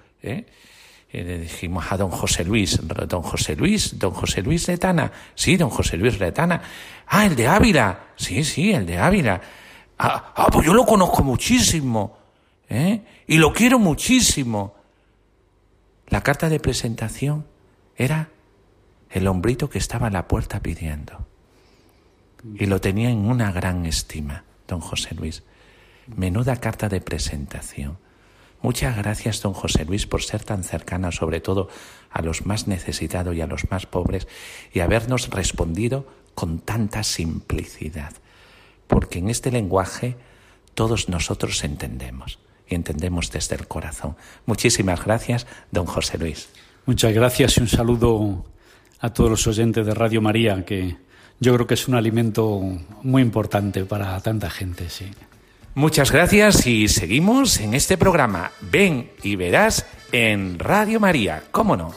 ¿Eh? 1.13 1.23
Le 1.23 1.37
dijimos 1.37 1.85
a 1.91 1.97
don 1.97 2.09
José 2.09 2.43
Luis, 2.43 2.79
don 3.07 3.21
José 3.21 3.55
Luis, 3.55 3.99
don 3.99 4.11
José 4.11 4.41
Luis 4.41 4.67
Letana, 4.67 5.11
sí, 5.35 5.55
don 5.57 5.69
José 5.69 5.95
Luis 5.95 6.19
Letana, 6.19 6.61
ah, 7.07 7.25
el 7.25 7.35
de 7.35 7.47
Ávila, 7.47 8.07
sí, 8.15 8.43
sí, 8.43 8.73
el 8.73 8.87
de 8.87 8.97
Ávila, 8.97 9.39
ah, 9.99 10.33
ah, 10.35 10.47
pues 10.51 10.65
yo 10.65 10.73
lo 10.73 10.85
conozco 10.85 11.23
muchísimo, 11.23 12.17
¿eh? 12.67 13.03
y 13.27 13.37
lo 13.37 13.53
quiero 13.53 13.77
muchísimo. 13.77 14.75
La 16.07 16.21
carta 16.21 16.49
de 16.49 16.59
presentación 16.59 17.45
era 17.95 18.29
el 19.09 19.27
hombrito 19.27 19.69
que 19.69 19.77
estaba 19.77 20.07
a 20.07 20.11
la 20.11 20.27
puerta 20.27 20.61
pidiendo. 20.61 21.27
Y 22.55 22.65
lo 22.65 22.81
tenía 22.81 23.09
en 23.09 23.19
una 23.19 23.51
gran 23.51 23.85
estima, 23.85 24.43
don 24.67 24.81
José 24.81 25.15
Luis. 25.15 25.43
Menuda 26.07 26.57
carta 26.57 26.89
de 26.89 26.99
presentación. 26.99 27.97
Muchas 28.63 28.95
gracias, 28.95 29.41
don 29.41 29.51
José 29.51 29.83
Luis, 29.83 30.07
por 30.07 30.23
ser 30.23 30.45
tan 30.45 30.63
cercana, 30.63 31.11
sobre 31.11 31.41
todo 31.41 31.67
a 32.09 32.21
los 32.21 32.45
más 32.45 32.65
necesitados 32.65 33.35
y 33.35 33.41
a 33.41 33.45
los 33.45 33.69
más 33.69 33.85
pobres, 33.85 34.25
y 34.71 34.79
habernos 34.79 35.29
respondido 35.29 36.07
con 36.33 36.59
tanta 36.59 37.03
simplicidad. 37.03 38.13
Porque 38.87 39.19
en 39.19 39.29
este 39.29 39.51
lenguaje 39.51 40.15
todos 40.75 41.09
nosotros 41.09 41.61
entendemos, 41.65 42.39
y 42.69 42.75
entendemos 42.75 43.31
desde 43.31 43.57
el 43.57 43.67
corazón. 43.67 44.15
Muchísimas 44.45 45.03
gracias, 45.03 45.45
don 45.71 45.85
José 45.85 46.17
Luis. 46.17 46.47
Muchas 46.85 47.13
gracias 47.13 47.57
y 47.57 47.61
un 47.61 47.67
saludo 47.67 48.45
a 49.01 49.09
todos 49.11 49.29
los 49.29 49.45
oyentes 49.45 49.85
de 49.85 49.93
Radio 49.93 50.21
María, 50.21 50.63
que 50.63 50.95
yo 51.41 51.53
creo 51.53 51.67
que 51.67 51.73
es 51.73 51.89
un 51.89 51.95
alimento 51.95 52.61
muy 53.01 53.23
importante 53.23 53.83
para 53.83 54.17
tanta 54.21 54.49
gente, 54.49 54.89
sí. 54.89 55.11
Muchas 55.75 56.11
gracias 56.11 56.67
y 56.67 56.87
seguimos 56.87 57.59
en 57.59 57.73
este 57.73 57.97
programa. 57.97 58.51
Ven 58.61 59.09
y 59.23 59.35
verás 59.35 59.87
en 60.11 60.59
Radio 60.59 60.99
María, 60.99 61.43
¿cómo 61.49 61.75
no? 61.75 61.91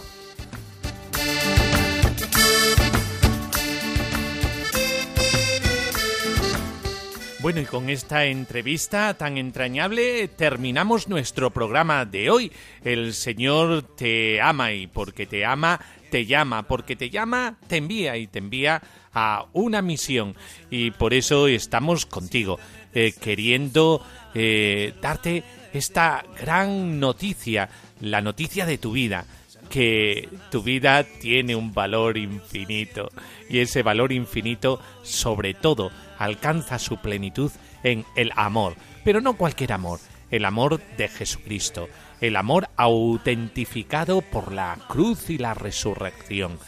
Bueno, 7.47 7.61
y 7.61 7.65
con 7.67 7.91
esta 7.91 8.25
entrevista 8.25 9.15
tan 9.15 9.37
entrañable 9.37 10.27
terminamos 10.27 11.07
nuestro 11.07 11.51
programa 11.51 12.07
de 12.07 12.31
hoy. 12.31 12.51
El 12.83 13.13
Señor 13.13 13.83
te 13.95 14.41
ama 14.41 14.73
y 14.73 14.87
porque 14.87 15.27
te 15.27 15.45
ama, 15.45 15.79
te 16.11 16.27
llama. 16.27 16.67
Porque 16.67 16.97
te 16.97 17.11
llama, 17.11 17.57
te 17.69 17.77
envía 17.77 18.17
y 18.17 18.27
te 18.27 18.39
envía 18.39 18.83
a 19.13 19.47
una 19.53 19.81
misión. 19.81 20.35
Y 20.71 20.91
por 20.91 21.15
eso 21.15 21.47
estamos 21.47 22.05
contigo, 22.05 22.59
eh, 22.97 23.13
queriendo 23.13 24.01
eh, 24.33 24.95
darte 25.03 25.45
esta 25.75 26.25
gran 26.41 26.99
noticia, 26.99 27.69
la 28.01 28.23
noticia 28.23 28.65
de 28.65 28.79
tu 28.79 28.93
vida 28.93 29.27
que 29.69 30.31
tu 30.51 30.63
vida 30.63 31.05
tiene 31.05 31.55
un 31.55 31.75
valor 31.75 32.17
infinito 32.17 33.11
y 33.51 33.59
ese 33.59 33.83
valor 33.83 34.13
infinito 34.13 34.81
sobre 35.03 35.53
todo 35.53 35.91
alcanza 36.19 36.79
su 36.79 36.97
plenitud 36.97 37.53
en 37.83 38.07
el 38.15 38.33
amor, 38.35 38.77
pero 39.05 39.21
no 39.21 39.37
cualquier 39.37 39.75
amor, 39.75 40.01
el 40.31 40.47
amor 40.47 40.81
de 40.97 41.09
Jesucristo, 41.09 41.91
el 42.23 42.35
amor 42.37 42.71
autentificado 42.79 44.23
por 44.23 44.53
la 44.53 44.79
cruz 44.89 45.29
y 45.29 45.37
la 45.37 45.53
resurrección, 45.53 46.59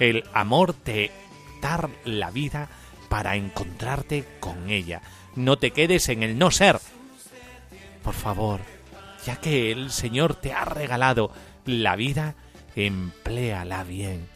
el 0.00 0.24
amor 0.34 0.74
de 0.84 1.10
dar 1.62 1.88
la 2.04 2.30
vida 2.30 2.68
para 3.08 3.36
encontrarte 3.36 4.26
con 4.38 4.68
ella. 4.68 5.00
No 5.38 5.56
te 5.56 5.70
quedes 5.70 6.08
en 6.08 6.24
el 6.24 6.36
no 6.36 6.50
ser. 6.50 6.80
Por 8.02 8.12
favor, 8.12 8.60
ya 9.24 9.36
que 9.36 9.70
el 9.70 9.92
Señor 9.92 10.34
te 10.34 10.52
ha 10.52 10.64
regalado 10.64 11.30
la 11.64 11.94
vida, 11.94 12.34
empléala 12.74 13.84
bien. 13.84 14.26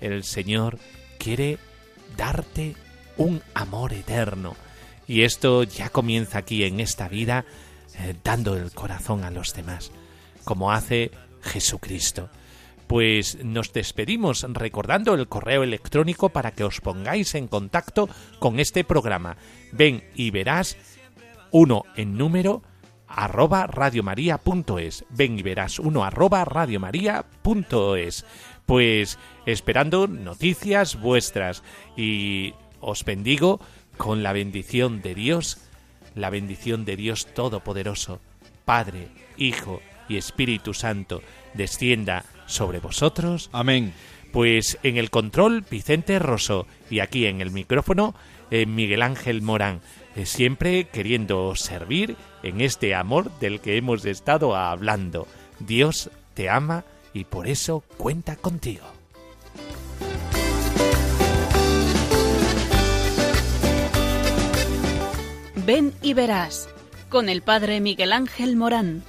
El 0.00 0.22
Señor 0.22 0.78
quiere 1.18 1.58
darte 2.16 2.76
un 3.16 3.42
amor 3.54 3.92
eterno. 3.92 4.54
Y 5.08 5.22
esto 5.22 5.64
ya 5.64 5.88
comienza 5.88 6.38
aquí 6.38 6.62
en 6.62 6.78
esta 6.78 7.08
vida, 7.08 7.44
eh, 7.98 8.14
dando 8.22 8.56
el 8.56 8.70
corazón 8.70 9.24
a 9.24 9.32
los 9.32 9.52
demás, 9.52 9.90
como 10.44 10.70
hace 10.70 11.10
Jesucristo. 11.42 12.30
Pues 12.86 13.44
nos 13.44 13.72
despedimos 13.72 14.46
recordando 14.48 15.14
el 15.14 15.28
correo 15.28 15.62
electrónico 15.62 16.28
para 16.28 16.52
que 16.52 16.64
os 16.64 16.80
pongáis 16.80 17.34
en 17.34 17.48
contacto 17.48 18.08
con 18.38 18.60
este 18.60 18.84
programa. 18.84 19.36
Ven 19.72 20.04
y 20.14 20.30
verás 20.30 20.76
uno 21.50 21.84
en 21.96 22.16
número 22.16 22.62
arroba 23.08 23.66
radiomaria.es. 23.66 25.04
Ven 25.10 25.38
y 25.38 25.42
verás 25.42 25.78
uno 25.78 26.04
arroba 26.04 26.44
radiomaria.es. 26.44 28.24
Pues 28.66 29.18
esperando 29.46 30.06
noticias 30.06 31.00
vuestras 31.00 31.62
y 31.96 32.54
os 32.80 33.04
bendigo 33.04 33.60
con 33.96 34.22
la 34.22 34.32
bendición 34.32 35.02
de 35.02 35.14
Dios, 35.14 35.58
la 36.14 36.30
bendición 36.30 36.84
de 36.84 36.96
Dios 36.96 37.26
Todopoderoso, 37.34 38.20
Padre, 38.64 39.08
Hijo 39.36 39.80
y 40.08 40.16
Espíritu 40.16 40.74
Santo, 40.74 41.22
descienda 41.54 42.24
sobre 42.46 42.78
vosotros. 42.78 43.50
Amén. 43.52 43.92
Pues 44.32 44.78
en 44.82 44.96
el 44.96 45.10
control 45.10 45.64
Vicente 45.70 46.18
Rosso 46.18 46.66
y 46.90 47.00
aquí 47.00 47.26
en 47.26 47.40
el 47.40 47.50
micrófono 47.50 48.14
eh, 48.50 48.66
Miguel 48.66 49.02
Ángel 49.02 49.42
Morán, 49.42 49.80
eh, 50.14 50.26
siempre 50.26 50.88
queriendo 50.88 51.54
servir 51.56 52.16
en 52.42 52.60
este 52.60 52.94
amor 52.94 53.30
del 53.40 53.60
que 53.60 53.76
hemos 53.76 54.04
estado 54.04 54.54
hablando. 54.54 55.26
Dios 55.58 56.10
te 56.34 56.48
ama 56.48 56.84
y 57.12 57.24
por 57.24 57.48
eso 57.48 57.82
cuenta 57.96 58.36
contigo. 58.36 58.84
Ven 65.66 65.92
y 66.00 66.14
verás 66.14 66.68
con 67.08 67.28
el 67.28 67.42
padre 67.42 67.80
Miguel 67.80 68.12
Ángel 68.12 68.54
Morán. 68.54 69.02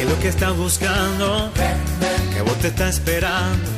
Que 0.00 0.06
lo 0.06 0.18
que 0.18 0.28
estás 0.28 0.56
buscando, 0.56 1.52
que 2.32 2.40
vos 2.40 2.56
te 2.60 2.68
está 2.68 2.88
esperando, 2.88 3.70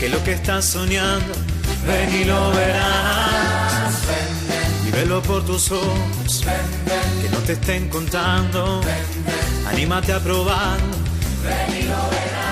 que 0.00 0.08
lo 0.08 0.24
que 0.24 0.32
estás 0.32 0.64
soñando, 0.64 1.34
ven 1.86 2.22
y 2.22 2.24
lo 2.24 2.50
verás. 2.52 3.92
Y 4.86 4.90
velo 4.90 5.20
por 5.20 5.44
tus 5.44 5.70
ojos, 5.70 6.44
que 7.20 7.28
no 7.28 7.38
te 7.40 7.52
estén 7.52 7.90
contando. 7.90 8.80
Anímate 9.66 10.14
a 10.14 10.18
probar, 10.18 10.78
ven 11.44 11.76
y 11.78 11.82
lo 11.82 12.08
verás. 12.08 12.47